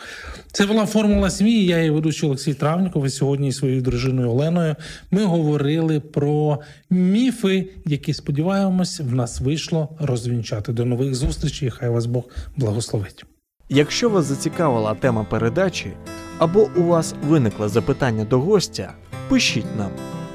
Це 0.51 0.65
була 0.65 0.85
формула 0.85 1.29
сім'ї. 1.29 1.65
Я 1.65 1.77
її 1.77 1.89
ведучий 1.89 2.29
Олексій 2.29 2.53
Травніков. 2.53 3.05
І 3.05 3.09
сьогодні 3.09 3.51
своєю 3.51 3.81
дружиною 3.81 4.29
Оленою 4.29 4.75
ми 5.11 5.23
говорили 5.23 5.99
про 5.99 6.59
міфи, 6.89 7.69
які 7.85 8.13
сподіваємось, 8.13 8.99
в 8.99 9.15
нас 9.15 9.41
вийшло 9.41 9.97
розвінчати. 9.99 10.73
До 10.73 10.85
нових 10.85 11.15
зустрічей. 11.15 11.69
Хай 11.69 11.89
вас 11.89 12.05
Бог 12.05 12.23
благословить. 12.57 13.25
Якщо 13.69 14.09
вас 14.09 14.25
зацікавила 14.25 14.95
тема 14.95 15.23
передачі 15.29 15.91
або 16.39 16.69
у 16.75 16.83
вас 16.83 17.15
виникло 17.27 17.69
запитання 17.69 18.25
до 18.25 18.39
гостя, 18.39 18.93
пишіть 19.29 19.77
нам 19.77 19.91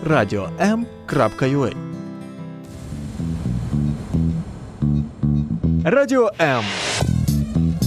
radio.m.ua 0.06 1.74
Радіо 5.84 6.30
М 6.40 6.64